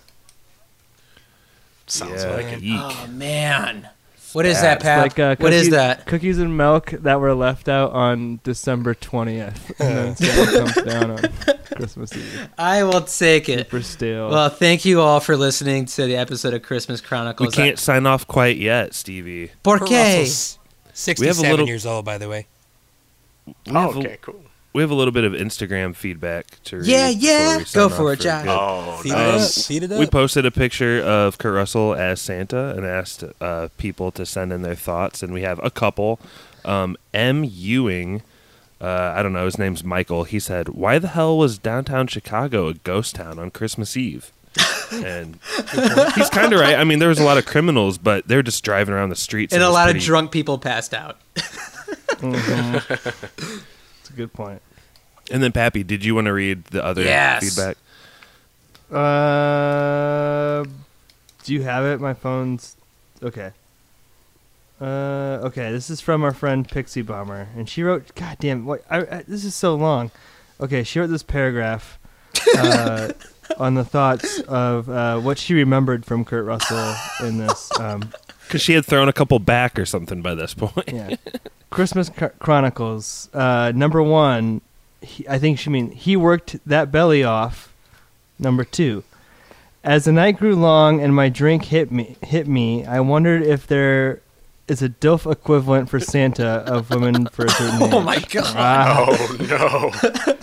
Sounds 1.87 2.23
yeah, 2.23 2.35
like 2.35 2.45
it. 2.47 2.59
yeek. 2.61 2.77
Oh 2.81 3.07
man, 3.09 3.87
what 4.33 4.45
is 4.45 4.61
that, 4.61 4.77
it's 4.77 4.83
Pat? 4.83 5.01
like 5.01 5.19
uh, 5.19 5.35
what 5.39 5.53
is 5.53 5.69
that? 5.71 6.05
Cookies 6.05 6.39
and 6.39 6.55
milk 6.57 6.91
that 6.91 7.19
were 7.19 7.33
left 7.33 7.67
out 7.69 7.91
on 7.91 8.39
December 8.43 8.93
twentieth, 8.93 9.71
and 9.79 9.97
then 9.97 10.15
Santa 10.15 10.59
comes 10.73 10.91
down 10.91 11.11
on 11.11 11.57
Christmas 11.75 12.15
Eve. 12.15 12.49
I 12.57 12.83
will 12.83 13.01
take 13.01 13.49
it. 13.49 13.59
Super 13.69 13.81
stale. 13.81 14.29
Well, 14.29 14.49
thank 14.49 14.85
you 14.85 15.01
all 15.01 15.19
for 15.19 15.35
listening 15.37 15.85
to 15.85 16.05
the 16.05 16.15
episode 16.15 16.53
of 16.53 16.61
Christmas 16.63 17.01
Chronicles. 17.01 17.47
we 17.47 17.51
can't 17.51 17.79
sign 17.79 18.05
off 18.05 18.27
quite 18.27 18.57
yet, 18.57 18.93
Stevie. 18.93 19.51
Por 19.63 19.79
Kurt 19.79 19.89
qué? 19.89 20.19
Russell's 20.19 20.59
Sixty-seven 20.93 21.49
little- 21.49 21.67
years 21.67 21.85
old, 21.85 22.05
by 22.05 22.17
the 22.17 22.27
way. 22.27 22.47
Oh, 23.71 23.97
okay, 23.97 24.17
cool. 24.21 24.41
We 24.71 24.83
have 24.83 24.91
a 24.91 24.95
little 24.95 25.11
bit 25.11 25.23
of 25.23 25.33
Instagram 25.33 25.95
feedback 25.95 26.45
to 26.65 26.77
read. 26.77 26.85
Yeah, 26.85 27.09
yeah. 27.09 27.63
Go 27.73 27.89
for 27.89 28.13
it, 28.13 28.19
Josh. 28.19 28.45
Oh, 28.47 28.99
Feed 29.01 29.13
nice. 29.13 29.57
it 29.57 29.61
up. 29.61 29.65
Feed 29.67 29.83
it 29.83 29.91
up. 29.91 29.99
We 29.99 30.05
posted 30.05 30.45
a 30.45 30.51
picture 30.51 31.01
of 31.01 31.39
Kurt 31.39 31.55
Russell 31.55 31.95
as 31.95 32.21
Santa 32.21 32.75
and 32.77 32.85
asked 32.85 33.23
uh, 33.41 33.69
people 33.79 34.11
to 34.11 34.25
send 34.27 34.53
in 34.53 34.61
their 34.61 34.75
thoughts, 34.75 35.23
and 35.23 35.33
we 35.33 35.41
have 35.41 35.59
a 35.63 35.71
couple. 35.71 36.19
Um, 36.65 36.97
M. 37.15 37.43
Ewing, 37.43 38.21
uh, 38.79 39.13
I 39.15 39.23
don't 39.23 39.33
know, 39.33 39.45
his 39.45 39.57
name's 39.57 39.83
Michael. 39.83 40.23
He 40.25 40.39
said, 40.39 40.69
"Why 40.69 40.99
the 40.99 41.07
hell 41.09 41.35
was 41.35 41.57
downtown 41.57 42.05
Chicago 42.05 42.67
a 42.67 42.75
ghost 42.75 43.15
town 43.15 43.39
on 43.39 43.49
Christmas 43.49 43.97
Eve?" 43.97 44.31
and 44.91 45.39
he's 46.15 46.29
kind 46.29 46.53
of 46.53 46.59
right. 46.59 46.75
I 46.75 46.83
mean, 46.83 46.99
there 46.99 47.09
was 47.09 47.19
a 47.19 47.23
lot 47.23 47.37
of 47.39 47.45
criminals, 47.47 47.97
but 47.97 48.27
they're 48.27 48.43
just 48.43 48.63
driving 48.63 48.93
around 48.93 49.09
the 49.09 49.15
streets, 49.15 49.51
And 49.53 49.63
it 49.63 49.65
a 49.65 49.69
lot 49.69 49.85
pretty- 49.85 49.99
of 49.99 50.05
drunk 50.05 50.31
people 50.31 50.59
passed 50.59 50.93
out. 50.93 51.17
Mhm. 52.19 53.63
It's 54.09 54.15
a 54.15 54.17
good 54.17 54.33
point. 54.33 54.61
And 55.31 55.43
then, 55.43 55.51
Pappy, 55.51 55.83
did 55.83 56.03
you 56.03 56.15
want 56.15 56.25
to 56.25 56.33
read 56.33 56.65
the 56.65 56.83
other 56.83 57.03
Yes. 57.03 57.43
feedback? 57.55 57.77
Uh, 58.91 60.63
do 61.43 61.53
you 61.53 61.61
have 61.61 61.85
it? 61.85 62.01
My 62.01 62.15
phone's 62.15 62.75
okay. 63.21 63.51
Uh, 64.81 65.39
okay. 65.43 65.71
This 65.71 65.91
is 65.91 66.01
from 66.01 66.23
our 66.23 66.33
friend 66.33 66.67
Pixie 66.67 67.03
Bomber, 67.03 67.49
and 67.55 67.69
she 67.69 67.83
wrote. 67.83 68.15
God 68.15 68.37
damn! 68.39 68.65
What? 68.65 68.83
I, 68.89 68.97
I, 69.01 69.23
this 69.27 69.45
is 69.45 69.53
so 69.53 69.75
long. 69.75 70.09
Okay, 70.59 70.83
she 70.83 70.99
wrote 70.99 71.07
this 71.07 71.21
paragraph 71.23 71.99
uh, 72.57 73.11
on 73.57 73.73
the 73.75 73.83
thoughts 73.85 74.39
of 74.41 74.89
uh, 74.89 75.19
what 75.19 75.37
she 75.37 75.53
remembered 75.53 76.05
from 76.05 76.23
Kurt 76.25 76.45
Russell 76.45 76.95
in 77.27 77.37
this. 77.37 77.69
Um, 77.79 78.11
Because 78.47 78.61
she 78.61 78.73
had 78.73 78.85
thrown 78.85 79.07
a 79.09 79.13
couple 79.13 79.37
back 79.39 79.77
or 79.77 79.85
something 79.85 80.21
by 80.21 80.35
this 80.35 80.53
point. 80.53 80.89
yeah. 80.91 81.15
Christmas 81.69 82.09
Chro- 82.09 82.37
Chronicles. 82.39 83.29
Uh, 83.33 83.71
number 83.75 84.01
one, 84.01 84.61
he, 85.01 85.27
I 85.27 85.37
think 85.39 85.59
she 85.59 85.69
mean 85.69 85.91
he 85.91 86.15
worked 86.17 86.57
that 86.65 86.91
belly 86.91 87.23
off. 87.23 87.71
Number 88.39 88.63
two, 88.63 89.03
as 89.83 90.05
the 90.05 90.11
night 90.11 90.37
grew 90.37 90.55
long 90.55 90.99
and 91.01 91.13
my 91.15 91.29
drink 91.29 91.65
hit 91.65 91.91
me, 91.91 92.15
hit 92.23 92.47
me, 92.47 92.85
I 92.85 92.99
wondered 93.01 93.43
if 93.43 93.67
there 93.67 94.21
is 94.67 94.81
a 94.81 94.89
DILF 94.89 95.29
equivalent 95.31 95.89
for 95.89 95.99
Santa 95.99 96.47
of 96.65 96.89
women 96.89 97.27
for 97.27 97.45
a 97.45 97.49
certain 97.49 97.83
age. 97.83 97.93
Oh 97.93 98.01
my 98.01 98.19
god. 98.19 98.53
Ah, 98.57 99.05
Oh 99.09 99.37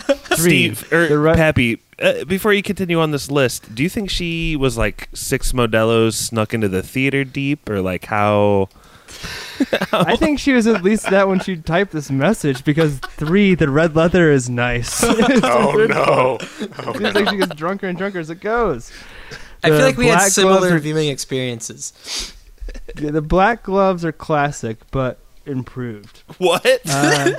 no! 0.07 0.16
Three. 0.37 0.73
Steve 0.75 0.93
or 0.93 1.07
The 1.07 1.17
re- 1.19 1.35
Pappy, 1.35 1.81
uh, 2.01 2.23
before 2.25 2.53
you 2.53 2.63
continue 2.63 2.99
on 3.01 3.11
this 3.11 3.29
list, 3.31 3.73
do 3.75 3.83
you 3.83 3.89
think 3.89 4.09
she 4.09 4.55
was 4.55 4.77
like 4.77 5.09
six 5.13 5.51
Modelo's 5.51 6.17
snuck 6.17 6.53
into 6.53 6.67
the 6.69 6.81
theater 6.83 7.23
deep, 7.23 7.69
or 7.69 7.81
like 7.81 8.05
how? 8.05 8.69
I 9.91 10.15
think 10.17 10.37
she 10.37 10.53
was 10.53 10.67
at 10.67 10.83
least 10.83 11.09
that 11.09 11.27
when 11.27 11.39
she 11.39 11.55
typed 11.55 11.91
this 11.93 12.11
message 12.11 12.63
because 12.63 12.99
three, 12.99 13.55
the 13.55 13.69
red 13.69 13.95
leather 13.95 14.29
is 14.31 14.49
nice. 14.49 15.03
Oh 15.03 15.85
no! 15.89 16.37
Seems 16.93 17.15
like 17.15 17.29
she 17.29 17.37
gets 17.37 17.55
drunker 17.55 17.87
and 17.87 17.97
drunker 17.97 18.19
as 18.19 18.29
it 18.29 18.41
goes. 18.41 18.91
I 19.63 19.69
feel 19.69 19.79
like 19.79 19.97
we 19.97 20.07
had 20.07 20.17
black 20.17 20.31
similar 20.31 20.59
gloves 20.59 20.73
are- 20.73 20.79
viewing 20.79 21.09
experiences. 21.09 22.33
Yeah, 22.99 23.11
the 23.11 23.21
black 23.21 23.63
gloves 23.63 24.03
are 24.05 24.11
classic, 24.11 24.77
but 24.91 25.19
improved. 25.45 26.21
What? 26.37 26.81
Uh, 26.87 27.31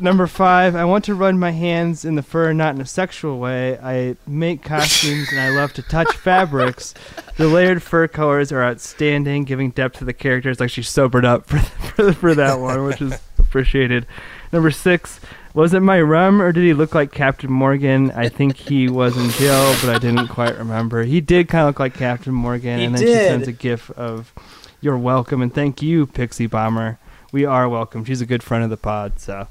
number 0.00 0.26
five, 0.26 0.74
I 0.74 0.84
want 0.84 1.04
to 1.06 1.14
run 1.14 1.38
my 1.38 1.50
hands 1.50 2.04
in 2.04 2.14
the 2.14 2.22
fur, 2.22 2.52
not 2.52 2.74
in 2.74 2.80
a 2.80 2.86
sexual 2.86 3.38
way. 3.38 3.78
I 3.78 4.16
make 4.26 4.62
costumes 4.62 5.28
and 5.30 5.40
I 5.40 5.50
love 5.50 5.72
to 5.74 5.82
touch 5.82 6.16
fabrics. 6.16 6.94
The 7.36 7.48
layered 7.48 7.82
fur 7.82 8.08
colors 8.08 8.52
are 8.52 8.62
outstanding, 8.62 9.44
giving 9.44 9.70
depth 9.70 9.98
to 9.98 10.04
the 10.04 10.12
characters. 10.12 10.60
Like 10.60 10.70
she 10.70 10.82
sobered 10.82 11.24
up 11.24 11.46
for, 11.46 11.58
for, 11.94 12.12
for 12.12 12.34
that 12.34 12.60
one, 12.60 12.84
which 12.84 13.00
is 13.00 13.18
appreciated. 13.38 14.06
Number 14.52 14.70
six, 14.70 15.20
was 15.54 15.74
it 15.74 15.80
my 15.80 16.00
rum 16.00 16.40
or 16.40 16.52
did 16.52 16.64
he 16.64 16.74
look 16.74 16.94
like 16.94 17.12
Captain 17.12 17.50
Morgan? 17.50 18.10
I 18.12 18.28
think 18.28 18.56
he 18.56 18.88
was 18.88 19.16
in 19.16 19.30
jail, 19.30 19.74
but 19.80 19.94
I 19.94 19.98
didn't 19.98 20.28
quite 20.28 20.56
remember. 20.58 21.02
He 21.02 21.20
did 21.20 21.48
kind 21.48 21.62
of 21.62 21.68
look 21.68 21.80
like 21.80 21.94
Captain 21.94 22.32
Morgan, 22.32 22.78
He 22.78 22.84
and 22.84 22.94
then 22.94 23.02
she 23.02 23.12
sends 23.12 23.48
a 23.48 23.52
gif 23.52 23.90
of 23.92 24.32
"You're 24.80 24.98
welcome" 24.98 25.42
and 25.42 25.52
thank 25.52 25.82
you, 25.82 26.06
Pixie 26.06 26.46
Bomber. 26.46 26.98
We 27.32 27.44
are 27.44 27.68
welcome. 27.68 28.04
She's 28.04 28.20
a 28.20 28.26
good 28.26 28.42
friend 28.42 28.64
of 28.64 28.70
the 28.70 28.76
pod, 28.76 29.20
so 29.20 29.46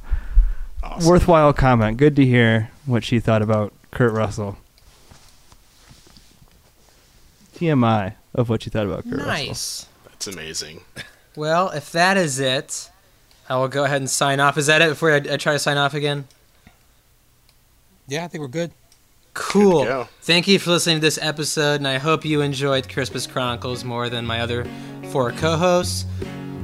Awesome. 0.81 1.09
worthwhile 1.09 1.53
comment. 1.53 1.97
Good 1.97 2.15
to 2.15 2.25
hear 2.25 2.71
what 2.85 3.03
she 3.03 3.19
thought 3.19 3.41
about 3.41 3.73
Kurt 3.91 4.13
Russell. 4.13 4.57
TMI 7.55 8.13
of 8.33 8.49
what 8.49 8.63
she 8.63 8.69
thought 8.69 8.85
about 8.85 9.03
Kurt 9.03 9.19
Russell. 9.19 9.27
Nice. 9.27 9.87
That's 10.05 10.27
amazing. 10.27 10.81
Well, 11.35 11.69
if 11.69 11.93
that 11.93 12.17
is 12.17 12.39
it, 12.39 12.89
I 13.47 13.55
will 13.55 13.69
go 13.69 13.85
ahead 13.85 14.01
and 14.01 14.09
sign 14.09 14.41
off. 14.41 14.57
Is 14.57 14.65
that 14.65 14.81
it 14.81 14.89
before 14.89 15.11
I, 15.13 15.17
I 15.17 15.37
try 15.37 15.53
to 15.53 15.59
sign 15.59 15.77
off 15.77 15.93
again? 15.93 16.25
Yeah, 18.09 18.25
I 18.25 18.27
think 18.27 18.41
we're 18.41 18.47
good. 18.49 18.71
Cool. 19.35 19.85
Good. 19.85 20.07
Thank 20.21 20.49
you 20.49 20.59
for 20.59 20.71
listening 20.71 20.97
to 20.97 21.01
this 21.01 21.19
episode, 21.21 21.75
and 21.75 21.87
I 21.87 21.97
hope 21.97 22.25
you 22.25 22.41
enjoyed 22.41 22.89
Christmas 22.89 23.25
Chronicles 23.25 23.85
more 23.85 24.09
than 24.09 24.25
my 24.25 24.41
other 24.41 24.65
four 25.11 25.31
co-hosts. 25.31 26.05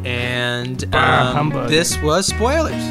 And 0.04 0.84
um, 0.94 1.36
humbug. 1.36 1.70
this 1.70 1.98
was 2.02 2.26
spoilers. 2.28 2.84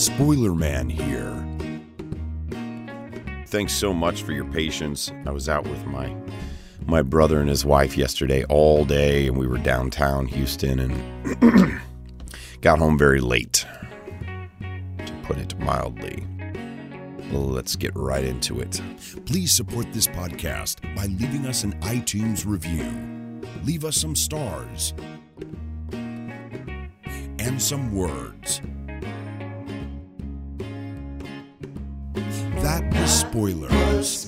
Spoiler 0.00 0.54
Man 0.54 0.88
here. 0.88 1.46
Thanks 3.48 3.74
so 3.74 3.92
much 3.92 4.22
for 4.22 4.32
your 4.32 4.46
patience. 4.46 5.12
I 5.26 5.30
was 5.30 5.46
out 5.46 5.64
with 5.64 5.84
my 5.84 6.16
my 6.86 7.02
brother 7.02 7.38
and 7.40 7.50
his 7.50 7.66
wife 7.66 7.98
yesterday 7.98 8.42
all 8.44 8.86
day 8.86 9.26
and 9.26 9.36
we 9.36 9.46
were 9.46 9.58
downtown 9.58 10.24
Houston 10.24 10.80
and 10.80 11.80
got 12.62 12.78
home 12.78 12.96
very 12.96 13.20
late. 13.20 13.66
To 14.60 15.12
put 15.24 15.36
it 15.36 15.58
mildly. 15.58 16.26
Let's 17.30 17.76
get 17.76 17.94
right 17.94 18.24
into 18.24 18.58
it. 18.60 18.80
Please 19.26 19.52
support 19.52 19.92
this 19.92 20.06
podcast 20.06 20.80
by 20.96 21.08
leaving 21.08 21.44
us 21.44 21.62
an 21.62 21.78
iTunes 21.80 22.46
review. 22.46 23.42
Leave 23.64 23.84
us 23.84 23.98
some 23.98 24.16
stars 24.16 24.94
and 25.92 27.60
some 27.60 27.94
words. 27.94 28.62
That 32.62 32.84
was 32.92 33.20
spoilers. 33.20 34.26